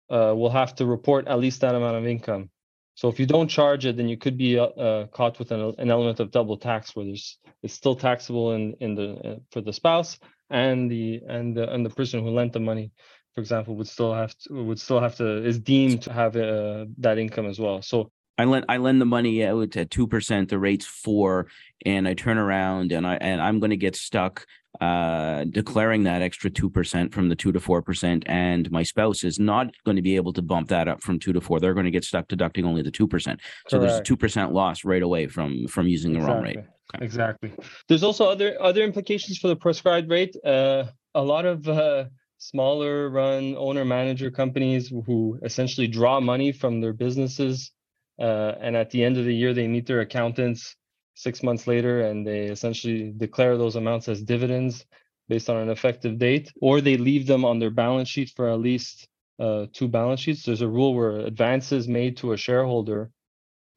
uh, 0.09 0.33
will 0.35 0.49
have 0.49 0.75
to 0.75 0.85
report 0.85 1.27
at 1.27 1.39
least 1.39 1.61
that 1.61 1.75
amount 1.75 1.97
of 1.97 2.05
income. 2.05 2.49
So 2.95 3.09
if 3.09 3.19
you 3.19 3.25
don't 3.25 3.49
charge 3.49 3.85
it, 3.85 3.97
then 3.97 4.07
you 4.07 4.17
could 4.17 4.37
be 4.37 4.57
uh, 4.57 5.07
caught 5.11 5.37
with 5.37 5.51
an, 5.51 5.73
an, 5.77 5.91
element 5.91 6.21
of 6.21 6.31
double 6.31 6.55
tax, 6.57 6.95
where 6.95 7.05
there's 7.05 7.37
it's 7.61 7.73
still 7.73 7.95
taxable 7.95 8.53
in 8.53 8.73
in 8.79 8.95
the 8.95 9.09
uh, 9.15 9.35
for 9.51 9.59
the 9.59 9.73
spouse, 9.73 10.17
and 10.49 10.89
the 10.89 11.21
and 11.27 11.55
the 11.55 11.71
and 11.71 11.85
the 11.85 11.89
person 11.89 12.23
who 12.23 12.29
lent 12.29 12.53
the 12.53 12.59
money 12.59 12.91
for 13.33 13.41
example 13.41 13.75
would 13.75 13.87
still 13.87 14.13
have 14.13 14.35
to 14.37 14.63
would 14.63 14.79
still 14.79 14.99
have 14.99 15.15
to 15.15 15.43
is 15.43 15.59
deemed 15.59 16.01
to 16.03 16.13
have 16.13 16.35
uh, 16.35 16.85
that 16.97 17.17
income 17.17 17.45
as 17.45 17.59
well 17.59 17.81
so 17.81 18.11
I 18.37 18.43
lend 18.43 18.65
I 18.67 18.77
lend 18.77 18.99
the 18.99 19.05
money 19.05 19.45
out 19.45 19.77
at 19.77 19.89
two 19.89 20.07
percent. 20.07 20.49
The 20.49 20.59
rate's 20.59 20.85
four, 20.85 21.47
and 21.85 22.05
I 22.05 22.13
turn 22.15 22.37
around 22.37 22.91
and 22.91 23.07
I 23.07 23.15
and 23.15 23.41
I'm 23.41 23.59
going 23.59 23.69
to 23.69 23.77
get 23.77 23.95
stuck 23.95 24.45
uh, 24.81 25.43
declaring 25.45 26.03
that 26.03 26.21
extra 26.21 26.49
two 26.49 26.69
percent 26.69 27.13
from 27.13 27.29
the 27.29 27.35
two 27.35 27.51
to 27.51 27.59
four 27.59 27.81
percent, 27.81 28.23
and 28.27 28.69
my 28.71 28.83
spouse 28.83 29.23
is 29.23 29.39
not 29.39 29.67
going 29.85 29.95
to 29.95 30.01
be 30.01 30.15
able 30.15 30.33
to 30.33 30.41
bump 30.41 30.69
that 30.69 30.87
up 30.87 31.01
from 31.01 31.19
two 31.19 31.33
to 31.33 31.41
four. 31.41 31.59
They're 31.59 31.73
going 31.73 31.85
to 31.85 31.91
get 31.91 32.03
stuck 32.03 32.27
deducting 32.27 32.65
only 32.65 32.81
the 32.81 32.91
two 32.91 33.07
percent. 33.07 33.39
So 33.69 33.79
there's 33.79 33.99
a 33.99 34.03
two 34.03 34.17
percent 34.17 34.53
loss 34.53 34.83
right 34.83 35.01
away 35.01 35.27
from 35.27 35.67
from 35.67 35.87
using 35.87 36.13
the 36.13 36.19
exactly. 36.19 36.35
wrong 36.35 36.43
rate. 36.43 36.57
Okay. 36.95 37.05
Exactly. 37.05 37.51
There's 37.87 38.03
also 38.03 38.29
other 38.29 38.61
other 38.61 38.83
implications 38.83 39.37
for 39.37 39.47
the 39.47 39.55
prescribed 39.55 40.09
rate. 40.09 40.35
Uh, 40.45 40.85
a 41.13 41.21
lot 41.21 41.45
of 41.45 41.67
uh, 41.67 42.05
smaller 42.37 43.09
run 43.09 43.55
owner 43.57 43.85
manager 43.85 44.29
companies 44.29 44.89
who 45.05 45.39
essentially 45.43 45.87
draw 45.87 46.19
money 46.19 46.51
from 46.51 46.81
their 46.81 46.93
businesses, 46.93 47.71
uh, 48.19 48.53
and 48.59 48.75
at 48.75 48.91
the 48.91 49.03
end 49.03 49.17
of 49.17 49.25
the 49.25 49.33
year 49.33 49.53
they 49.53 49.67
meet 49.67 49.87
their 49.87 50.01
accountants 50.01 50.75
six 51.15 51.41
months 51.41 51.65
later 51.65 52.01
and 52.01 52.25
they 52.25 52.45
essentially 52.45 53.11
declare 53.17 53.57
those 53.57 53.75
amounts 53.75 54.07
as 54.07 54.21
dividends 54.21 54.85
based 55.27 55.49
on 55.49 55.57
an 55.57 55.69
effective 55.69 56.19
date, 56.19 56.51
or 56.61 56.81
they 56.81 56.97
leave 56.97 57.25
them 57.25 57.43
on 57.43 57.57
their 57.57 57.71
balance 57.71 58.07
sheet 58.07 58.31
for 58.35 58.47
at 58.47 58.59
least 58.59 59.07
uh, 59.39 59.65
two 59.73 59.87
balance 59.87 60.19
sheets. 60.19 60.43
There's 60.43 60.61
a 60.61 60.67
rule 60.67 60.93
where 60.93 61.17
advances 61.17 61.87
made 61.87 62.17
to 62.17 62.33
a 62.33 62.37
shareholder 62.37 63.09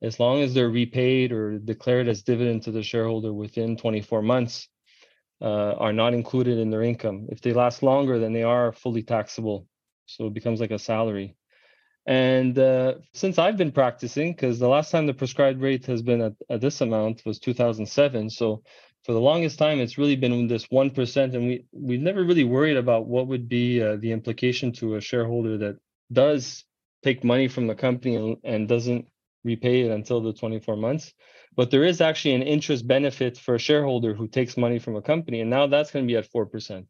as 0.03 0.21
long 0.21 0.43
as 0.43 0.55
they're 0.55 0.69
repaid 0.69 1.33
or 1.33 1.59
declared 1.59 2.09
as 2.09 2.23
dividend 2.23 2.63
to 2.63 2.71
the 2.71 2.83
shareholder 2.83 3.33
within 3.33 3.77
24 3.77 4.23
months, 4.23 4.69
uh, 5.41 5.73
are 5.73 5.93
not 5.93 6.15
included 6.15 6.59
in 6.59 6.71
their 6.71 6.83
income. 6.83 7.27
If 7.31 7.41
they 7.41 7.53
last 7.53 7.83
longer, 7.83 8.19
then 8.19 8.33
they 8.33 8.43
are 8.43 8.73
fully 8.73 9.03
taxable. 9.03 9.67
So 10.07 10.27
it 10.27 10.35
becomes 10.35 10.61
like 10.61 10.71
a 10.71 10.79
salary. 10.79 11.37
And 12.09 12.59
uh, 12.59 12.95
since 13.13 13.37
I've 13.39 13.59
been 13.59 13.71
practicing, 13.71 14.33
because 14.33 14.59
the 14.59 14.67
last 14.67 14.91
time 14.91 15.07
the 15.07 15.13
prescribed 15.13 15.61
rate 15.61 15.85
has 15.87 16.01
been 16.01 16.23
at, 16.23 16.33
at 16.49 16.63
this 16.63 16.81
amount 16.81 17.21
was 17.27 17.39
2007. 17.39 18.31
So 18.31 18.63
for 19.05 19.13
the 19.13 19.21
longest 19.21 19.59
time, 19.59 19.79
it's 19.79 19.99
really 19.99 20.17
been 20.17 20.49
this 20.49 20.69
1%. 20.69 21.35
And 21.35 21.47
we, 21.47 21.67
we've 21.71 22.01
never 22.01 22.25
really 22.25 22.45
worried 22.45 22.79
about 22.79 23.07
what 23.07 23.27
would 23.27 23.47
be 23.47 23.83
uh, 23.83 23.97
the 23.97 24.13
implication 24.13 24.73
to 24.73 24.95
a 24.95 25.03
shareholder 25.03 25.59
that 25.59 25.77
does 26.11 26.65
take 27.03 27.25
money 27.25 27.47
from 27.47 27.67
the 27.67 27.75
company 27.75 28.17
and, 28.17 28.39
and 28.43 28.69
doesn't 28.69 29.07
repay 29.45 29.83
it 29.83 29.91
until 29.91 30.23
the 30.23 30.33
24 30.33 30.77
months. 30.77 31.13
But 31.57 31.71
there 31.71 31.85
is 31.85 32.01
actually 32.01 32.37
an 32.37 32.43
interest 32.43 32.87
benefit 32.87 33.37
for 33.37 33.57
a 33.57 33.59
shareholder 33.59 34.15
who 34.15 34.29
takes 34.29 34.57
money 34.57 34.79
from 34.79 34.97
a 34.97 35.03
company, 35.03 35.43
and 35.43 35.51
now 35.51 35.67
that's 35.67 35.91
going 35.91 36.07
to 36.07 36.11
be 36.11 36.17
at 36.17 36.33
4%. 36.33 36.87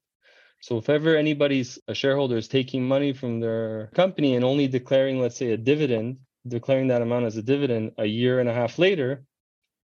So 0.61 0.79
if 0.79 0.89
ever 0.89 1.17
anybody's 1.17 1.79
a 1.89 1.95
shareholder 1.95 2.37
is 2.37 2.49
taking 2.49 2.87
money 2.87 3.13
from 3.13 3.41
their 3.41 3.91
company 3.95 4.35
and 4.35 4.45
only 4.45 4.69
declaring, 4.69 5.21
let's 5.21 5.37
say, 5.37 5.53
a 5.53 5.57
dividend, 5.57 6.19
declaring 6.47 6.89
that 6.89 7.03
amount 7.03 7.27
as 7.27 7.37
a 7.37 7.43
dividend 7.43 7.93
a 7.99 8.07
year 8.07 8.41
and 8.41 8.49
a 8.49 8.55
half 8.55 8.79
later, 8.79 9.25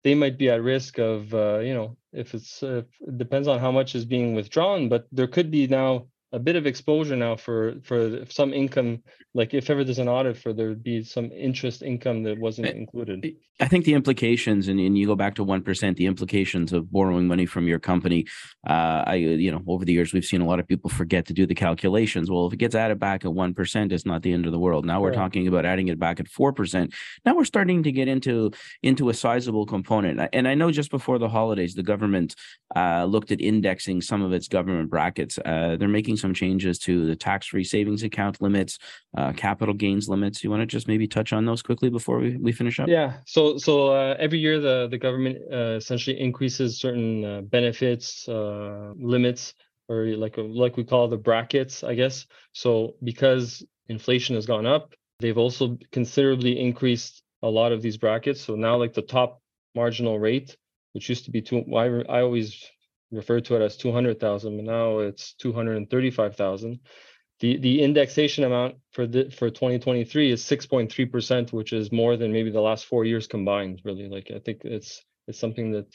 they 0.05 0.15
might 0.15 0.39
be 0.39 0.51
at 0.51 0.63
risk 0.63 0.99
of 0.99 1.35
uh, 1.35 1.59
you 1.59 1.75
know 1.75 1.97
if 2.13 2.35
it's 2.35 2.63
uh, 2.63 2.83
it 3.01 3.19
depends 3.19 3.49
on 3.49 3.59
how 3.59 3.73
much 3.73 3.95
is 3.95 4.05
being 4.05 4.35
withdrawn 4.35 4.89
but 4.89 5.07
there 5.11 5.27
could 5.27 5.51
be 5.51 5.67
now 5.67 6.07
a 6.35 6.39
bit 6.39 6.57
of 6.57 6.67
exposure 6.67 7.15
now 7.15 7.37
for 7.37 7.75
for 7.85 8.27
some 8.29 8.53
income 8.53 9.01
like 9.35 9.55
if 9.55 9.71
ever 9.71 9.85
there's 9.85 10.01
an 10.01 10.09
audit 10.09 10.37
for 10.37 10.53
there 10.53 10.69
would 10.69 10.83
be 10.83 11.03
some 11.03 11.31
interest 11.33 11.83
income 11.83 12.23
that 12.25 12.39
wasn't 12.39 12.67
included. 12.69 13.25
I 13.61 13.69
think 13.69 13.85
the 13.85 13.95
implications 13.95 14.67
and, 14.67 14.81
and 14.81 14.99
you 14.99 15.07
go 15.07 15.15
back 15.15 15.37
to 15.37 15.45
1% 15.45 15.97
the 15.97 16.07
implications 16.07 16.73
of 16.73 16.91
borrowing 16.91 17.29
money 17.29 17.47
from 17.47 17.69
your 17.69 17.79
company 17.79 18.27
uh, 18.69 19.05
i 19.07 19.15
you 19.15 19.51
know 19.51 19.63
over 19.69 19.85
the 19.85 19.93
years 19.93 20.13
we've 20.13 20.25
seen 20.25 20.41
a 20.41 20.47
lot 20.47 20.59
of 20.59 20.67
people 20.67 20.91
forget 20.91 21.27
to 21.27 21.33
do 21.33 21.47
the 21.47 21.55
calculations. 21.55 22.31
Well 22.31 22.47
if 22.47 22.53
it 22.53 22.57
gets 22.57 22.75
added 22.75 22.99
back 22.99 23.25
at 23.25 23.31
1% 23.31 23.93
it's 23.93 24.07
not 24.07 24.23
the 24.23 24.33
end 24.33 24.47
of 24.47 24.53
the 24.53 24.59
world. 24.59 24.85
Now 24.85 25.01
we're 25.01 25.11
right. 25.11 25.17
talking 25.17 25.47
about 25.47 25.65
adding 25.65 25.89
it 25.89 25.99
back 26.01 26.19
at 26.19 26.27
4% 26.27 26.93
now 27.25 27.37
we're 27.37 27.45
starting 27.45 27.83
to 27.85 27.93
get 27.93 28.09
into 28.09 28.51
into 28.83 29.09
a 29.09 29.15
sizable 29.15 29.67
component. 29.67 30.29
And 30.33 30.49
i 30.49 30.55
know 30.55 30.71
just 30.73 30.91
before 30.91 31.19
the 31.19 31.29
holidays 31.29 31.75
the 31.75 31.83
government 31.85 32.35
uh, 32.75 33.05
looked 33.05 33.31
at 33.31 33.41
indexing 33.41 34.01
some 34.01 34.23
of 34.23 34.33
its 34.33 34.49
government 34.49 34.91
brackets. 34.91 35.39
Uh, 35.45 35.77
they're 35.79 35.89
making 35.89 36.17
some 36.25 36.33
changes 36.33 36.79
to 36.79 37.05
the 37.05 37.15
tax-free 37.15 37.65
savings 37.65 38.03
account 38.03 38.41
limits, 38.41 38.79
uh, 39.19 39.33
capital 39.33 39.75
gains 39.75 40.09
limits. 40.09 40.43
You 40.43 40.51
want 40.51 40.63
to 40.63 40.67
just 40.67 40.89
maybe 40.89 41.07
touch 41.07 41.35
on 41.35 41.45
those 41.45 41.63
quickly 41.63 41.91
before 41.91 42.19
we, 42.19 42.39
we 42.39 42.53
finish 42.53 42.81
up? 42.81 42.89
Yeah. 42.89 43.19
So 43.27 43.59
so 43.59 43.73
uh, 43.93 44.17
every 44.19 44.39
year 44.39 44.59
the 44.59 44.89
the 44.89 44.97
government 45.07 45.37
uh, 45.53 45.77
essentially 45.83 46.19
increases 46.19 46.81
certain 46.81 47.25
uh, 47.25 47.41
benefits 47.43 48.27
uh, 48.27 48.93
limits 48.97 49.53
or 49.91 50.07
like 50.17 50.37
like 50.39 50.79
we 50.79 50.85
call 50.85 51.09
the 51.09 51.23
brackets, 51.29 51.85
I 51.85 51.95
guess. 51.95 52.27
So 52.53 52.95
because 53.03 53.63
inflation 53.89 54.35
has 54.35 54.47
gone 54.47 54.67
up, 54.67 54.95
they've 55.21 55.43
also 55.45 55.77
considerably 55.93 56.59
increased 56.59 57.23
a 57.43 57.49
lot 57.49 57.73
of 57.73 57.83
these 57.83 57.99
brackets. 57.99 58.41
So 58.41 58.55
now 58.55 58.77
like 58.77 58.95
the 58.95 59.03
top 59.03 59.43
marginal 59.75 60.19
rate, 60.19 60.57
which 60.93 61.11
used 61.11 61.27
to 61.27 61.31
be 61.31 61.43
two, 61.43 61.59
I, 61.77 61.87
I 62.17 62.23
always 62.23 62.71
referred 63.11 63.45
to 63.47 63.57
it 63.57 63.63
as 63.63 63.77
200,000, 63.77 64.57
but 64.57 64.65
now 64.65 64.99
it's 64.99 65.35
235,000. 65.35 66.81
The 67.41 67.57
the 67.59 67.83
indexation 67.83 68.45
amount 68.45 68.77
for 68.93 69.07
the 69.07 69.31
for 69.31 69.51
2023 69.51 70.31
is 70.31 70.45
6.3%, 70.45 71.53
which 71.53 71.73
is 71.73 71.91
more 71.91 72.17
than 72.17 72.33
maybe 72.33 72.51
the 72.51 72.61
last 72.61 72.87
four 72.87 73.05
years 73.05 73.27
combined. 73.27 73.83
Really, 73.85 74.09
like 74.09 74.31
I 74.35 74.39
think 74.39 74.65
it's 74.65 75.03
it's 75.27 75.41
something 75.41 75.73
that 75.73 75.87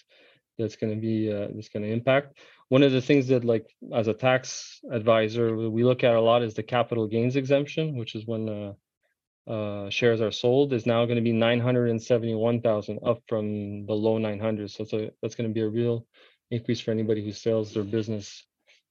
that's 0.57 0.76
going 0.76 0.93
to 0.93 0.99
be 0.99 1.32
uh, 1.32 1.47
that's 1.55 1.70
going 1.70 1.84
to 1.84 1.91
impact. 1.91 2.38
One 2.68 2.84
of 2.84 2.91
the 2.91 3.01
things 3.01 3.28
that 3.30 3.45
like 3.45 3.66
as 3.93 4.07
a 4.07 4.14
tax 4.14 4.80
advisor 4.91 5.55
we 5.55 5.84
look 5.84 6.03
at 6.03 6.16
a 6.16 6.22
lot 6.22 6.43
is 6.43 6.53
the 6.53 6.64
capital 6.64 7.07
gains 7.07 7.38
exemption, 7.38 7.97
which 7.97 8.16
is 8.16 8.28
when 8.28 8.49
uh, 8.49 8.74
uh, 9.49 9.89
shares 9.89 10.22
are 10.22 10.32
sold 10.32 10.74
is 10.74 10.86
now 10.86 11.05
going 11.05 11.16
to 11.16 11.24
be 11.24 11.34
971,000 11.34 12.99
up 13.03 13.20
from 13.28 13.86
the 13.88 13.93
low 13.93 14.18
900. 14.20 14.70
So, 14.70 14.84
so 14.84 15.10
that's 15.22 15.36
going 15.36 15.49
to 15.49 15.53
be 15.53 15.62
a 15.62 15.68
real 15.68 16.05
increase 16.52 16.80
for 16.80 16.91
anybody 16.91 17.24
who 17.24 17.32
sells 17.32 17.74
their 17.74 17.84
business. 17.84 18.45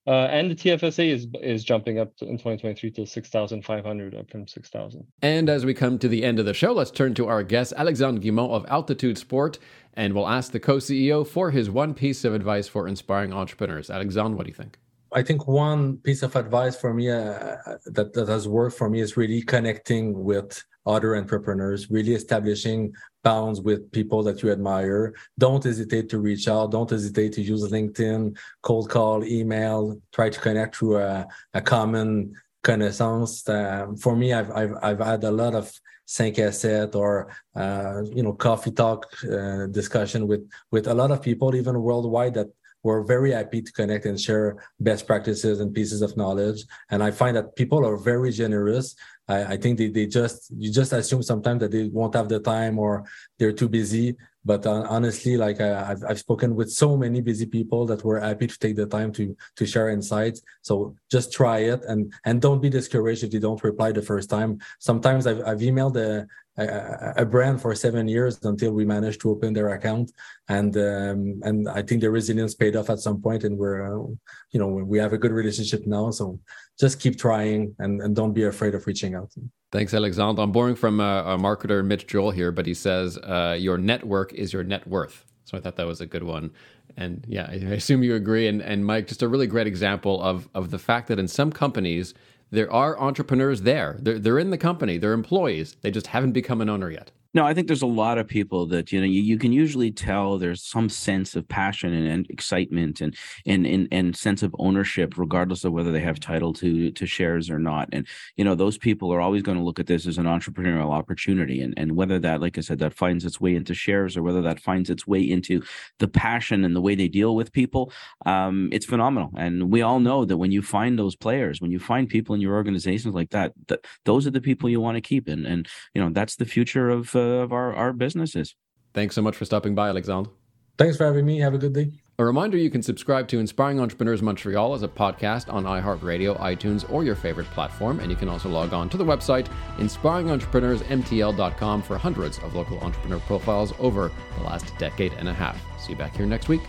Uh, 0.07 0.27
and 0.31 0.51
the 0.51 0.55
TFSA 0.55 1.11
is 1.11 1.27
is 1.43 1.65
jumping 1.65 1.99
up 1.99 2.09
in 2.23 2.39
2023 2.39 2.91
to 2.93 3.07
6,500 3.07 4.15
up 4.15 4.31
from 4.31 4.47
6,000. 4.47 5.07
And 5.21 5.51
as 5.51 5.67
we 5.67 5.75
come 5.75 5.99
to 5.99 6.09
the 6.09 6.25
end 6.25 6.39
of 6.39 6.47
the 6.47 6.55
show, 6.55 6.73
let's 6.73 6.91
turn 6.91 7.13
to 7.15 7.27
our 7.27 7.43
guest, 7.43 7.75
Alexandre 7.77 8.23
Guimond 8.23 8.51
of 8.51 8.65
Altitude 8.69 9.19
Sport, 9.19 9.59
and 9.95 10.15
we'll 10.15 10.29
ask 10.29 10.53
the 10.53 10.61
co-CEO 10.61 11.27
for 11.27 11.51
his 11.51 11.69
one 11.69 11.93
piece 11.93 12.25
of 12.25 12.33
advice 12.33 12.69
for 12.69 12.89
inspiring 12.89 13.35
entrepreneurs. 13.35 13.91
Alexandre, 13.91 14.37
what 14.37 14.47
do 14.47 14.51
you 14.51 14.55
think? 14.55 14.79
I 15.13 15.23
think 15.23 15.47
one 15.47 15.99
piece 15.99 16.23
of 16.23 16.37
advice 16.37 16.77
for 16.77 16.93
me 16.93 17.11
uh, 17.11 17.57
that, 17.87 18.13
that 18.15 18.29
has 18.29 18.47
worked 18.47 18.77
for 18.77 18.89
me 18.89 19.01
is 19.01 19.17
really 19.17 19.43
connecting 19.43 20.25
with 20.25 20.63
other 20.87 21.17
entrepreneurs, 21.17 21.91
really 21.91 22.15
establishing 22.15 22.93
bounds 23.23 23.61
with 23.61 23.91
people 23.93 24.23
that 24.23 24.43
you 24.43 24.51
admire. 24.51 25.15
Don't 25.39 25.63
hesitate 25.63 26.09
to 26.11 26.19
reach 26.19 26.49
out. 26.49 26.71
Don't 26.71 26.91
hesitate 26.91 27.33
to 27.35 27.43
use 27.43 27.63
LinkedIn, 27.71 28.37
cold 28.63 28.89
call, 28.91 29.25
email, 29.25 30.01
try 30.13 30.31
to 30.31 30.41
connect 30.41 30.77
through 30.77 30.99
a, 30.99 31.27
a 31.55 31.61
common 31.61 32.35
connaissance. 32.63 33.49
Um, 33.49 33.97
for 33.97 34.17
me, 34.17 34.33
I've, 34.33 34.51
I've, 34.51 34.75
I've 34.83 35.01
had 35.01 35.25
a 35.25 35.31
lot 35.31 35.55
of 35.55 35.73
5 36.09 36.33
à 36.39 36.95
or 36.95 37.29
uh, 37.55 38.03
you 38.17 38.23
know 38.23 38.33
coffee 38.33 38.71
talk 38.71 39.07
uh, 39.31 39.67
discussion 39.67 40.27
with 40.27 40.49
with 40.71 40.87
a 40.87 40.95
lot 40.95 41.11
of 41.11 41.21
people 41.21 41.55
even 41.55 41.83
worldwide 41.83 42.33
that 42.33 42.49
we're 42.83 43.03
very 43.03 43.33
happy 43.33 43.61
to 43.63 43.73
connect 43.73 44.07
and 44.07 44.21
share 44.21 44.57
best 44.81 45.07
practices 45.07 45.61
and 45.61 45.75
pieces 45.75 46.03
of 46.03 46.17
knowledge. 46.17 46.65
And 46.91 47.03
I 47.03 47.11
find 47.11 47.37
that 47.37 47.57
people 47.57 47.85
are 47.87 47.97
very 47.97 48.33
generous. 48.33 48.95
I, 49.27 49.45
I 49.45 49.57
think 49.57 49.79
they, 49.79 49.89
they 49.89 50.07
just, 50.07 50.51
you 50.57 50.73
just 50.73 50.93
assume 50.93 51.23
sometimes 51.23 51.61
that 51.61 51.73
they 51.73 51.89
won't 51.89 52.15
have 52.15 52.29
the 52.29 52.41
time 52.41 52.79
or 52.79 53.05
they're 53.39 53.53
too 53.53 53.69
busy. 53.69 54.17
But 54.45 54.65
uh, 54.65 54.87
honestly, 54.89 55.37
like 55.37 55.61
uh, 55.61 55.85
I've, 55.87 56.03
I've 56.09 56.19
spoken 56.19 56.55
with 56.55 56.71
so 56.71 56.97
many 56.97 57.21
busy 57.21 57.45
people 57.45 57.85
that 57.87 58.05
were 58.05 58.21
happy 58.21 58.47
to 58.47 58.59
take 58.59 58.77
the 58.77 58.87
time 58.87 59.13
to 59.13 59.37
to 59.57 59.67
share 59.67 59.91
insights. 59.91 60.41
So 60.63 60.97
just 61.11 61.33
try 61.33 61.59
it 61.59 61.85
and 61.85 62.15
and 62.25 62.41
don't 62.41 62.63
be 62.63 62.71
discouraged 62.71 63.25
if 63.25 63.31
they 63.31 63.41
don't 63.41 63.63
reply 63.63 63.93
the 63.93 64.01
first 64.01 64.31
time. 64.31 64.61
Sometimes 64.79 65.27
I've, 65.27 65.43
I've 65.45 65.59
emailed 65.59 65.97
a, 65.97 66.27
a, 66.59 67.25
brand 67.25 67.61
for 67.61 67.75
seven 67.75 68.09
years 68.09 68.45
until 68.45 68.73
we 68.73 68.85
managed 68.85 69.21
to 69.21 69.31
open 69.31 69.53
their 69.53 69.71
account, 69.71 70.13
and 70.49 70.77
um, 70.77 71.41
and 71.43 71.69
I 71.69 71.83
think 71.83 72.01
the 72.01 72.11
resilience 72.11 72.55
paid 72.55 72.77
off 72.77 72.91
at 72.91 72.99
some 72.99 73.21
point, 73.23 73.45
and 73.45 73.57
we're 73.57 73.81
uh, 73.87 74.07
you 74.51 74.59
know 74.61 74.69
we 74.69 74.99
have 74.99 75.13
a 75.13 75.19
good 75.19 75.33
relationship 75.33 75.87
now. 75.87 76.11
So 76.11 76.41
just 76.79 77.01
keep 77.01 77.19
trying 77.19 77.75
and 77.79 78.01
and 78.03 78.15
don't 78.15 78.33
be 78.33 78.45
afraid 78.45 78.75
of 78.75 78.87
reaching 78.87 79.15
out. 79.15 79.33
Thanks, 79.71 79.93
Alexandre. 79.93 80.43
I'm 80.43 80.53
borrowing 80.53 80.77
from 80.77 80.99
a, 80.99 81.23
a 81.27 81.39
marketer, 81.39 81.85
Mitch 81.85 82.07
Joel, 82.07 82.31
here, 82.31 82.51
but 82.51 82.67
he 82.67 82.75
says 82.75 83.19
uh, 83.19 83.57
your 83.59 83.77
network 83.77 84.33
is 84.33 84.53
your 84.53 84.65
net 84.65 84.87
worth. 84.87 85.25
So 85.45 85.57
I 85.57 85.61
thought 85.61 85.77
that 85.77 85.87
was 85.87 86.01
a 86.01 86.07
good 86.07 86.25
one. 86.25 86.51
And 86.97 87.25
yeah, 87.29 87.49
I 87.51 87.55
assume 87.55 88.03
you 88.03 88.15
agree. 88.15 88.49
And, 88.49 88.61
and 88.61 88.85
Mike, 88.85 89.07
just 89.09 89.23
a 89.23 89.29
really 89.29 89.47
great 89.47 89.67
example 89.67 90.23
of, 90.23 90.49
of 90.55 90.71
the 90.71 90.79
fact 90.79 91.09
that 91.09 91.19
in 91.19 91.29
some 91.29 91.53
companies, 91.53 92.13
there 92.51 92.73
are 92.73 92.99
entrepreneurs 92.99 93.63
there. 93.63 93.97
They're, 94.01 94.19
they're 94.19 94.39
in 94.39 94.51
the 94.51 94.59
company, 94.59 94.99
they're 94.99 95.13
employees. 95.13 95.77
They 95.83 95.91
just 95.91 96.09
haven't 96.09 96.33
become 96.33 96.61
an 96.61 96.69
owner 96.69 96.91
yet. 96.91 97.11
No, 97.35 97.45
I 97.45 97.53
think 97.53 97.67
there's 97.67 97.83
a 97.83 97.87
lot 97.87 98.17
of 98.17 98.27
people 98.27 98.65
that 98.69 98.91
you 98.91 98.99
know 99.01 99.07
you, 99.07 99.21
you 99.21 99.37
can 99.37 99.53
usually 99.53 99.91
tell 99.91 100.39
there's 100.39 100.63
some 100.65 100.89
sense 100.89 101.37
of 101.37 101.47
passion 101.47 101.93
and, 101.93 102.09
and 102.09 102.27
excitement 102.31 103.03
and, 103.03 103.15
and 103.45 103.67
and 103.67 103.87
and 103.93 104.17
sense 104.17 104.43
of 104.43 104.57
ownership, 104.59 105.19
regardless 105.19 105.63
of 105.63 105.73
whether 105.73 105.93
they 105.93 106.01
have 106.01 106.19
title 106.19 106.55
to 106.55 106.91
to 106.91 107.07
shares 107.07 107.51
or 107.51 107.59
not. 107.59 107.91
And 107.93 108.07
you 108.37 108.45
know 108.45 108.55
those 108.55 108.79
people 108.79 109.13
are 109.13 109.21
always 109.21 109.43
going 109.43 109.59
to 109.59 109.65
look 109.65 109.79
at 109.79 109.87
this 109.87 110.07
as 110.07 110.17
an 110.17 110.25
entrepreneurial 110.25 110.91
opportunity, 110.91 111.61
and 111.61 111.75
and 111.77 111.97
whether 111.97 112.19
that, 112.19 112.41
like 112.41 112.57
I 112.57 112.63
said, 112.63 112.79
that 112.79 112.95
finds 112.95 113.27
its 113.27 113.39
way 113.39 113.55
into 113.55 113.75
shares 113.75 114.17
or 114.17 114.23
whether 114.23 114.41
that 114.43 114.59
finds 114.61 114.89
its 114.89 115.07
way 115.07 115.21
into 115.21 115.63
the 115.99 116.09
passion 116.09 116.65
and 116.65 116.75
the 116.75 116.81
way 116.81 116.95
they 116.95 117.09
deal 117.09 117.37
with 117.37 117.53
people, 117.53 117.93
um, 118.25 118.71
it's 118.73 118.87
phenomenal. 118.87 119.31
And 119.37 119.71
we 119.71 119.83
all 119.83 120.01
know 120.01 120.25
that 120.25 120.39
when 120.39 120.51
you 120.51 120.63
find 120.63 120.99
those 120.99 121.15
players, 121.15 121.61
when 121.61 121.73
you 121.73 121.79
find 121.79 122.09
people 122.09 122.35
in 122.35 122.41
your 122.41 122.55
organizations 122.55 123.15
like 123.15 123.31
that, 123.31 123.53
that 123.67 123.85
those 124.07 124.27
are 124.27 124.31
the 124.31 124.41
people 124.41 124.71
you 124.71 124.81
want 124.81 124.97
to 124.97 125.03
keep, 125.03 125.29
and 125.29 125.47
and 125.47 125.69
you 125.95 126.03
know 126.03 126.09
that's 126.11 126.37
the 126.37 126.47
future 126.47 126.89
of 126.89 127.15
of 127.19 127.53
our, 127.53 127.75
our 127.75 127.93
businesses. 127.93 128.55
Thanks 128.95 129.15
so 129.15 129.23
much 129.23 129.37
for 129.37 129.45
stopping 129.45 129.75
by, 129.75 129.89
Alexandre. 129.89 130.31
Thanks 130.79 130.97
for 130.97 131.05
having 131.05 131.27
me. 131.27 131.39
Have 131.41 131.55
a 131.55 131.59
good 131.59 131.73
day. 131.73 131.93
A 132.21 132.25
reminder 132.25 132.57
you 132.57 132.69
can 132.69 132.83
subscribe 132.83 133.29
to 133.29 133.39
Inspiring 133.39 133.79
Entrepreneurs 133.79 134.23
Montreal 134.23 134.75
as 134.75 134.83
a 134.83 134.89
podcast 134.89 135.53
on 135.53 135.63
iHeartRadio, 135.63 136.37
iTunes, 136.41 136.85
or 136.91 137.05
your 137.05 137.15
favorite 137.15 137.47
platform. 137.49 138.01
And 138.01 138.11
you 138.11 138.17
can 138.17 138.29
also 138.29 138.49
log 138.49 138.73
on 138.73 138.89
to 138.89 138.97
the 138.97 139.05
website 139.05 139.47
inspiringentrepreneursmtl.com 139.77 141.83
for 141.83 141.97
hundreds 141.97 142.39
of 142.39 142.57
local 142.57 142.81
entrepreneur 142.81 143.21
profiles 143.21 143.73
over 143.79 144.11
the 144.37 144.43
last 144.43 144.77
decade 144.79 145.13
and 145.13 145.29
a 145.29 145.33
half. 145.33 145.63
See 145.81 145.93
you 145.93 145.99
back 145.99 146.17
here 146.17 146.27
next 146.27 146.49
week. 146.49 146.63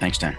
Thanks, 0.00 0.18
Dan. 0.18 0.36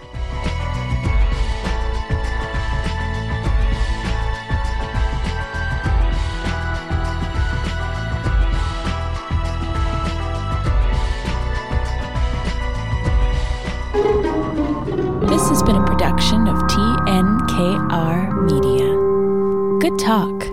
Has 15.48 15.62
been 15.62 15.76
a 15.76 15.84
production 15.86 16.46
of 16.46 16.56
TNKR 16.64 18.32
Media. 18.50 18.88
Good 19.80 19.98
talk. 19.98 20.47